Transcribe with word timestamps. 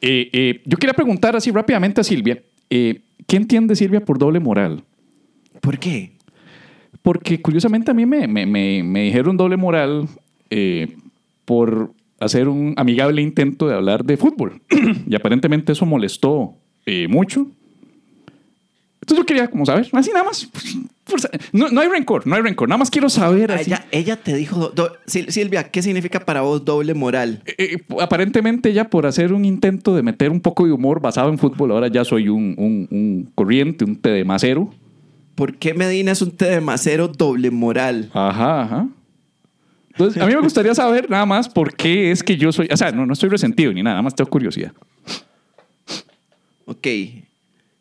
Eh, 0.00 0.30
eh, 0.32 0.62
yo 0.64 0.76
quería 0.78 0.94
preguntar 0.94 1.36
así 1.36 1.50
rápidamente 1.50 2.00
a 2.00 2.04
Silvia. 2.04 2.42
eh, 2.70 3.00
¿Qué 3.26 3.36
entiende 3.36 3.76
Silvia 3.76 4.00
por 4.04 4.18
doble 4.18 4.40
moral? 4.40 4.82
¿Por 5.60 5.78
qué? 5.78 6.12
Porque 7.02 7.40
curiosamente 7.40 7.90
a 7.90 7.94
mí 7.94 8.04
me, 8.06 8.26
me- 8.26 8.46
me- 8.46 8.82
me 8.82 9.02
dijeron 9.04 9.36
doble 9.36 9.56
moral 9.56 10.08
eh, 10.50 10.96
por 11.44 11.92
hacer 12.18 12.48
un 12.48 12.74
amigable 12.76 13.22
intento 13.22 13.68
de 13.68 13.74
hablar 13.74 14.04
de 14.04 14.16
fútbol. 14.16 14.62
y 15.06 15.14
aparentemente 15.14 15.72
eso 15.72 15.86
molestó 15.86 16.56
eh, 16.86 17.06
mucho. 17.08 17.46
Entonces 19.02 19.18
yo 19.22 19.26
quería 19.26 19.48
como 19.48 19.64
saber, 19.64 19.88
así 19.92 20.10
nada 20.12 20.24
más. 20.24 20.46
pues, 21.04 21.26
no, 21.52 21.68
no 21.70 21.80
hay 21.80 21.88
rencor, 21.88 22.26
no 22.26 22.36
hay 22.36 22.42
rencor. 22.42 22.68
Nada 22.68 22.78
más 22.78 22.90
quiero 22.90 23.08
saber 23.08 23.50
Ah, 23.50 23.54
así. 23.56 23.70
Ella, 23.70 23.86
ella 23.90 24.16
te 24.16 24.34
dijo... 24.34 24.58
do- 24.58 24.70
do- 24.70 24.92
Sil- 25.08 25.30
Silvia, 25.30 25.64
¿qué 25.70 25.80
significa 25.82 26.20
para 26.20 26.42
vos 26.42 26.64
doble 26.64 26.92
moral? 26.94 27.42
Eh, 27.46 27.54
eh, 27.58 27.78
aparentemente 28.00 28.72
ya 28.74 28.88
por 28.90 29.06
hacer 29.06 29.32
un 29.32 29.44
intento 29.46 29.94
de 29.96 30.02
meter 30.02 30.30
un 30.30 30.40
poco 30.40 30.66
de 30.66 30.72
humor 30.72 31.00
basado 31.00 31.30
en 31.30 31.38
fútbol, 31.38 31.72
ahora 31.72 31.88
ya 31.88 32.04
soy 32.04 32.28
un, 32.28 32.54
un- 32.58 32.86
un 32.90 33.32
corriente, 33.34 33.84
un 33.86 33.96
té 33.96 34.10
de 34.10 34.24
macero. 34.24 34.72
¿Por 35.34 35.56
qué 35.56 35.72
Medina 35.72 36.12
es 36.12 36.20
un 36.20 36.32
té 36.32 36.44
de 36.50 36.60
macero 36.60 37.08
doble 37.08 37.50
moral? 37.50 38.10
Ajá, 38.12 38.62
ajá. 38.62 38.88
Entonces, 39.92 40.22
a 40.22 40.26
mí 40.26 40.34
me 40.34 40.40
gustaría 40.42 40.74
saber 40.74 41.08
nada 41.10 41.24
más 41.26 41.48
por 41.48 41.74
qué 41.74 42.10
es 42.10 42.22
que 42.22 42.36
yo 42.36 42.52
soy. 42.52 42.68
O 42.70 42.76
sea, 42.76 42.92
no, 42.92 43.06
no 43.06 43.14
estoy 43.14 43.30
resentido 43.30 43.72
ni 43.72 43.82
nada, 43.82 43.94
nada 43.94 44.02
más 44.02 44.14
tengo 44.14 44.28
curiosidad. 44.30 44.72
Ok. 46.66 46.86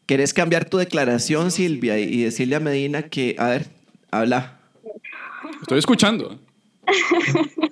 ¿Querés 0.09 0.33
cambiar 0.33 0.67
tu 0.67 0.79
declaración, 0.79 1.51
Silvia, 1.51 1.99
y 1.99 2.23
decirle 2.23 2.55
a 2.55 2.59
Medina 2.59 3.03
que... 3.09 3.35
A 3.37 3.49
ver, 3.49 3.67
habla. 4.09 4.59
Estoy 5.61 5.77
escuchando. 5.77 6.39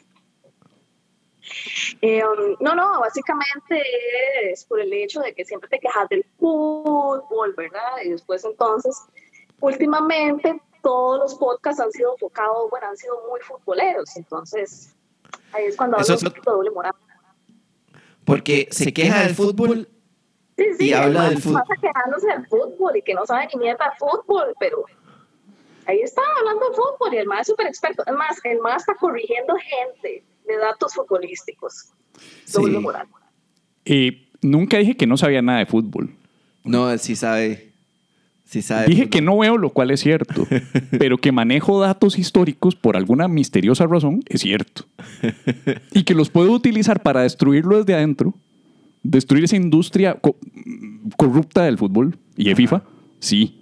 Eh, 2.01 2.21
um, 2.23 2.55
no, 2.59 2.75
no, 2.75 2.99
básicamente 2.99 3.81
es 4.43 4.65
por 4.65 4.79
el 4.79 4.93
hecho 4.93 5.21
de 5.21 5.33
que 5.33 5.45
siempre 5.45 5.67
te 5.67 5.79
quejas 5.79 6.07
del 6.09 6.23
fútbol, 6.37 7.55
¿verdad? 7.57 8.03
Y 8.05 8.09
después 8.09 8.45
entonces, 8.45 8.95
últimamente 9.61 10.61
todos 10.83 11.19
los 11.19 11.35
podcasts 11.35 11.81
han 11.81 11.91
sido 11.91 12.13
enfocados, 12.13 12.69
bueno, 12.69 12.87
han 12.87 12.97
sido 12.97 13.15
muy 13.27 13.39
futboleros, 13.39 14.15
entonces 14.15 14.93
ahí 15.53 15.65
es 15.65 15.75
cuando 15.75 15.97
hablo 15.97 16.17
de 16.17 16.31
doble 16.45 16.69
moral. 16.69 16.93
Porque 18.25 18.67
se 18.69 18.93
queja 18.93 19.23
del 19.23 19.33
fútbol 19.33 19.89
Sí, 20.57 20.65
sí, 20.77 20.85
y 20.87 20.93
habla 20.93 21.27
el 21.27 21.35
del 21.35 21.43
fútbol. 21.43 21.61
pasa 21.67 21.81
quejándose 21.81 22.27
del 22.27 22.47
fútbol 22.47 22.97
y 22.97 23.01
que 23.03 23.13
no 23.13 23.25
sabe 23.25 23.47
ni 23.53 23.59
mierda 23.59 23.85
de 23.85 23.97
fútbol, 23.99 24.55
pero 24.59 24.83
ahí 25.85 25.99
está 26.01 26.21
hablando 26.39 26.69
de 26.69 26.75
fútbol 26.75 27.13
y 27.13 27.17
el 27.17 27.27
más 27.27 27.41
es 27.41 27.47
súper 27.47 27.67
experto. 27.67 28.03
Es 28.05 28.13
más, 28.13 28.37
el 28.43 28.59
más 28.59 28.81
está 28.81 28.95
corrigiendo 28.95 29.55
gente 29.55 30.23
de 30.47 30.57
datos 30.57 30.93
futbolísticos. 30.95 31.91
Sí. 32.45 32.61
moral. 32.61 33.07
Y 33.85 34.29
nunca 34.41 34.77
dije 34.77 34.97
que 34.97 35.07
no 35.07 35.17
sabía 35.17 35.41
nada 35.41 35.59
de 35.59 35.65
fútbol. 35.65 36.15
No, 36.63 36.97
sí 36.97 37.15
sabe. 37.15 37.71
Sí 38.45 38.61
sabe. 38.61 38.87
Dije 38.87 39.09
que 39.09 39.21
no 39.21 39.37
veo, 39.37 39.57
lo 39.57 39.69
cual 39.69 39.91
es 39.91 39.99
cierto. 39.99 40.47
pero 40.97 41.17
que 41.17 41.31
manejo 41.31 41.79
datos 41.79 42.17
históricos 42.17 42.75
por 42.75 42.97
alguna 42.97 43.27
misteriosa 43.27 43.85
razón 43.85 44.23
es 44.27 44.41
cierto. 44.41 44.85
Y 45.91 46.03
que 46.03 46.13
los 46.13 46.29
puedo 46.29 46.51
utilizar 46.51 47.01
para 47.01 47.21
destruirlo 47.21 47.77
desde 47.77 47.93
adentro, 47.93 48.33
destruir 49.09 49.43
esa 49.43 49.55
industria 49.55 50.15
co- 50.15 50.37
corrupta 51.17 51.63
del 51.63 51.77
fútbol 51.77 52.17
y 52.35 52.45
de 52.45 52.55
FIFA, 52.55 52.83
sí. 53.19 53.53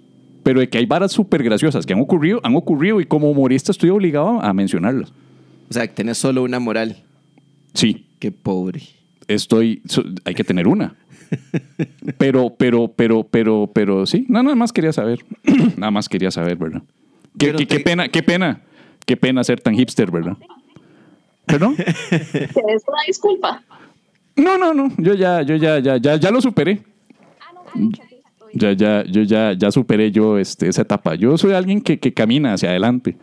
Pero 0.42 0.60
de 0.60 0.68
que 0.68 0.78
hay 0.78 0.86
varas 0.86 1.10
súper 1.12 1.42
graciosas 1.42 1.84
que 1.86 1.92
han 1.92 2.00
ocurrido, 2.00 2.40
han 2.44 2.54
ocurrido 2.54 3.00
y 3.00 3.06
como 3.06 3.30
humorista 3.30 3.72
estoy 3.72 3.90
obligado 3.90 4.40
a 4.42 4.52
mencionarlas. 4.52 5.12
O 5.68 5.72
sea, 5.72 5.86
que 5.88 5.94
tenés 5.94 6.18
solo 6.18 6.42
una 6.44 6.60
moral. 6.60 7.02
Sí, 7.74 8.06
Qué 8.18 8.30
pobre. 8.32 8.82
estoy, 9.28 9.82
so- 9.86 10.04
hay 10.24 10.34
que 10.34 10.44
tener 10.44 10.68
una. 10.68 10.94
Pero, 12.18 12.54
pero, 12.56 12.86
pero, 12.94 13.24
pero, 13.24 13.68
pero, 13.72 14.06
sí, 14.06 14.24
no, 14.28 14.42
nada 14.44 14.54
más 14.54 14.72
quería 14.72 14.92
saber. 14.92 15.24
nada 15.76 15.90
más 15.90 16.08
quería 16.08 16.30
saber, 16.30 16.56
¿verdad? 16.56 16.82
Qué, 17.36 17.52
qué- 17.66 17.80
pena, 17.80 18.08
qué 18.08 18.22
pena, 18.22 18.62
qué 19.04 19.16
pena 19.16 19.42
ser 19.42 19.60
tan 19.60 19.74
hipster, 19.74 20.10
¿verdad? 20.10 20.36
¿Perdón? 21.46 21.74
Es 22.10 22.56
una 22.86 23.02
disculpa. 23.06 23.64
No, 24.36 24.58
no, 24.58 24.74
no, 24.74 24.92
yo 24.98 25.14
ya, 25.14 25.42
yo 25.42 25.56
ya, 25.56 25.78
ya, 25.78 25.96
ya, 25.96 26.16
ya 26.16 26.30
lo 26.30 26.40
superé. 26.40 26.82
Ya, 28.52 28.72
ya, 28.72 29.04
yo 29.04 29.22
ya, 29.22 29.52
ya 29.52 29.70
superé 29.70 30.10
yo 30.10 30.38
este, 30.38 30.68
esa 30.68 30.82
etapa. 30.82 31.14
Yo 31.14 31.36
soy 31.36 31.52
alguien 31.52 31.80
que, 31.80 31.98
que 31.98 32.12
camina 32.12 32.54
hacia 32.54 32.70
adelante. 32.70 33.16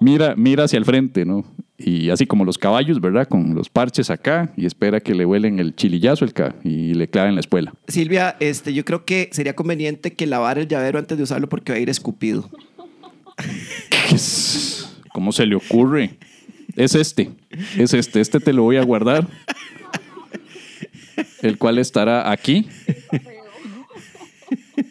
Mira, 0.00 0.34
mira 0.36 0.64
hacia 0.64 0.78
el 0.78 0.84
frente, 0.84 1.24
¿no? 1.24 1.44
Y 1.76 2.10
así 2.10 2.26
como 2.26 2.44
los 2.44 2.58
caballos, 2.58 3.00
¿verdad? 3.00 3.28
Con 3.28 3.54
los 3.54 3.68
parches 3.68 4.10
acá 4.10 4.52
y 4.56 4.66
espera 4.66 5.00
que 5.00 5.14
le 5.14 5.24
huelen 5.24 5.60
el 5.60 5.76
chilillazo 5.76 6.24
el 6.24 6.32
ca 6.32 6.56
y 6.64 6.94
le 6.94 7.08
claven 7.08 7.34
la 7.34 7.40
espuela. 7.40 7.72
Silvia, 7.86 8.36
este, 8.40 8.74
yo 8.74 8.84
creo 8.84 9.04
que 9.04 9.28
sería 9.32 9.54
conveniente 9.54 10.12
que 10.12 10.26
lavar 10.26 10.58
el 10.58 10.66
llavero 10.66 10.98
antes 10.98 11.16
de 11.16 11.24
usarlo 11.24 11.48
porque 11.48 11.72
va 11.72 11.78
a 11.78 11.80
ir 11.80 11.88
escupido. 11.88 12.48
¿Qué 13.90 14.14
es? 14.16 14.96
¿Cómo 15.12 15.30
se 15.30 15.46
le 15.46 15.54
ocurre? 15.54 16.18
Es 16.74 16.94
este. 16.94 17.30
Es 17.76 17.94
este. 17.94 18.20
Este 18.20 18.40
te 18.40 18.52
lo 18.52 18.64
voy 18.64 18.76
a 18.76 18.82
guardar. 18.82 19.26
El 21.42 21.58
cual 21.58 21.78
estará 21.78 22.30
aquí. 22.30 22.66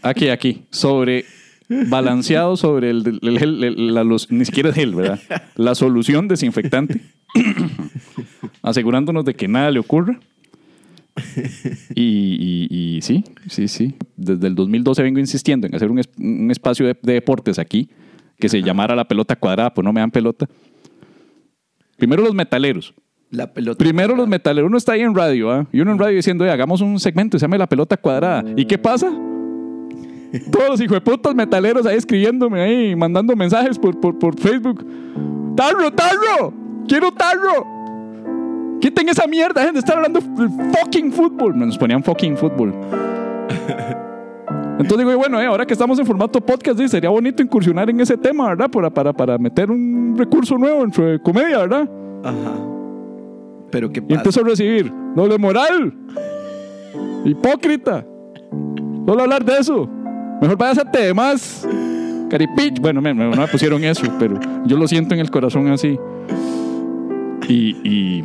Aquí, 0.01 0.29
aquí. 0.29 0.63
Sobre. 0.71 1.25
Balanceado 1.69 2.55
sobre 2.55 2.91
el, 2.91 3.19
el- 3.21 3.37
el- 3.43 3.63
el- 3.63 3.93
la 3.93 4.05
los- 4.05 4.31
ni 4.31 4.45
siquiera 4.45 4.69
es 4.69 4.77
él, 4.77 4.95
¿verdad? 4.95 5.19
La 5.55 5.75
solución 5.75 6.29
desinfectante. 6.29 7.01
Asegurándonos 8.61 9.25
de 9.25 9.33
que 9.33 9.49
nada 9.49 9.69
le 9.71 9.79
ocurra. 9.79 10.17
Y, 11.93 12.03
y- 12.39 12.67
y 12.97 13.01
sí, 13.01 13.23
sí, 13.49 13.67
sí. 13.67 13.95
Desde 14.15 14.47
el 14.47 14.55
2012 14.55 15.03
vengo 15.03 15.19
insistiendo 15.19 15.67
en 15.67 15.75
hacer 15.75 15.89
un 15.91 16.49
espacio 16.51 16.85
de, 16.87 16.95
de 17.01 17.13
deportes 17.13 17.59
aquí 17.59 17.89
que 18.39 18.47
se 18.49 18.61
llamara 18.61 18.95
la 18.95 19.05
pelota 19.07 19.35
cuadrada, 19.35 19.73
pues 19.73 19.83
no 19.83 19.91
me 19.91 19.99
dan 19.99 20.11
pelota. 20.11 20.47
Primero 21.97 22.23
los 22.23 22.33
metaleros. 22.35 22.93
La 23.29 23.51
pelota. 23.51 23.77
Primero 23.77 24.15
los 24.15 24.27
metaleros. 24.27 24.69
Uno 24.69 24.77
está 24.77 24.93
ahí 24.93 25.01
en 25.01 25.13
radio, 25.13 25.51
¿ah? 25.51 25.65
Y 25.71 25.81
uno 25.81 25.91
en 25.91 25.99
radio 25.99 26.15
diciendo, 26.15 26.43
"Oye, 26.43 26.53
hagamos 26.53 26.81
un 26.81 26.99
segmento 26.99 27.37
se 27.37 27.43
llama 27.43 27.57
la 27.57 27.67
pelota 27.67 27.97
cuadrada. 27.97 28.43
¿Y 28.55 28.65
qué 28.65 28.77
pasa? 28.77 29.11
Todos 30.51 30.69
los 30.69 30.81
hijueputos 30.81 31.35
metaleros 31.35 31.85
ahí 31.85 31.97
escribiéndome 31.97 32.61
ahí, 32.61 32.95
mandando 32.95 33.35
mensajes 33.35 33.77
por, 33.77 33.99
por, 33.99 34.17
por 34.17 34.39
Facebook. 34.39 34.85
¡Tarro, 35.55 35.91
tarro! 35.91 36.53
¡Quiero 36.87 37.11
tarro! 37.11 37.65
Quiten 38.79 39.09
esa 39.09 39.27
mierda, 39.27 39.61
dejen 39.61 39.73
de 39.73 39.79
estar 39.79 39.97
hablando 39.97 40.21
de 40.21 40.49
fucking 40.77 41.11
fútbol. 41.11 41.57
Nos 41.57 41.77
ponían 41.77 42.03
fucking 42.03 42.37
fútbol. 42.37 42.73
Entonces 44.79 44.99
digo, 44.99 45.17
bueno, 45.17 45.41
eh, 45.41 45.47
ahora 45.47 45.65
que 45.65 45.73
estamos 45.73 45.97
en 45.97 46.05
formato 46.05 46.39
podcast, 46.39 46.79
sí, 46.79 46.87
sería 46.87 47.09
bonito 47.09 47.41
incursionar 47.41 47.89
en 47.89 47.99
ese 47.99 48.15
tema, 48.15 48.49
¿verdad? 48.49 48.69
Para, 48.69 48.91
para, 48.91 49.11
para 49.11 49.37
meter 49.39 49.71
un 49.71 50.13
recurso 50.15 50.55
nuevo 50.57 50.85
de 50.85 51.19
comedia, 51.19 51.59
¿verdad? 51.59 51.89
Ajá. 52.23 52.76
Pero 53.77 53.91
qué 53.91 54.03
Y 54.09 54.13
empiezo 54.15 54.41
a 54.41 54.43
recibir 54.43 54.91
doble 55.15 55.37
moral, 55.37 55.93
hipócrita. 57.25 58.03
Solo 59.05 59.21
hablar 59.21 59.45
de 59.45 59.57
eso. 59.59 59.87
Mejor 60.41 60.57
váyase 60.57 60.81
a 60.81 60.91
temas. 60.91 61.67
Caripich. 62.27 62.79
Bueno, 62.81 63.01
me- 63.01 63.13
me- 63.13 63.29
no 63.29 63.37
me 63.39 63.47
pusieron 63.47 63.83
eso, 63.83 64.01
pero 64.17 64.39
yo 64.65 64.77
lo 64.77 64.87
siento 64.87 65.13
en 65.13 65.19
el 65.21 65.29
corazón 65.29 65.67
así. 65.67 65.95
Y, 67.47 67.75
y 67.87 68.23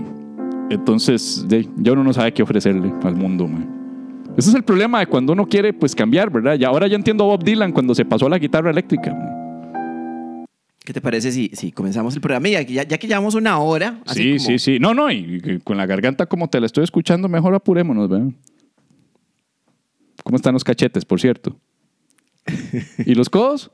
entonces, 0.70 1.46
uno 1.78 2.02
no 2.02 2.12
sabe 2.14 2.32
qué 2.32 2.42
ofrecerle 2.42 2.90
al 3.04 3.14
mundo, 3.14 3.46
man. 3.46 3.68
Ese 4.38 4.48
es 4.48 4.54
el 4.56 4.62
problema 4.62 5.00
de 5.00 5.06
cuando 5.06 5.34
uno 5.34 5.44
quiere 5.46 5.74
pues 5.74 5.94
cambiar, 5.94 6.30
¿verdad? 6.30 6.56
Y 6.58 6.64
ahora 6.64 6.86
ya 6.86 6.96
entiendo 6.96 7.24
a 7.24 7.26
Bob 7.26 7.44
Dylan 7.44 7.72
cuando 7.72 7.94
se 7.94 8.06
pasó 8.06 8.24
a 8.26 8.30
la 8.30 8.38
guitarra 8.38 8.70
eléctrica. 8.70 9.12
man. 9.12 9.31
¿Qué 10.84 10.92
te 10.92 11.00
parece 11.00 11.30
si, 11.30 11.50
si 11.54 11.70
comenzamos 11.70 12.14
el 12.14 12.20
programa? 12.20 12.48
Ya, 12.48 12.62
ya, 12.62 12.82
ya 12.82 12.98
que 12.98 13.06
llevamos 13.06 13.34
una 13.36 13.58
hora. 13.58 14.00
así 14.06 14.22
Sí, 14.22 14.36
como- 14.36 14.46
sí, 14.46 14.58
sí. 14.58 14.78
No, 14.80 14.94
no, 14.94 15.10
y, 15.12 15.40
y 15.44 15.58
con 15.60 15.76
la 15.76 15.86
garganta 15.86 16.26
como 16.26 16.48
te 16.48 16.58
la 16.58 16.66
estoy 16.66 16.82
escuchando, 16.84 17.28
mejor 17.28 17.54
apurémonos, 17.54 18.08
¿verdad? 18.08 18.28
¿Cómo 20.24 20.36
están 20.36 20.54
los 20.54 20.64
cachetes, 20.64 21.04
por 21.04 21.20
cierto? 21.20 21.56
¿Y 23.06 23.14
los 23.14 23.28
codos? 23.30 23.70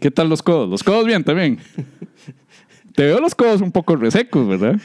¿Qué 0.00 0.10
tal 0.10 0.28
los 0.28 0.42
codos? 0.42 0.68
Los 0.68 0.82
codos 0.82 1.06
bien 1.06 1.24
también. 1.24 1.58
Te 2.94 3.04
veo 3.06 3.20
los 3.20 3.34
codos 3.34 3.62
un 3.62 3.72
poco 3.72 3.96
resecos, 3.96 4.46
¿verdad? 4.46 4.78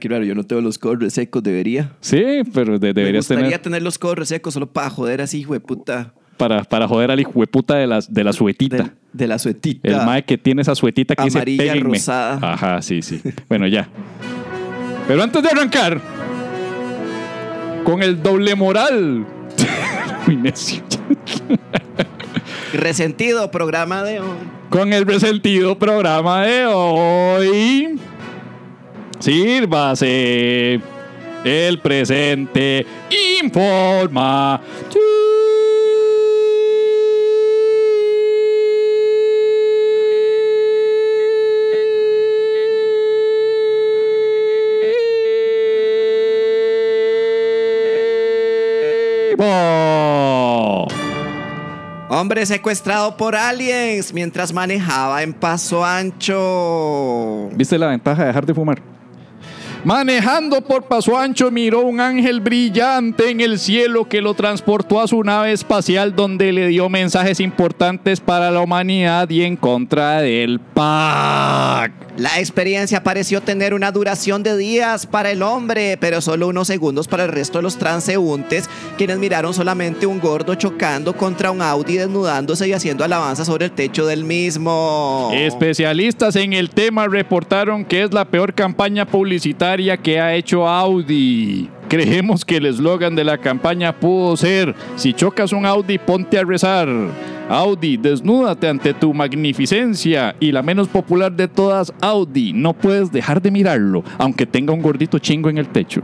Qué 0.00 0.08
raro, 0.08 0.24
yo 0.24 0.34
no 0.34 0.42
tengo 0.44 0.62
los 0.62 0.78
codos 0.78 0.98
resecos, 0.98 1.42
debería. 1.44 1.96
Sí, 2.00 2.22
pero 2.52 2.78
de- 2.80 2.88
Me 2.88 2.94
deberías 2.94 3.24
gustaría 3.28 3.44
tener 3.50 3.60
tener... 3.62 3.82
los 3.82 3.98
codos 4.00 4.18
resecos 4.18 4.54
solo 4.54 4.72
para 4.72 4.90
joder 4.90 5.20
así, 5.20 5.38
hijo 5.38 5.52
de 5.52 5.60
puta. 5.60 6.14
Para, 6.40 6.64
para 6.64 6.88
joder 6.88 7.10
al 7.10 7.20
hijueputa 7.20 7.76
de 7.76 7.86
la, 7.86 8.00
de 8.08 8.24
la 8.24 8.32
suetita. 8.32 8.76
De, 8.76 8.90
de 9.12 9.26
la 9.26 9.38
suetita. 9.38 9.86
El 9.88 9.96
mae 10.06 10.24
que 10.24 10.38
tiene 10.38 10.62
esa 10.62 10.74
suetita 10.74 11.14
que 11.14 11.22
Amarilla, 11.22 11.62
dice 11.64 11.72
"Péguenme". 11.74 11.98
rosada. 11.98 12.52
Ajá, 12.52 12.82
sí, 12.82 13.02
sí. 13.02 13.20
Bueno, 13.48 13.66
ya. 13.66 13.88
Pero 15.06 15.22
antes 15.22 15.42
de 15.42 15.48
arrancar 15.50 16.00
con 17.84 18.02
el 18.02 18.22
doble 18.22 18.54
moral. 18.54 19.26
Muy 20.26 20.36
necio. 20.36 20.82
Resentido 22.72 23.50
programa 23.50 24.02
de 24.02 24.20
hoy. 24.20 24.36
Con 24.70 24.92
el 24.92 25.04
resentido 25.04 25.78
programa 25.78 26.44
de 26.44 26.66
hoy. 26.66 28.00
Sírvase 29.18 30.80
el 31.44 31.78
presente 31.80 32.86
informa. 33.42 34.60
Hombre 52.10 52.44
secuestrado 52.44 53.16
por 53.16 53.34
aliens 53.34 54.12
mientras 54.12 54.52
manejaba 54.52 55.22
en 55.22 55.32
Paso 55.32 55.82
Ancho. 55.84 57.48
¿Viste 57.54 57.78
la 57.78 57.86
ventaja 57.86 58.20
de 58.22 58.28
dejar 58.28 58.44
de 58.44 58.52
fumar? 58.52 58.82
Manejando 59.84 60.60
por 60.60 60.82
Paso 60.82 61.16
Ancho 61.16 61.50
miró 61.50 61.80
un 61.80 62.00
ángel 62.00 62.40
brillante 62.40 63.30
en 63.30 63.40
el 63.40 63.58
cielo 63.58 64.06
que 64.06 64.20
lo 64.20 64.34
transportó 64.34 65.00
a 65.00 65.08
su 65.08 65.24
nave 65.24 65.52
espacial 65.52 66.14
donde 66.14 66.52
le 66.52 66.66
dio 66.66 66.90
mensajes 66.90 67.40
importantes 67.40 68.20
para 68.20 68.50
la 68.50 68.60
humanidad 68.60 69.30
y 69.30 69.42
en 69.42 69.56
contra 69.56 70.20
del 70.20 70.60
PAC. 70.60 71.92
La 72.18 72.38
experiencia 72.38 73.02
pareció 73.02 73.40
tener 73.40 73.72
una 73.72 73.90
duración 73.90 74.42
de 74.42 74.54
días 74.58 75.06
para 75.06 75.30
el 75.30 75.42
hombre, 75.42 75.96
pero 75.98 76.20
solo 76.20 76.48
unos 76.48 76.66
segundos 76.66 77.08
para 77.08 77.24
el 77.24 77.30
resto 77.30 77.58
de 77.58 77.62
los 77.62 77.78
transeúntes, 77.78 78.68
quienes 78.98 79.16
miraron 79.16 79.54
solamente 79.54 80.04
un 80.04 80.20
gordo 80.20 80.54
chocando 80.56 81.16
contra 81.16 81.50
un 81.50 81.62
Audi 81.62 81.96
desnudándose 81.96 82.68
y 82.68 82.74
haciendo 82.74 83.04
alabanza 83.04 83.46
sobre 83.46 83.66
el 83.66 83.70
techo 83.70 84.04
del 84.04 84.24
mismo. 84.24 85.30
Especialistas 85.32 86.36
en 86.36 86.52
el 86.52 86.68
tema 86.68 87.06
reportaron 87.08 87.86
que 87.86 88.02
es 88.02 88.12
la 88.12 88.26
peor 88.26 88.52
campaña 88.52 89.06
publicitaria 89.06 89.69
que 90.02 90.18
ha 90.18 90.34
hecho 90.34 90.66
Audi. 90.66 91.68
Creemos 91.88 92.44
que 92.44 92.56
el 92.56 92.66
eslogan 92.66 93.14
de 93.14 93.22
la 93.22 93.38
campaña 93.38 93.92
pudo 93.92 94.36
ser, 94.36 94.74
si 94.96 95.12
chocas 95.12 95.52
un 95.52 95.64
Audi, 95.64 95.96
ponte 95.96 96.38
a 96.38 96.44
rezar. 96.44 96.88
Audi, 97.48 97.96
desnúdate 97.96 98.66
ante 98.66 98.94
tu 98.94 99.14
magnificencia 99.14 100.34
y 100.40 100.50
la 100.50 100.62
menos 100.62 100.88
popular 100.88 101.30
de 101.30 101.46
todas, 101.46 101.92
Audi, 102.00 102.52
no 102.52 102.72
puedes 102.72 103.12
dejar 103.12 103.40
de 103.40 103.52
mirarlo, 103.52 104.02
aunque 104.18 104.44
tenga 104.44 104.72
un 104.72 104.82
gordito 104.82 105.20
chingo 105.20 105.48
en 105.48 105.58
el 105.58 105.68
techo. 105.68 106.02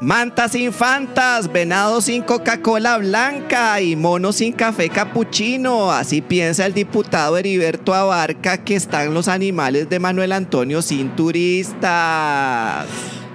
Mantas 0.00 0.52
sin 0.52 0.72
fantas, 0.72 1.52
venados 1.52 2.04
sin 2.04 2.22
Coca-Cola 2.22 2.96
blanca 2.96 3.82
y 3.82 3.96
monos 3.96 4.36
sin 4.36 4.54
café 4.54 4.88
capuchino. 4.88 5.92
Así 5.92 6.22
piensa 6.22 6.64
el 6.64 6.72
diputado 6.72 7.36
Heriberto 7.36 7.92
Abarca 7.92 8.64
que 8.64 8.76
están 8.76 9.12
los 9.12 9.28
animales 9.28 9.90
de 9.90 9.98
Manuel 9.98 10.32
Antonio 10.32 10.80
sin 10.80 11.10
turistas. 11.10 12.86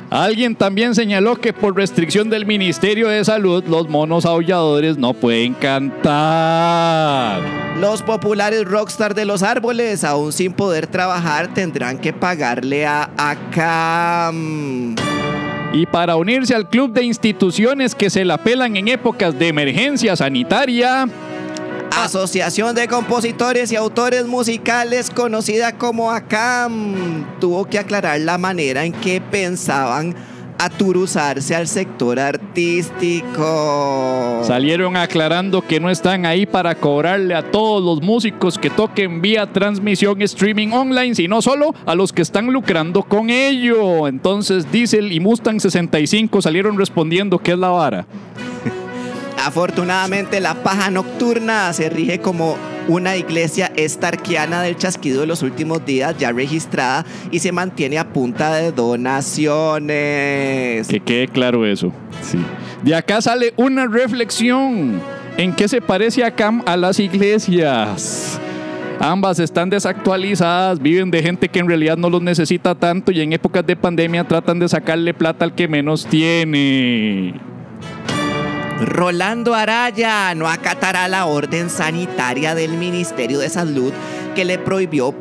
Alguien 0.09 0.56
también 0.56 0.95
señaló 0.95 1.35
que 1.35 1.53
por 1.53 1.75
restricción 1.75 2.31
del 2.31 2.47
Ministerio 2.47 3.09
de 3.09 3.23
Salud 3.23 3.63
los 3.67 3.88
monos 3.88 4.25
aulladores 4.25 4.97
no 4.97 5.13
pueden 5.13 5.53
cantar. 5.53 7.41
Los 7.79 8.01
populares 8.01 8.65
rockstar 8.65 9.13
de 9.13 9.25
los 9.25 9.44
árboles, 9.44 10.03
aún 10.03 10.33
sin 10.33 10.53
poder 10.53 10.88
trabajar, 10.88 11.53
tendrán 11.53 12.00
que 12.00 12.12
pagarle 12.12 12.88
a 12.88 13.12
ACAM. 13.17 14.95
Y 15.75 15.86
para 15.86 16.16
unirse 16.16 16.56
al 16.56 16.69
club 16.69 16.94
de 16.94 17.04
instituciones 17.04 17.94
que 17.95 18.10
se 18.10 18.24
la 18.24 18.38
pelan 18.38 18.77
en 18.77 18.88
épocas 18.88 19.38
de 19.38 19.50
emergencia 19.50 20.16
sanitaria, 20.16 21.06
Asociación 21.92 22.74
de 22.75 22.88
Compositores 22.88 23.74
y 23.74 23.75
Autores 23.75 24.25
Musicales, 24.25 25.10
conocida 25.10 25.77
como 25.77 26.12
ACAM, 26.12 27.25
tuvo 27.42 27.66
que 27.66 27.77
aclarar 27.77 28.22
la 28.22 28.38
manera 28.38 28.86
en 28.86 28.94
que 28.94 29.19
pensaban 29.19 30.16
aturuzarse 30.57 31.56
al 31.56 31.68
sector 31.68 32.19
artístico. 32.19 33.44
Salieron 34.44 34.96
aclarando 34.98 35.62
que 35.62 35.80
no 35.80 35.90
están 35.90 36.25
ahí 36.25 36.46
para 36.46 36.75
cobrarle 36.75 37.34
a 37.36 37.52
todos 37.52 37.84
los 37.84 38.02
músicos 38.02 38.57
que 38.57 38.69
toquen 38.69 39.22
vía 39.22 39.52
transmisión 39.52 40.22
streaming 40.22 40.69
online, 40.69 41.16
sino 41.16 41.42
solo 41.42 41.74
a 41.86 41.96
los 41.96 42.13
que 42.13 42.22
están 42.22 42.48
lucrando 42.48 43.04
con 43.04 43.30
ello. 43.30 44.07
Entonces 44.07 44.72
Diesel 44.72 45.12
y 45.12 45.19
Mustang 45.19 45.60
65 45.60 46.42
salieron 46.42 46.78
respondiendo 46.78 47.40
que 47.40 47.51
es 47.54 47.58
la 47.58 47.69
vara. 47.69 48.06
Afortunadamente 49.44 50.40
la 50.40 50.56
paja 50.56 50.90
nocturna 50.90 51.72
se 51.74 51.90
rige 51.90 52.20
como 52.20 52.58
una 52.88 53.18
iglesia 53.18 53.72
estarquiana 53.76 54.62
del 54.62 54.78
chasquido 54.78 55.22
de 55.22 55.28
los 55.28 55.42
últimos 55.42 55.86
días 55.86 56.16
ya 56.18 56.32
registrada 56.32 57.06
y 57.32 57.40
se 57.40 57.52
mantiene 57.52 57.98
a 57.98 58.10
punta 58.10 58.54
de 58.56 58.72
donaciones. 58.72 60.88
Que 60.88 61.00
quede 61.00 61.28
claro 61.28 61.66
eso. 61.66 61.92
Sí. 62.22 62.38
De 62.84 62.96
acá 62.96 63.22
sale 63.22 63.54
una 63.58 63.88
reflexión. 63.88 65.02
¿En 65.38 65.54
qué 65.54 65.68
se 65.68 65.82
parece 65.82 66.24
ACAM 66.24 66.64
a 66.66 66.78
las 66.78 67.00
iglesias? 67.00 68.40
Ambas 69.00 69.40
están 69.40 69.70
desactualizadas, 69.70 70.80
viven 70.80 71.12
de 71.12 71.22
gente 71.22 71.50
que 71.50 71.60
en 71.60 71.68
realidad 71.68 71.98
no 71.98 72.10
los 72.10 72.22
necesita 72.22 72.76
tanto 72.76 73.12
y 73.12 73.20
en 73.20 73.34
épocas 73.34 73.66
de 73.66 73.76
pandemia 73.76 74.24
tratan 74.24 74.60
de 74.60 74.70
sacarle 74.70 75.14
plata 75.14 75.44
al 75.44 75.54
que 75.54 75.68
menos 75.68 76.06
tiene. 76.06 77.34
Rolando 78.81 79.56
Araya 79.56 80.36
no 80.36 80.50
acatará 80.50 81.07
la 81.07 81.27
orden 81.27 81.69
sanitaria 81.69 82.56
del 82.56 82.74
Ministerio 82.74 83.39
de 83.39 83.50
Salud 83.50 83.94
que 84.36 84.44
le 84.44 84.60
prohibió 84.60 85.16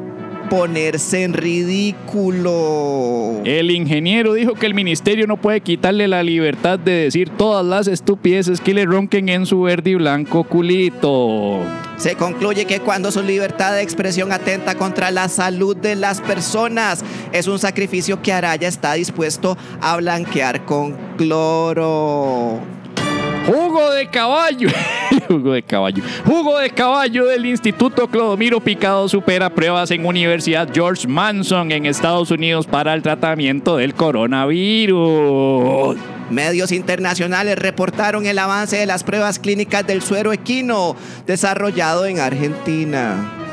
ponerse 0.51 1.23
en 1.23 1.35
ridículo. 1.35 3.43
El 3.45 3.71
ingeniero 3.71 4.35
dijo 4.35 4.55
que 4.55 4.67
el 4.67 4.75
ministerio 4.75 5.29
no 5.29 5.37
puede 5.37 5.61
quitarle 5.61 6.09
la 6.09 6.25
libertad 6.25 6.81
de 6.81 7.05
decir 7.05 7.31
todas 7.31 7.65
las 7.65 7.87
estupideces 7.87 8.61
que 8.61 8.75
le 8.75 8.87
ronquen 8.87 9.29
en 9.29 9.47
su 9.47 9.63
verde 9.63 9.91
y 9.91 9.95
blanco 9.95 10.43
culito. 10.43 11.61
Se 11.97 12.17
concluye 12.17 12.65
que 12.65 12.81
cuando 12.81 13.13
su 13.13 13.23
libertad 13.23 13.73
de 13.73 13.83
expresión 13.83 14.33
atenta 14.33 14.75
contra 14.75 15.13
la 15.13 15.29
salud 15.29 15.77
de 15.77 15.95
las 15.95 16.21
personas 16.21 17.05
es 17.33 17.47
un 17.47 17.61
sacrificio 17.61 18.21
que 18.21 18.33
Araya 18.33 18.67
está 18.67 18.95
dispuesto 18.95 19.57
a 19.81 19.97
blanquear 19.97 20.65
con 20.65 20.97
cloro. 21.17 22.59
Jugo 23.47 23.91
de 23.91 24.09
caballo. 24.09 24.69
Jugo 25.29 25.53
de 25.53 25.63
caballo. 25.63 26.03
Jugo 26.25 26.59
de 26.59 26.71
caballo 26.71 27.27
del 27.27 27.47
Instituto 27.47 28.09
Clodomiro 28.09 28.61
Picado 28.61 29.09
supera 29.09 29.51
pruebas 29.51 29.91
en 29.91 30.07
Universidad 30.07 30.69
George 30.73 31.07
Manson 31.07 31.71
en 31.73 31.87
Estados 31.87 32.31
Unidos 32.31 32.67
para 32.67 32.95
el 32.95 33.03
tratamiento 33.03 33.77
del 33.77 33.95
coronavirus. 33.95 35.97
Medios 36.31 36.73
internacionales 36.73 37.59
reportaron 37.59 38.25
el 38.25 38.39
avance 38.39 38.77
de 38.77 38.87
las 38.87 39.05
pruebas 39.05 39.39
clínicas 39.39 39.87
del 39.87 40.01
suero 40.01 40.33
equino 40.33 40.97
desarrollado 41.27 42.07
en 42.07 42.21
Argentina. 42.21 43.44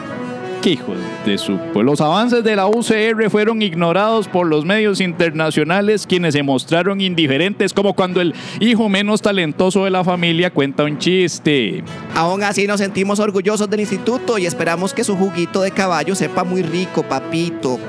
¿Qué 0.62 0.72
hijo 0.72 0.94
de 1.26 1.40
su? 1.40 1.58
Pues 1.74 1.84
los 1.84 2.02
avances 2.02 2.44
de 2.44 2.56
la 2.56 2.68
UCR 2.68 3.32
fueron 3.32 3.64
ignorados 3.64 4.28
por 4.28 4.46
los 4.46 4.64
medios 4.64 5.02
internacionales, 5.02 6.06
quienes 6.06 6.36
se 6.36 6.44
mostraron 6.44 7.02
indiferentes, 7.02 7.74
como 7.74 7.96
cuando 7.96 8.22
el 8.22 8.36
hijo 8.60 8.88
menos 8.88 9.24
talentoso 9.24 9.86
de 9.86 9.90
la 9.90 10.04
familia 10.04 10.54
cuenta 10.54 10.84
un 10.84 11.00
chiste. 11.00 11.84
Aún 12.16 12.44
así 12.44 12.68
nos 12.68 12.80
sentimos 12.80 13.20
orgullosos 13.20 13.72
del 13.72 13.80
instituto 13.80 14.38
y 14.38 14.46
esperamos 14.46 14.94
que 14.94 15.04
su 15.04 15.18
juguito 15.18 15.64
de 15.64 15.72
caballo 15.72 16.14
sepa 16.14 16.44
muy 16.44 16.62
rico, 16.62 17.02
papito. 17.02 17.80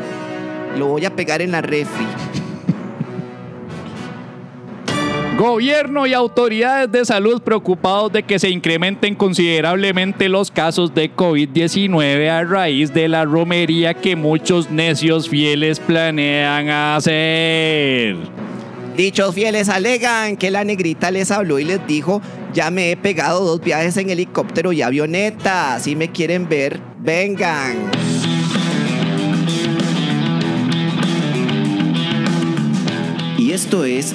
Lo 0.78 0.86
voy 0.86 1.04
a 1.04 1.14
pegar 1.14 1.42
en 1.42 1.52
la 1.52 1.60
refri. 1.60 2.06
Gobierno 5.42 6.06
y 6.06 6.14
autoridades 6.14 6.92
de 6.92 7.04
salud 7.04 7.42
preocupados 7.42 8.12
de 8.12 8.22
que 8.22 8.38
se 8.38 8.48
incrementen 8.48 9.16
considerablemente 9.16 10.28
los 10.28 10.52
casos 10.52 10.94
de 10.94 11.12
COVID-19 11.12 12.30
a 12.30 12.44
raíz 12.44 12.94
de 12.94 13.08
la 13.08 13.24
romería 13.24 13.92
que 13.92 14.14
muchos 14.14 14.70
necios 14.70 15.28
fieles 15.28 15.80
planean 15.80 16.68
hacer. 16.68 18.18
Dichos 18.96 19.34
fieles 19.34 19.68
alegan 19.68 20.36
que 20.36 20.52
la 20.52 20.62
negrita 20.62 21.10
les 21.10 21.32
habló 21.32 21.58
y 21.58 21.64
les 21.64 21.84
dijo, 21.88 22.22
ya 22.54 22.70
me 22.70 22.92
he 22.92 22.96
pegado 22.96 23.44
dos 23.44 23.60
viajes 23.60 23.96
en 23.96 24.10
helicóptero 24.10 24.72
y 24.72 24.82
avioneta, 24.82 25.80
si 25.80 25.96
me 25.96 26.12
quieren 26.12 26.48
ver, 26.48 26.78
vengan. 27.00 27.90
Y 33.36 33.50
esto 33.50 33.84
es 33.84 34.14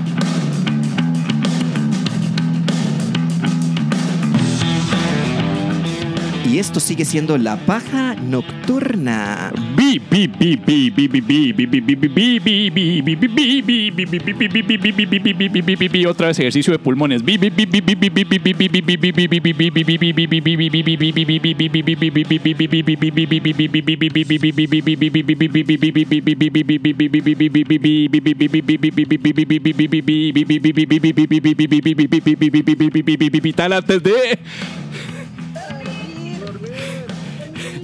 Y 6.51 6.59
esto 6.59 6.81
sigue 6.81 7.05
siendo 7.05 7.37
la 7.37 7.55
paja 7.55 8.13
nocturna. 8.15 9.53
Otra 16.05 16.27
vez 16.27 16.39
ejercicio 16.39 16.73
de 16.73 16.79
pulmones. 16.79 17.21
Antes 33.71 34.03
de 34.03 34.11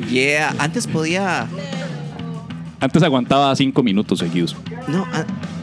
Yeah, 0.09 0.55
antes 0.59 0.87
podía. 0.87 1.47
Antes 2.79 3.03
aguantaba 3.03 3.55
cinco 3.55 3.83
minutos 3.83 4.19
seguidos. 4.19 4.55
No, 4.87 5.05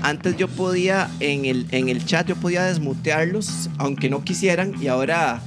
antes 0.02 0.36
yo 0.36 0.48
podía 0.48 1.08
en 1.20 1.44
el, 1.44 1.66
en 1.70 1.88
el 1.88 2.04
chat 2.04 2.26
yo 2.26 2.36
podía 2.36 2.64
desmutearlos 2.64 3.70
aunque 3.78 4.10
no 4.10 4.24
quisieran 4.24 4.74
y 4.82 4.88
ahora 4.88 5.40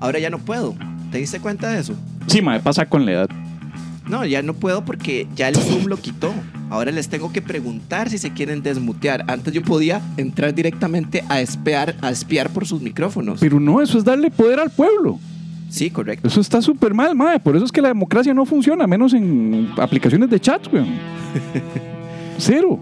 ahora 0.00 0.18
ya 0.18 0.30
no 0.30 0.38
puedo. 0.38 0.74
¿Te 1.12 1.18
diste 1.18 1.40
cuenta 1.40 1.70
de 1.70 1.80
eso? 1.80 1.94
Sí, 2.26 2.42
me 2.42 2.58
pasa 2.60 2.86
con 2.86 3.04
la 3.04 3.12
edad. 3.12 3.30
No, 4.08 4.24
ya 4.24 4.42
no 4.42 4.54
puedo 4.54 4.84
porque 4.84 5.28
ya 5.36 5.48
el 5.48 5.56
Zoom 5.56 5.86
lo 5.86 5.96
quitó. 5.96 6.32
Ahora 6.70 6.90
les 6.90 7.08
tengo 7.08 7.32
que 7.32 7.42
preguntar 7.42 8.10
si 8.10 8.18
se 8.18 8.32
quieren 8.32 8.62
desmutear. 8.62 9.24
Antes 9.28 9.52
yo 9.52 9.62
podía 9.62 10.00
entrar 10.16 10.54
directamente 10.54 11.24
a 11.28 11.40
espiar, 11.40 11.94
a 12.00 12.10
espiar 12.10 12.50
por 12.50 12.66
sus 12.66 12.80
micrófonos. 12.80 13.40
Pero 13.40 13.60
no, 13.60 13.80
eso 13.80 13.98
es 13.98 14.04
darle 14.04 14.30
poder 14.30 14.58
al 14.58 14.70
pueblo. 14.70 15.20
Sí, 15.70 15.88
correcto. 15.90 16.28
Eso 16.28 16.40
está 16.40 16.60
súper 16.60 16.92
mal, 16.92 17.14
madre. 17.14 17.38
Por 17.40 17.54
eso 17.56 17.64
es 17.64 17.72
que 17.72 17.80
la 17.80 17.88
democracia 17.88 18.34
no 18.34 18.44
funciona, 18.44 18.86
menos 18.86 19.14
en 19.14 19.68
aplicaciones 19.78 20.28
de 20.28 20.38
chat, 20.40 20.66
weón. 20.72 20.88
Cero. 22.38 22.78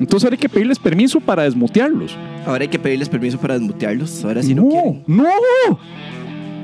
Entonces 0.00 0.24
ahora 0.24 0.34
hay 0.34 0.40
que 0.40 0.48
pedirles 0.48 0.78
permiso 0.78 1.20
para 1.20 1.44
desmutearlos. 1.44 2.16
Ahora 2.46 2.62
hay 2.62 2.68
que 2.68 2.78
pedirles 2.78 3.08
permiso 3.08 3.38
para 3.38 3.54
desmutearlos. 3.54 4.24
Ahora 4.24 4.42
sí 4.42 4.54
no, 4.54 4.62
no, 4.62 4.68
quieren. 4.68 5.02
no. 5.06 5.78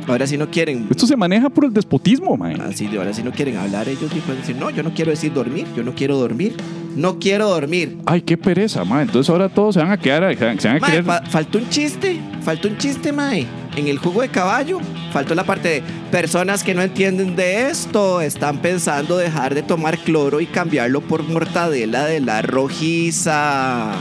Ahora 0.09 0.27
sí 0.27 0.37
no 0.37 0.51
quieren. 0.51 0.87
Esto 0.91 1.07
se 1.07 1.17
maneja 1.17 1.49
por 1.49 1.65
el 1.65 1.73
despotismo, 1.73 2.37
mae. 2.37 2.55
Así, 2.61 2.89
ahora 2.97 3.13
sí 3.15 3.23
no 3.23 3.31
quieren 3.31 3.57
hablar 3.57 3.89
ellos 3.89 4.11
y 4.15 4.19
pueden 4.21 4.41
decir, 4.41 4.57
no, 4.57 4.69
yo 4.71 4.83
no 4.83 4.93
quiero 4.93 5.11
decir 5.13 5.33
dormir, 5.33 5.65
yo 5.77 5.83
no 5.85 5.95
quiero 5.95 6.17
dormir, 6.19 6.55
no 6.97 7.19
quiero 7.21 7.49
dormir. 7.49 7.99
Ay, 8.05 8.21
qué 8.23 8.37
pereza, 8.37 8.85
mae. 8.85 9.03
Entonces 9.05 9.31
ahora 9.31 9.49
todos 9.49 9.75
se 9.75 9.81
van 9.81 9.93
a 9.93 9.97
quedar, 9.97 10.37
se 10.37 10.45
van 10.45 10.59
se 10.61 10.69
van 10.69 10.77
a 10.79 10.81
Mae, 10.81 10.91
querer. 10.91 11.05
fa- 11.05 11.23
faltó 11.23 11.59
un 11.59 11.69
chiste, 11.69 12.21
faltó 12.43 12.69
un 12.69 12.77
chiste, 12.79 13.13
Mae. 13.13 13.47
En 13.77 13.89
el 13.89 13.99
jugo 13.99 14.21
de 14.21 14.29
caballo, 14.29 14.81
faltó 15.13 15.35
la 15.35 15.45
parte 15.45 15.69
de 15.69 15.83
personas 16.11 16.63
que 16.63 16.75
no 16.75 16.83
entienden 16.83 17.37
de 17.37 17.71
esto, 17.71 18.21
están 18.21 18.59
pensando 18.59 19.17
dejar 19.17 19.55
de 19.55 19.63
tomar 19.63 19.99
cloro 19.99 20.41
y 20.41 20.47
cambiarlo 20.47 21.01
por 21.01 21.23
mortadela 21.23 22.05
de 22.05 22.21
la 22.21 22.43
rojiza. 22.43 23.93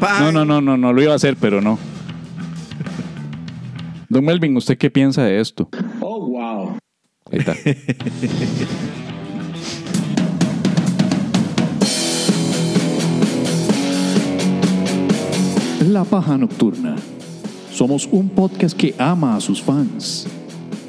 No, 0.00 0.30
no, 0.30 0.44
no, 0.44 0.60
no, 0.60 0.76
no 0.76 0.92
lo 0.92 1.02
iba 1.02 1.12
a 1.12 1.16
hacer, 1.16 1.36
pero 1.40 1.60
no. 1.60 1.78
Don 4.08 4.24
Melvin, 4.24 4.56
¿usted 4.56 4.78
qué 4.78 4.88
piensa 4.88 5.24
de 5.24 5.40
esto? 5.40 5.68
Oh, 6.00 6.28
wow. 6.28 6.78
Ahí 7.32 7.38
está. 7.40 7.54
La 15.86 16.04
Paja 16.04 16.36
Nocturna. 16.36 16.96
Somos 17.72 18.08
un 18.10 18.28
podcast 18.28 18.76
que 18.76 18.94
ama 18.98 19.36
a 19.36 19.40
sus 19.40 19.62
fans. 19.62 20.26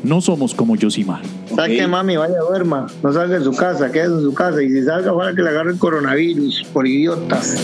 No 0.04 0.22
somos 0.22 0.54
como 0.54 0.76
Yosimar. 0.76 1.22
Saque, 1.54 1.86
mami, 1.88 2.16
vaya, 2.18 2.40
duerma. 2.48 2.88
No 3.04 3.12
salga 3.14 3.38
de 3.38 3.44
su 3.44 3.52
casa, 3.56 3.92
quédese 3.92 4.14
en 4.14 4.22
su 4.22 4.34
casa. 4.34 4.62
Y 4.64 4.70
si 4.70 4.84
salga, 4.84 5.12
ojalá 5.14 5.36
que 5.36 5.42
le 5.42 5.50
agarre 5.50 5.72
el 5.72 5.78
coronavirus 5.78 6.66
por 6.74 6.88
idiotas. 6.88 7.58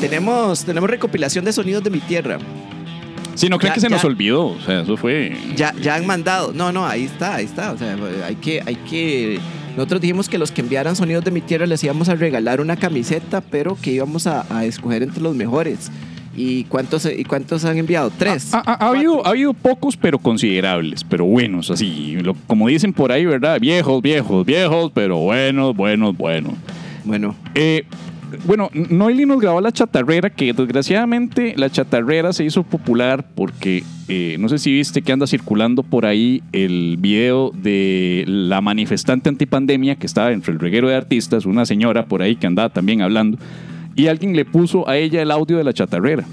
Tenemos, 0.00 0.64
tenemos 0.64 0.88
recopilación 0.88 1.44
de 1.44 1.52
sonidos 1.52 1.84
de 1.84 1.90
mi 1.90 2.00
tierra. 2.00 2.38
Si 3.34 3.48
no 3.48 3.58
creen 3.58 3.70
Ya, 3.70 3.74
que 3.74 3.80
se 3.80 3.88
nos 3.90 4.02
ya. 4.02 4.08
olvidó. 4.08 4.46
O 4.46 4.60
sea, 4.60 4.80
eso 4.80 4.96
fue. 4.96 5.36
Ya, 5.56 5.74
ya 5.80 5.94
han 5.96 6.06
mandado. 6.06 6.52
No, 6.54 6.72
no, 6.72 6.86
ahí 6.86 7.04
está, 7.04 7.36
ahí 7.36 7.44
está. 7.44 7.72
O 7.72 7.78
sea, 7.78 7.96
hay 8.26 8.36
que, 8.36 8.62
hay 8.64 8.76
que. 8.76 9.38
Nosotros 9.76 10.00
dijimos 10.00 10.28
que 10.28 10.38
los 10.38 10.50
que 10.50 10.60
enviaran 10.60 10.96
sonidos 10.96 11.24
de 11.24 11.30
mi 11.30 11.40
tierra 11.40 11.66
les 11.66 11.82
íbamos 11.84 12.08
a 12.08 12.14
regalar 12.14 12.60
una 12.60 12.76
camiseta, 12.76 13.40
pero 13.40 13.76
que 13.80 13.92
íbamos 13.92 14.26
a, 14.26 14.44
a 14.54 14.64
escoger 14.64 15.02
entre 15.02 15.22
los 15.22 15.34
mejores. 15.34 15.90
¿Y 16.36 16.64
cuántos, 16.64 17.06
¿Y 17.06 17.24
cuántos 17.24 17.64
han 17.64 17.76
enviado? 17.78 18.10
Tres. 18.16 18.54
Ha, 18.54 18.58
ha- 18.64 18.84
ha 18.84 18.88
habido, 18.90 19.26
ha 19.26 19.30
habido 19.30 19.52
pocos, 19.52 19.96
pero 19.96 20.18
considerables, 20.18 21.02
pero 21.04 21.24
buenos, 21.24 21.70
así. 21.70 22.16
lo- 22.22 22.34
como 22.46 22.68
dicen 22.68 22.92
por 22.92 23.10
ahí, 23.12 23.24
¿verdad? 23.26 23.58
Viejos, 23.60 24.00
viejos, 24.00 24.46
viejos, 24.46 24.92
pero 24.94 25.18
buenos, 25.18 25.74
buenos, 25.76 26.16
buenos. 26.16 26.52
Bueno, 27.04 27.34
Eh, 27.54 27.84
bueno, 28.46 28.70
Noily 28.72 29.26
nos 29.26 29.40
grabó 29.40 29.60
la 29.60 29.72
chatarrera, 29.72 30.30
que 30.30 30.52
desgraciadamente 30.52 31.54
la 31.56 31.70
chatarrera 31.70 32.32
se 32.32 32.44
hizo 32.44 32.62
popular 32.62 33.24
porque 33.34 33.84
eh, 34.08 34.36
no 34.38 34.48
sé 34.48 34.58
si 34.58 34.72
viste 34.72 35.02
que 35.02 35.12
anda 35.12 35.26
circulando 35.26 35.82
por 35.82 36.06
ahí 36.06 36.42
el 36.52 36.96
video 36.98 37.50
de 37.50 38.24
la 38.26 38.60
manifestante 38.60 39.28
antipandemia 39.28 39.96
que 39.96 40.06
estaba 40.06 40.32
entre 40.32 40.52
el 40.52 40.58
reguero 40.58 40.88
de 40.88 40.96
artistas, 40.96 41.46
una 41.46 41.66
señora 41.66 42.06
por 42.06 42.22
ahí 42.22 42.36
que 42.36 42.46
andaba 42.46 42.68
también 42.68 43.02
hablando, 43.02 43.38
y 43.94 44.06
alguien 44.06 44.34
le 44.34 44.44
puso 44.44 44.88
a 44.88 44.96
ella 44.96 45.22
el 45.22 45.30
audio 45.30 45.56
de 45.56 45.64
la 45.64 45.72
chatarrera. 45.72 46.24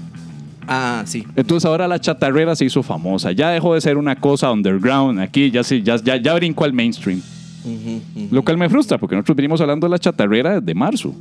ah, 0.66 1.02
sí. 1.06 1.24
Entonces 1.36 1.64
ahora 1.64 1.88
la 1.88 2.00
chatarrera 2.00 2.54
se 2.56 2.64
hizo 2.64 2.82
famosa, 2.82 3.32
ya 3.32 3.50
dejó 3.50 3.74
de 3.74 3.80
ser 3.80 3.96
una 3.96 4.16
cosa 4.16 4.50
underground 4.50 5.20
aquí, 5.20 5.50
ya, 5.50 5.62
ya, 5.62 5.96
ya, 5.96 6.16
ya 6.16 6.34
brincó 6.34 6.64
al 6.64 6.72
mainstream. 6.72 7.20
Ujú, 7.64 8.00
ujú. 8.16 8.28
Lo 8.34 8.42
cual 8.42 8.56
me 8.56 8.68
frustra 8.68 8.98
porque 8.98 9.16
nosotros 9.16 9.36
venimos 9.36 9.60
hablando 9.60 9.86
de 9.86 9.90
la 9.90 9.98
chatarrera 9.98 10.60
desde 10.60 10.74
marzo. 10.74 11.14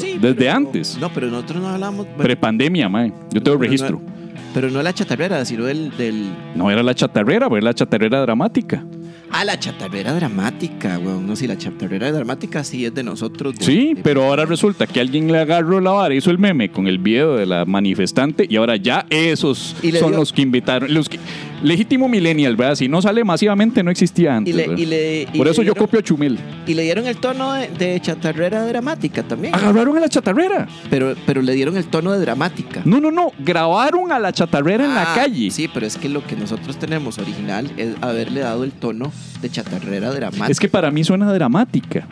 Sí. 0.00 0.18
Desde 0.20 0.34
pero- 0.34 0.52
antes. 0.52 0.98
No, 1.00 1.12
pero 1.12 1.28
nosotros 1.28 1.62
no 1.62 1.68
hablamos. 1.68 2.06
bueno, 2.06 2.22
Prepandemia, 2.22 2.88
mae. 2.88 3.12
Yo 3.32 3.42
tengo 3.42 3.58
registro. 3.58 4.00
No, 4.04 4.12
pero 4.54 4.70
no 4.70 4.82
la 4.82 4.92
chatarrera, 4.92 5.44
sino 5.44 5.64
del, 5.64 5.96
del. 5.96 6.28
No 6.54 6.70
era 6.70 6.82
la 6.82 6.94
chatarrera, 6.94 7.46
era 7.46 7.60
la 7.60 7.74
chatarrera 7.74 8.20
dramática. 8.22 8.84
Ah, 9.32 9.44
la 9.44 9.56
chatarrera 9.60 10.12
dramática, 10.12 10.98
weón. 10.98 11.24
No, 11.24 11.36
sí, 11.36 11.46
la 11.46 11.56
chatarrera 11.56 12.10
dramática 12.10 12.64
sí 12.64 12.84
es 12.84 12.92
de 12.92 13.04
nosotros. 13.04 13.54
de- 13.56 13.64
Sí, 13.64 13.94
de- 13.94 14.02
pero 14.02 14.24
ahora 14.24 14.44
resulta 14.44 14.88
que 14.88 14.98
alguien 15.00 15.30
le 15.30 15.38
agarró 15.38 15.80
la 15.80 15.92
vara, 15.92 16.12
hizo 16.16 16.32
el 16.32 16.38
meme 16.38 16.72
con 16.72 16.88
el 16.88 16.98
video 16.98 17.36
de 17.36 17.46
la 17.46 17.64
manifestante 17.64 18.46
y 18.50 18.56
ahora 18.56 18.74
ya 18.74 19.06
esos 19.08 19.76
Y 19.84 19.92
son 19.92 20.10
dio- 20.10 20.18
los 20.18 20.32
que 20.32 20.42
invitaron. 20.42 20.92
Los 20.92 21.08
que, 21.08 21.20
legítimo 21.62 22.08
millennial, 22.08 22.56
¿verdad? 22.56 22.74
Si 22.74 22.88
no 22.88 23.02
sale 23.02 23.22
masivamente, 23.24 23.82
no 23.82 23.90
existía 23.90 24.36
antes. 24.36 24.54
Y 24.54 24.56
le, 24.56 24.62
¿verdad? 24.68 24.78
y 24.82 24.86
le- 24.86 25.22
y 25.22 25.36
Por 25.38 25.46
le 25.46 25.52
eso 25.52 25.62
yo 25.62 25.72
dieron- 25.72 25.78
copio 25.86 26.00
a 26.00 26.02
Chumel. 26.02 26.38
Y 26.66 26.74
le 26.74 26.82
dieron 26.82 27.06
el 27.06 27.16
tono 27.16 27.52
de, 27.54 27.68
de 27.68 28.00
chatarrera 28.00 28.64
dramática 28.66 29.22
también. 29.22 29.54
Agarraron 29.54 29.96
a 29.96 30.00
la 30.00 30.08
chatarrera. 30.08 30.66
Pero, 30.88 31.14
pero 31.26 31.42
le 31.42 31.52
dieron 31.54 31.76
el 31.76 31.86
tono 31.86 32.12
de 32.12 32.20
dramática. 32.20 32.82
No, 32.84 33.00
no, 33.00 33.10
no. 33.10 33.32
Grabaron 33.38 34.12
a 34.12 34.18
la 34.18 34.32
chatarrera 34.32 34.84
en 34.84 34.94
la 34.94 35.12
Ah, 35.12 35.14
calle. 35.14 35.50
Sí, 35.50 35.68
pero 35.72 35.86
es 35.86 35.96
que 35.96 36.08
lo 36.08 36.24
que 36.26 36.36
nosotros 36.36 36.78
tenemos 36.78 37.18
original 37.18 37.70
es 37.76 37.94
haberle 38.00 38.40
dado 38.40 38.64
el 38.64 38.72
tono 38.72 39.12
de 39.42 39.50
chatarrera 39.50 40.10
dramática. 40.12 40.48
Es 40.48 40.60
que 40.60 40.68
para 40.68 40.90
mí 40.90 41.04
suena 41.04 41.32
dramática. 41.32 42.06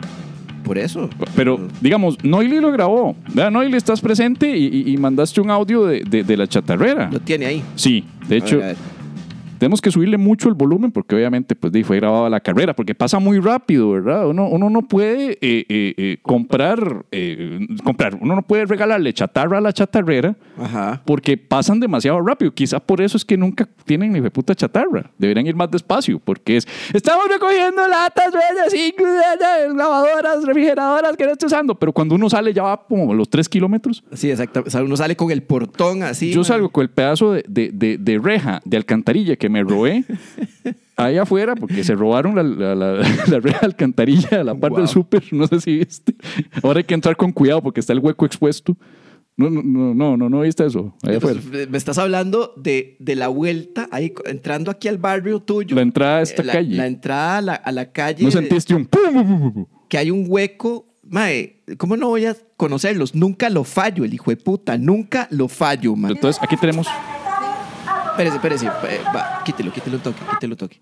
por 0.63 0.77
eso. 0.77 1.09
Pero, 1.35 1.67
digamos, 1.81 2.23
Noily 2.23 2.59
lo 2.59 2.71
grabó. 2.71 3.15
Vea, 3.33 3.49
Noily, 3.49 3.75
estás 3.75 4.01
presente 4.01 4.55
y, 4.55 4.67
y- 4.85 4.93
y 4.93 4.97
mandaste 4.97 5.41
un 5.41 5.49
audio 5.49 5.85
de, 5.85 6.03
de- 6.03 6.23
de 6.23 6.37
la 6.37 6.45
chatarrera. 6.45 7.09
Lo 7.11 7.19
tiene 7.19 7.47
ahí. 7.47 7.63
Sí, 7.75 8.03
de 8.27 8.35
A 8.35 8.37
hecho, 8.37 8.57
ver, 8.57 8.63
a 8.63 8.67
ver. 8.67 8.77
Tenemos 9.59 9.81
que 9.81 9.91
subirle 9.91 10.17
mucho 10.17 10.49
el 10.49 10.55
volumen 10.55 10.91
porque 10.91 11.15
obviamente 11.15 11.55
pues, 11.55 11.71
fue 11.85 11.97
grabada 11.97 12.29
la 12.29 12.39
carrera, 12.39 12.73
porque 12.75 12.95
pasa 12.95 13.19
muy 13.19 13.39
rápido, 13.39 13.91
¿verdad? 13.91 14.27
Uno, 14.27 14.47
uno 14.47 14.69
no 14.69 14.81
puede 14.81 15.33
eh, 15.33 15.65
eh, 15.69 15.93
eh, 15.97 16.17
comprar, 16.21 17.05
comprar, 17.83 18.15
uno 18.19 18.35
no 18.35 18.41
puede 18.41 18.65
regalarle 18.65 19.13
chatarra 19.13 19.57
a 19.57 19.61
la 19.61 19.73
chatarrera 19.73 20.35
Ajá. 20.57 21.01
porque 21.05 21.37
pasan 21.37 21.79
demasiado 21.79 22.19
rápido. 22.21 22.51
Quizá 22.53 22.79
por 22.79 23.01
eso 23.01 23.17
es 23.17 23.25
que 23.25 23.37
nunca 23.37 23.67
tienen 23.85 24.11
ni 24.13 24.21
puta 24.29 24.55
chatarra. 24.55 25.11
Deberían 25.17 25.45
ir 25.47 25.55
más 25.55 25.69
despacio 25.71 26.19
porque 26.19 26.57
es, 26.57 26.67
estamos 26.93 27.27
recogiendo 27.27 27.87
latas, 27.87 28.33
lavadoras, 29.75 30.43
refrigeradoras 30.45 31.17
que 31.17 31.25
no 31.25 31.31
estoy 31.31 31.47
usando, 31.47 31.75
pero 31.75 31.91
cuando 31.91 32.15
uno 32.15 32.29
sale 32.29 32.53
ya 32.53 32.63
va 32.63 32.77
como 32.87 33.13
los 33.13 33.29
tres 33.29 33.49
kilómetros. 33.49 34.03
Sí, 34.13 34.29
exacto. 34.31 34.63
O 34.65 34.69
sea, 34.69 34.83
uno 34.83 34.95
sale 34.97 35.15
con 35.15 35.31
el 35.31 35.43
portón 35.43 36.03
así. 36.03 36.31
Yo 36.31 36.37
man. 36.37 36.45
salgo 36.45 36.69
con 36.69 36.83
el 36.83 36.89
pedazo 36.89 37.33
de, 37.33 37.43
de- 37.47 37.71
de- 37.73 37.97
de 37.97 38.17
reja 38.19 38.61
de 38.65 38.77
alcantarilla 38.77 39.35
que 39.35 39.48
me 39.49 39.63
robé 39.63 40.05
ahí 40.95 41.17
afuera 41.17 41.55
porque 41.55 41.83
se 41.83 41.95
robaron 41.95 42.35
la, 42.35 42.43
la- 42.43 42.75
la- 42.75 42.93
la 43.27 43.39
reja 43.39 43.59
de 43.61 43.65
alcantarilla 43.65 44.41
a 44.41 44.43
la 44.43 44.55
par 44.55 44.71
Wow. 44.71 44.79
del 44.79 44.87
súper. 44.87 45.23
No 45.31 45.47
sé 45.47 45.59
si 45.61 45.77
viste. 45.79 46.15
Ahora 46.63 46.79
hay 46.79 46.83
que 46.85 46.93
entrar 46.93 47.15
con 47.17 47.31
cuidado 47.31 47.61
porque 47.61 47.79
está 47.79 47.93
el 47.93 47.99
hueco 47.99 48.25
expuesto. 48.25 48.77
No, 49.37 49.49
no, 49.49 49.61
no, 49.63 49.93
no, 49.95 50.17
no, 50.17 50.29
no 50.29 50.41
viste 50.41 50.65
eso. 50.65 50.93
Ahí 51.01 51.15
afuera. 51.15 51.39
Pues, 51.49 51.69
me 51.69 51.77
estás 51.77 51.97
hablando 51.97 52.53
de, 52.57 52.97
de 52.99 53.15
la 53.15 53.29
vuelta, 53.29 53.87
ahí 53.89 54.13
entrando 54.25 54.69
aquí 54.69 54.89
al 54.89 54.97
barrio 54.97 55.39
tuyo. 55.39 55.75
La 55.77 55.81
entrada 55.81 56.17
a 56.17 56.21
esta 56.21 56.41
Eh, 56.41 56.45
la, 56.45 56.53
calle. 56.53 56.75
La 56.75 56.87
entrada 56.87 57.37
a 57.37 57.41
la, 57.41 57.53
a 57.53 57.71
la 57.71 57.91
calle. 57.91 58.21
¿No 58.25 58.31
sentiste 58.31 58.75
un 58.75 58.85
pum, 58.85 59.13
pum, 59.13 59.53
pum? 59.53 59.65
Que 59.87 59.97
hay 59.97 60.11
un 60.11 60.25
hueco 60.27 60.85
mae, 61.11 61.63
¿cómo 61.77 61.95
no 61.95 62.09
voy 62.09 62.25
a 62.25 62.35
conocerlos? 62.57 63.15
Nunca 63.15 63.49
lo 63.49 63.63
fallo, 63.63 64.03
el 64.03 64.13
hijo 64.13 64.29
de 64.29 64.35
puta. 64.37 64.77
Nunca 64.77 65.27
lo 65.31 65.47
fallo, 65.47 65.95
mae. 65.95 66.11
Entonces, 66.11 66.39
aquí 66.43 66.57
tenemos. 66.57 66.85
Espérese, 68.19 68.35
espérese. 68.35 68.65
eh, 68.67 68.99
Va, 69.15 69.41
quítelo, 69.45 69.71
quítelo 69.71 69.95
un 69.97 70.03
toque, 70.03 70.19
quítelo 70.31 70.53
un 70.53 70.57
toque. 70.57 70.81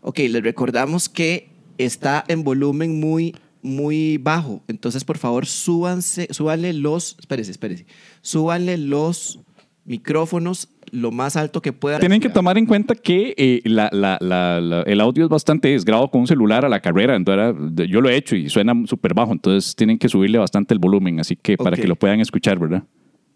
Ok, 0.00 0.18
les 0.30 0.42
recordamos 0.42 1.08
que 1.08 1.48
está 1.76 2.24
en 2.28 2.44
volumen 2.44 3.00
muy, 3.00 3.34
muy 3.62 4.16
bajo. 4.18 4.62
Entonces, 4.68 5.02
por 5.02 5.18
favor, 5.18 5.46
súbanse, 5.46 6.28
súbanle 6.30 6.72
los. 6.72 7.16
Espérese, 7.18 7.50
espérese. 7.50 7.84
Súbanle 8.22 8.76
los 8.78 9.40
micrófonos 9.86 10.68
lo 10.92 11.10
más 11.10 11.34
alto 11.36 11.60
que 11.60 11.72
puedan. 11.72 11.98
Tienen 11.98 12.20
que 12.20 12.28
tomar 12.28 12.56
en 12.58 12.66
cuenta 12.66 12.94
que 12.94 13.34
eh, 13.36 13.60
la- 13.64 13.90
la- 13.92 14.16
la- 14.20 14.60
la- 14.60 14.82
el 14.82 15.00
audio 15.00 15.24
es 15.24 15.28
bastante 15.30 15.74
es 15.74 15.84
grabado 15.84 16.10
con 16.12 16.20
un 16.20 16.26
celular 16.28 16.64
a 16.64 16.68
la 16.68 16.78
carrera. 16.80 17.16
Entonces, 17.16 17.56
era- 17.74 17.86
yo 17.86 18.00
lo 18.00 18.08
he 18.08 18.16
hecho 18.16 18.36
y 18.36 18.48
suena 18.48 18.72
súper 18.86 19.14
bajo. 19.14 19.32
Entonces, 19.32 19.74
tienen 19.74 19.98
que 19.98 20.08
subirle 20.08 20.38
bastante 20.38 20.74
el 20.74 20.78
volumen. 20.78 21.18
Así 21.18 21.34
que 21.34 21.56
para 21.56 21.74
Ok. 21.74 21.80
que 21.82 21.88
lo 21.88 21.96
puedan 21.96 22.20
escuchar, 22.20 22.56
¿verdad? 22.60 22.84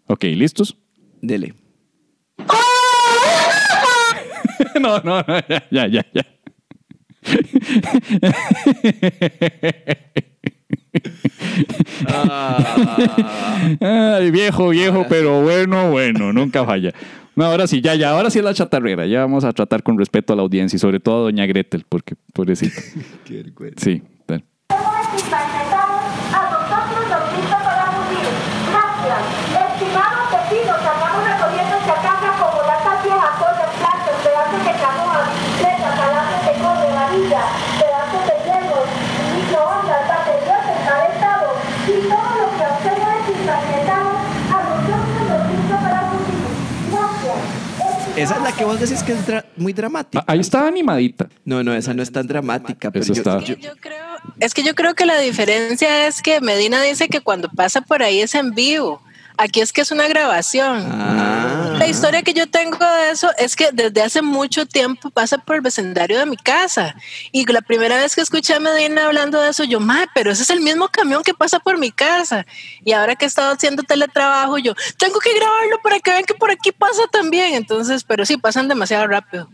Ok, 0.07 0.23
¿listos? 0.23 0.77
Dele. 1.21 1.53
no, 4.81 4.99
no, 4.99 5.23
no, 5.27 5.39
ya, 5.71 5.87
ya, 5.87 6.05
ya. 6.13 6.25
Ay, 13.81 14.31
viejo, 14.31 14.69
viejo, 14.69 15.05
pero 15.09 15.41
bueno, 15.41 15.91
bueno, 15.91 16.33
nunca 16.33 16.65
falla. 16.65 16.91
No, 17.35 17.45
ahora 17.45 17.65
sí, 17.65 17.81
ya, 17.81 17.95
ya, 17.95 18.11
ahora 18.11 18.29
sí 18.29 18.39
es 18.39 18.45
la 18.45 18.53
chatarrera. 18.53 19.07
Ya 19.07 19.21
vamos 19.21 19.43
a 19.43 19.51
tratar 19.53 19.81
con 19.81 19.97
respeto 19.97 20.33
a 20.33 20.35
la 20.35 20.43
audiencia 20.43 20.77
y 20.77 20.79
sobre 20.79 20.99
todo 20.99 21.21
a 21.21 21.23
doña 21.23 21.45
Gretel, 21.47 21.83
porque 21.89 22.15
pobrecita. 22.31 22.79
Qué 23.25 23.35
vergüenza. 23.35 23.83
Sí. 23.83 24.03
tal. 24.29 24.43
a 24.69 26.41
nosotros 26.53 27.09
nos 27.09 27.23
gusta 27.33 27.57
para 27.57 27.89
morir. 27.89 28.29
Gracias. 28.69 29.21
Estimados 29.49 30.29
vecinos, 30.29 30.77
andamos 30.77 31.25
recogiendo 31.25 31.75
chatarra 31.89 32.37
como 32.37 32.61
latas 32.69 33.01
viejas, 33.01 33.33
ollas, 33.41 33.71
plantas, 33.81 34.15
pedazos 34.21 34.61
de 34.61 34.73
canoa, 34.77 35.19
bicicletas, 35.25 35.95
alambres 36.05 36.43
de 36.45 36.53
cobre, 36.61 36.89
varilla, 36.93 37.41
pedazos 37.81 38.23
de 38.29 38.35
hielo, 38.45 38.77
microondas, 39.33 40.03
baterías 40.05 40.65
encabezado 40.69 41.49
y 41.89 41.97
todo 42.13 42.29
lo 42.29 42.47
que 42.53 42.61
a 42.61 42.71
ustedes 42.77 43.09
es 43.09 43.25
ensangrentado, 43.41 44.21
a 44.21 44.57
nosotros 44.69 45.17
nos 45.33 45.41
gusta 45.49 45.75
para 45.81 46.01
morir. 46.13 46.45
Gracias. 46.93 47.63
Esa 48.23 48.37
es 48.37 48.41
la 48.41 48.51
que 48.53 48.63
vos 48.63 48.79
decís 48.79 49.03
que 49.03 49.11
es 49.11 49.27
dra- 49.27 49.43
muy 49.57 49.73
dramática. 49.73 50.23
Ah, 50.25 50.31
Ahí 50.31 50.39
está 50.39 50.65
animadita. 50.65 51.27
No, 51.43 51.61
no, 51.61 51.73
esa 51.73 51.93
no 51.93 52.01
es 52.01 52.11
tan 52.11 52.25
dramática. 52.25 52.89
Pero 52.89 53.03
Esa 53.03 53.13
yo- 53.13 53.21
está- 53.21 53.39
yo- 53.39 53.55
Yo 53.57 53.71
creo, 53.81 54.05
es 54.39 54.53
que 54.53 54.63
yo 54.63 54.73
creo 54.75 54.93
que 54.95 55.05
la 55.05 55.17
diferencia 55.19 56.07
es 56.07 56.21
que 56.21 56.39
Medina 56.39 56.81
dice 56.81 57.09
que 57.09 57.19
cuando 57.19 57.49
pasa 57.49 57.81
por 57.81 58.01
ahí 58.01 58.21
es 58.21 58.33
en 58.35 58.51
vivo. 58.51 59.01
Aquí 59.37 59.61
es 59.61 59.73
que 59.73 59.81
es 59.81 59.91
una 59.91 60.07
grabación. 60.07 60.87
Ah. 60.91 61.75
La 61.77 61.87
historia 61.87 62.21
que 62.21 62.33
yo 62.33 62.47
tengo 62.47 62.77
de 62.77 63.11
eso 63.11 63.29
es 63.37 63.55
que 63.55 63.69
desde 63.73 64.01
hace 64.01 64.21
mucho 64.21 64.65
tiempo 64.65 65.09
pasa 65.09 65.37
por 65.37 65.55
el 65.55 65.61
vecindario 65.61 66.19
de 66.19 66.25
mi 66.25 66.37
casa. 66.37 66.95
Y 67.31 67.45
la 67.51 67.61
primera 67.61 67.97
vez 67.97 68.15
que 68.15 68.21
escuché 68.21 68.53
a 68.53 68.59
Medina 68.59 69.05
hablando 69.05 69.41
de 69.41 69.49
eso, 69.49 69.63
yo, 69.63 69.79
ma, 69.79 70.05
pero 70.13 70.31
ese 70.31 70.43
es 70.43 70.49
el 70.49 70.61
mismo 70.61 70.87
camión 70.87 71.23
que 71.23 71.33
pasa 71.33 71.59
por 71.59 71.77
mi 71.77 71.91
casa. 71.91 72.45
Y 72.83 72.91
ahora 72.91 73.15
que 73.15 73.25
he 73.25 73.27
estado 73.27 73.53
haciendo 73.53 73.83
teletrabajo, 73.83 74.59
yo, 74.59 74.73
tengo 74.97 75.19
que 75.19 75.33
grabarlo 75.33 75.79
para 75.83 75.99
que 75.99 76.11
vean 76.11 76.23
que 76.25 76.35
por 76.35 76.51
aquí 76.51 76.71
pasa 76.71 77.03
también. 77.11 77.55
Entonces, 77.55 78.03
pero 78.03 78.25
sí, 78.25 78.37
pasan 78.37 78.67
demasiado 78.67 79.07
rápido. 79.07 79.49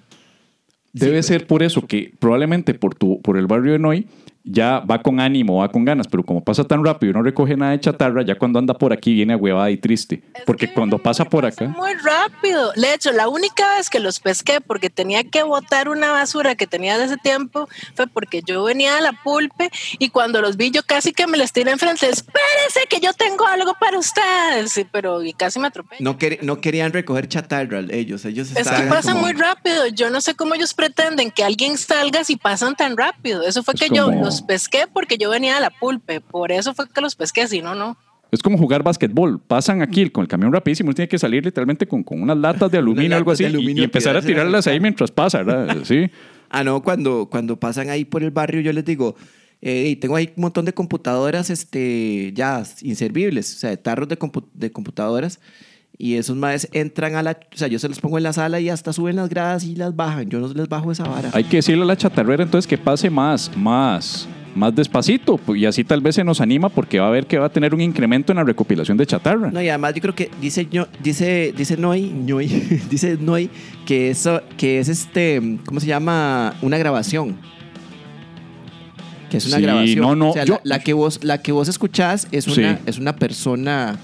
Debe 0.91 1.23
ser 1.23 1.47
por 1.47 1.63
eso 1.63 1.85
que 1.87 2.13
probablemente 2.19 2.73
por, 2.73 2.95
tu, 2.95 3.21
por 3.21 3.37
el 3.37 3.47
barrio 3.47 3.73
de 3.73 3.79
Noy 3.79 4.07
ya 4.51 4.79
va 4.79 5.01
con 5.01 5.19
ánimo, 5.19 5.57
va 5.57 5.69
con 5.69 5.85
ganas, 5.85 6.07
pero 6.07 6.23
como 6.23 6.43
pasa 6.43 6.63
tan 6.63 6.83
rápido 6.83 7.11
y 7.11 7.13
no 7.13 7.21
recoge 7.21 7.55
nada 7.55 7.71
de 7.73 7.79
chatarra, 7.79 8.23
ya 8.23 8.35
cuando 8.35 8.57
anda 8.59 8.73
por 8.73 8.91
aquí 8.93 9.13
viene 9.13 9.35
huevada 9.35 9.69
y 9.69 9.77
triste. 9.77 10.23
Es 10.33 10.43
Porque 10.45 10.67
que 10.67 10.73
cuando 10.73 10.97
pasa 10.97 11.25
por 11.25 11.43
pasa 11.43 11.65
acá... 11.65 11.73
Muy 11.77 11.93
rápido. 11.93 12.71
De 12.75 12.93
hecho, 12.93 13.11
la 13.11 13.27
única 13.29 13.75
vez 13.75 13.89
que 13.89 13.99
los 13.99 14.19
pesqué 14.19 14.59
porque 14.61 14.89
tenía 14.89 15.23
que 15.23 15.43
botar 15.43 15.89
una 15.89 16.11
basura 16.11 16.55
que 16.55 16.65
tenía 16.67 16.97
de 16.97 17.05
ese 17.05 17.17
tiempo 17.17 17.67
fue 17.95 18.07
porque 18.07 18.41
yo 18.45 18.63
venía 18.63 18.97
a 18.97 19.01
la 19.01 19.13
pulpe 19.23 19.69
y 19.99 20.09
cuando 20.09 20.41
los 20.41 20.57
vi 20.57 20.71
yo 20.71 20.81
casi 20.83 21.11
que 21.13 21.27
me 21.27 21.37
les 21.37 21.53
tiré 21.53 21.71
enfrente. 21.71 22.07
Espérese 22.09 22.87
que 22.89 22.99
yo 22.99 23.13
tengo 23.13 23.45
algo 23.45 23.73
para 23.79 23.97
ustedes. 23.99 24.71
Sí, 24.71 24.85
pero 24.91 25.23
y 25.23 25.33
casi 25.33 25.59
me 25.59 25.67
atropellé. 25.67 26.03
no, 26.03 26.17
quer- 26.17 26.41
no 26.41 26.59
querían 26.61 26.91
recoger 26.93 27.27
chatarra 27.27 27.81
ellos. 27.91 28.25
Ellos 28.25 28.51
Es 28.55 28.67
que 28.69 28.83
pasa 28.87 29.11
como- 29.13 29.25
muy 29.25 29.33
rápido. 29.33 29.87
Yo 29.87 30.09
no 30.09 30.21
sé 30.21 30.33
cómo 30.35 30.55
ellos 30.55 30.73
pretenden 30.73 31.31
que 31.31 31.43
alguien 31.43 31.77
salga 31.77 32.23
si 32.23 32.35
pasan 32.35 32.75
tan 32.75 32.97
rápido. 32.97 33.43
Eso 33.43 33.63
fue 33.63 33.73
Es 33.75 33.79
que 33.81 33.89
yo 33.95 34.09
los 34.39 34.47
pesqué 34.47 34.85
porque 34.91 35.17
yo 35.17 35.29
venía 35.29 35.57
a 35.57 35.59
la 35.59 35.69
pulpe. 35.69 36.21
Por 36.21 36.51
eso 36.51 36.73
fue 36.73 36.87
que 36.89 37.01
los 37.01 37.15
pesqué, 37.15 37.47
si 37.47 37.61
no, 37.61 37.75
no. 37.75 37.97
Es 38.31 38.41
como 38.41 38.57
jugar 38.57 38.83
básquetbol. 38.83 39.39
Pasan 39.39 39.81
aquí 39.81 40.09
con 40.09 40.21
el 40.21 40.27
camión 40.27 40.53
rapidísimo. 40.53 40.93
Tiene 40.93 41.09
que 41.09 41.17
salir 41.17 41.43
literalmente 41.43 41.87
con, 41.87 42.03
con 42.03 42.21
unas 42.21 42.37
latas 42.37 42.69
de 42.71 42.77
aluminio 42.77 43.15
o 43.15 43.17
algo 43.17 43.31
de 43.31 43.33
así 43.35 43.43
y- 43.43 43.47
aluminio 43.47 43.81
y, 43.81 43.85
empezar 43.85 44.15
a 44.15 44.21
tirarlas 44.21 44.67
ahí 44.67 44.79
mientras 44.79 45.11
pasa, 45.11 45.43
¿verdad? 45.43 45.77
Sí. 45.83 46.09
Ah, 46.51 46.63
no, 46.63 46.81
cuando, 46.81 47.27
cuando 47.29 47.59
pasan 47.59 47.89
ahí 47.89 48.05
por 48.05 48.23
el 48.23 48.31
barrio, 48.31 48.61
yo 48.61 48.73
les 48.73 48.83
digo, 48.83 49.15
eh, 49.61 49.95
tengo 50.01 50.15
ahí 50.15 50.31
un 50.35 50.41
montón 50.41 50.65
de 50.65 50.73
computadoras 50.73 51.49
este, 51.51 52.31
ya 52.33 52.63
inservibles, 52.81 53.55
o 53.55 53.59
sea, 53.59 53.69
de 53.71 53.77
tarros 53.77 54.07
de, 54.07 54.17
compu- 54.17 54.47
de 54.53 54.71
computadoras. 54.71 55.39
Y 56.01 56.15
esos 56.15 56.37
maes 56.37 56.69
entran 56.71 57.15
a 57.15 57.21
la. 57.23 57.31
O 57.53 57.57
sea, 57.57 57.67
yo 57.67 57.77
se 57.77 57.89
los 57.89 57.99
pongo 57.99 58.17
en 58.17 58.23
la 58.23 58.31
sala 58.31 58.61
y 58.61 58.69
hasta 58.69 58.93
suben 58.93 59.17
las 59.17 59.27
gradas 59.27 59.65
y 59.65 59.75
las 59.75 59.93
bajan. 59.97 60.29
Yo 60.29 60.39
no 60.39 60.47
les 60.47 60.69
bajo 60.69 60.93
esa 60.93 61.03
vara. 61.03 61.29
Hay 61.33 61.43
que 61.43 61.57
decirle 61.57 61.83
a 61.83 61.85
la 61.85 61.97
chatarrera 61.97 62.41
entonces 62.41 62.65
que 62.67 62.77
pase 62.77 63.09
más, 63.09 63.51
más, 63.57 64.25
más 64.55 64.73
despacito. 64.73 65.37
Y 65.53 65.65
así 65.65 65.83
tal 65.83 65.99
vez 65.99 66.15
se 66.15 66.23
nos 66.23 66.39
anima 66.39 66.69
porque 66.69 67.01
va 67.01 67.07
a 67.07 67.09
ver 67.09 67.27
que 67.27 67.37
va 67.37 67.47
a 67.47 67.51
tener 67.51 67.73
un 67.75 67.81
incremento 67.81 68.31
en 68.31 68.37
la 68.37 68.45
recopilación 68.45 68.95
de 68.97 69.05
chatarra. 69.05 69.51
No, 69.51 69.61
y 69.61 69.67
además 69.67 69.93
yo 69.93 70.01
creo 70.01 70.15
que 70.15 70.31
dice 70.39 70.65
dice 71.03 71.53
dice 71.57 71.75
Noy, 71.75 72.03
Ñoy, 72.03 72.47
dice 72.89 73.17
Noy 73.19 73.49
que 73.85 74.09
eso 74.09 74.41
que 74.57 74.79
es 74.79 74.87
este, 74.87 75.59
¿cómo 75.65 75.81
se 75.81 75.87
llama? 75.87 76.53
Una 76.61 76.77
grabación. 76.77 77.35
Que 79.29 79.35
es 79.37 79.45
una 79.47 79.57
Sí, 79.57 79.61
grabación. 79.63 79.99
no, 79.99 80.15
no, 80.15 80.29
O 80.29 80.33
sea, 80.33 80.45
yo- 80.45 80.61
la, 80.63 80.77
la 80.77 80.79
que 80.79 80.93
vos 80.93 81.19
la 81.23 81.41
que 81.41 81.51
vos 81.51 81.67
escuchás 81.67 82.27
es 82.31 82.45
Sí. 82.45 82.61
una 82.61 82.79
es 82.85 82.97
una 82.97 83.15
persona, 83.17 83.97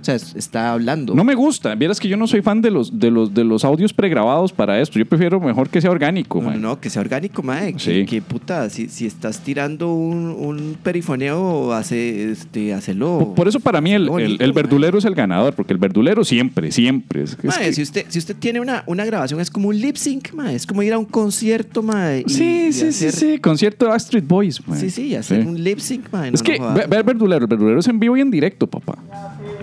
o 0.00 0.04
sea, 0.04 0.14
es- 0.14 0.34
está 0.34 0.72
hablando. 0.72 1.14
No 1.14 1.24
me 1.24 1.34
gusta. 1.34 1.74
Vieras 1.74 2.00
que 2.00 2.08
yo 2.08 2.16
no 2.16 2.26
soy 2.26 2.42
fan 2.42 2.60
de 2.62 2.70
los, 2.70 2.98
de 2.98 3.10
los, 3.10 3.32
de 3.34 3.44
los 3.44 3.64
audios 3.64 3.92
pregrabados 3.92 4.52
para 4.52 4.80
esto. 4.80 4.98
Yo 4.98 5.06
prefiero 5.06 5.40
mejor 5.40 5.68
que 5.68 5.80
sea 5.80 5.90
orgánico. 5.90 6.40
No, 6.40 6.50
no, 6.52 6.56
no, 6.58 6.80
que 6.80 6.90
sea 6.90 7.02
orgánico, 7.02 7.42
mae. 7.42 7.74
Sí. 7.78 7.90
Que, 7.90 8.06
que 8.06 8.22
puta, 8.22 8.68
si, 8.70 8.88
si 8.88 9.06
estás 9.06 9.40
tirando 9.40 9.92
un, 9.94 10.28
un 10.38 10.76
perifoneo, 10.82 11.72
hace, 11.72 12.30
este, 12.30 12.72
hacelo. 12.74 13.18
Por, 13.20 13.34
por 13.34 13.48
eso 13.48 13.60
para 13.60 13.80
mí 13.80 13.92
el, 13.92 14.02
el- 14.02 14.08
bonito, 14.08 14.44
el 14.44 14.52
mae. 14.52 14.62
verdulero 14.62 14.98
es 14.98 15.04
el 15.04 15.14
ganador, 15.14 15.54
porque 15.54 15.72
el 15.72 15.78
verdulero 15.78 16.24
siempre, 16.24 16.70
siempre. 16.72 17.22
Es, 17.24 17.32
es 17.38 17.44
Mae, 17.44 17.58
que- 17.66 17.72
si, 17.72 17.82
usted, 17.82 18.06
si 18.08 18.18
usted 18.18 18.36
tiene 18.36 18.60
una, 18.60 18.84
una 18.86 19.04
grabación, 19.04 19.40
es 19.40 19.50
como 19.50 19.68
un 19.68 19.78
lip 19.80 19.96
sync, 19.96 20.32
mae. 20.32 20.54
Es 20.54 20.66
como 20.66 20.82
ir 20.82 20.92
a 20.92 20.98
un 20.98 21.04
concierto, 21.06 21.82
mae. 21.82 22.24
sí, 22.26 22.66
y 22.68 22.72
sí, 22.72 22.92
sí, 22.92 23.06
hacer- 23.06 23.12
sí. 23.12 23.38
Concierto 23.38 23.86
de 23.86 23.92
Astrid 23.92 24.24
Boys. 24.26 24.66
man. 24.66 24.78
Sí, 24.78 24.90
sí, 24.90 25.14
hacer 25.14 25.42
Sí. 25.42 25.48
un 25.48 25.62
lip 25.62 25.78
sync, 25.78 26.10
mae. 26.12 26.30
Es 26.32 26.42
que 26.42 26.58
no 26.58 26.64
jodas. 26.66 26.74
ve, 26.78 26.86
ve 26.88 26.96
el 26.98 27.02
verdulero. 27.04 27.42
El 27.44 27.48
verdulero 27.48 27.80
es 27.80 27.88
en 27.88 27.98
vivo 28.00 28.16
y 28.16 28.20
en 28.20 28.30
directo, 28.30 28.66
papá. 28.66 28.98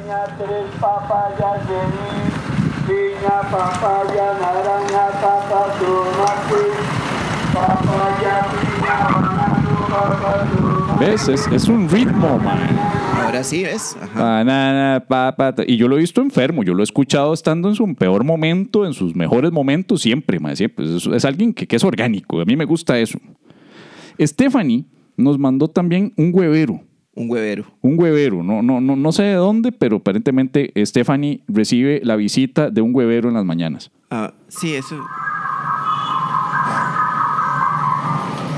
Piña, 0.07 0.23
tres 0.37 0.65
papayas 0.79 1.67
de 1.67 1.75
mí, 1.75 2.07
piña, 2.87 3.41
papaya, 3.51 4.33
naranja, 4.39 5.07
papa, 5.21 5.73
tomate, 5.79 6.63
papaya, 7.53 8.45
piña, 8.53 8.95
banano, 9.13 9.87
papa. 9.89 10.97
¿Ves? 10.99 11.27
Es, 11.27 11.47
es 11.47 11.67
un 11.67 11.89
ritmo, 11.89 12.39
man. 12.39 12.79
Ahora 13.21 13.43
sí, 13.43 13.63
¿ves? 13.63 13.97
Ajá. 14.01 14.19
Banana, 14.19 15.03
papa, 15.05 15.53
Y 15.67 15.75
yo 15.75 15.87
lo 15.89 15.97
he 15.97 15.99
visto 15.99 16.21
enfermo, 16.21 16.63
yo 16.63 16.73
lo 16.73 16.81
he 16.81 16.85
escuchado 16.85 17.33
estando 17.33 17.67
en 17.67 17.75
su 17.75 17.93
peor 17.95 18.23
momento, 18.23 18.85
en 18.85 18.93
sus 18.93 19.13
mejores 19.13 19.51
momentos, 19.51 20.01
siempre, 20.01 20.39
mae, 20.39 20.55
siempre. 20.55 20.85
Es, 20.95 21.05
es 21.05 21.25
alguien 21.25 21.53
que, 21.53 21.67
que 21.67 21.75
es 21.75 21.83
orgánico, 21.83 22.39
a 22.39 22.45
mí 22.45 22.55
me 22.55 22.65
gusta 22.65 22.97
eso. 22.97 23.19
Stephanie 24.19 24.85
nos 25.17 25.37
mandó 25.37 25.67
también 25.67 26.13
un 26.15 26.31
huevero, 26.33 26.79
Un 27.17 27.31
huevero. 27.31 27.65
un 27.81 27.99
huevero, 27.99 28.43
no, 28.43 28.61
no, 28.61 28.79
no, 28.79 28.95
no 28.95 29.11
sé 29.11 29.23
de 29.23 29.33
dónde, 29.33 29.71
pero 29.71 29.97
aparentemente 29.97 30.71
Stephanie 30.85 31.41
recibe 31.47 31.99
la 32.03 32.15
visita 32.15 32.69
de 32.69 32.81
un 32.81 32.93
huevero 32.93 33.27
en 33.29 33.33
las 33.33 33.43
mañanas. 33.43 33.89
Ah, 34.11 34.33
sí, 34.47 34.75
eso. 34.75 34.95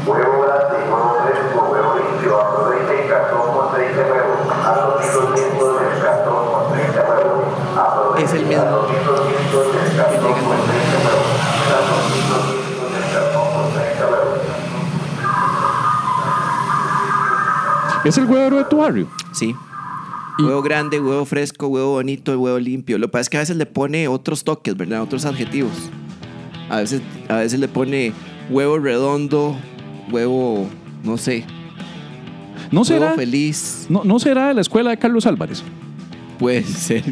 Huevo 0.05 0.41
grande, 0.41 0.91
huevo 0.91 1.19
¿Es 18.05 18.17
el 18.17 18.25
huevero 18.25 18.57
de 18.57 18.65
tu 18.65 18.77
barrio? 18.77 19.07
Sí. 19.33 19.53
Huevo 20.39 20.61
grande, 20.61 20.99
huevo 21.01 21.25
fresco, 21.25 21.67
huevo 21.67 21.91
bonito, 21.93 22.37
huevo 22.39 22.59
limpio. 22.59 22.97
Lo 22.97 23.07
que 23.07 23.11
pasa 23.11 23.21
es 23.23 23.29
que 23.29 23.37
a 23.37 23.39
veces 23.41 23.57
le 23.57 23.65
pone 23.65 24.07
otros 24.07 24.43
toques, 24.45 24.75
¿verdad? 24.77 25.01
Otros 25.01 25.25
adjetivos. 25.25 25.71
A 26.69 26.77
veces, 26.77 27.01
a 27.27 27.37
veces 27.37 27.59
le 27.59 27.67
pone 27.67 28.13
huevo 28.49 28.79
redondo, 28.79 29.55
huevo, 30.11 30.67
no 31.03 31.17
sé. 31.17 31.45
¿No 32.71 32.81
Huevo 32.81 32.85
será, 32.85 33.13
feliz. 33.13 33.87
no, 33.89 34.03
¿No 34.03 34.19
será 34.19 34.49
de 34.49 34.53
la 34.53 34.61
escuela 34.61 34.91
de 34.91 34.97
Carlos 34.97 35.25
Álvarez? 35.25 35.63
Puede 36.37 36.63
ser. 36.63 37.03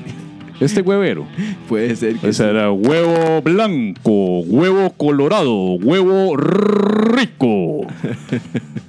Este 0.60 0.82
huevero. 0.82 1.26
Puede 1.68 1.96
ser 1.96 2.16
que 2.18 2.30
Ese 2.30 2.48
era 2.50 2.72
huevo 2.72 3.42
blanco, 3.42 4.40
huevo 4.42 4.92
colorado, 4.92 5.74
huevo 5.74 6.38
rico. 6.38 7.82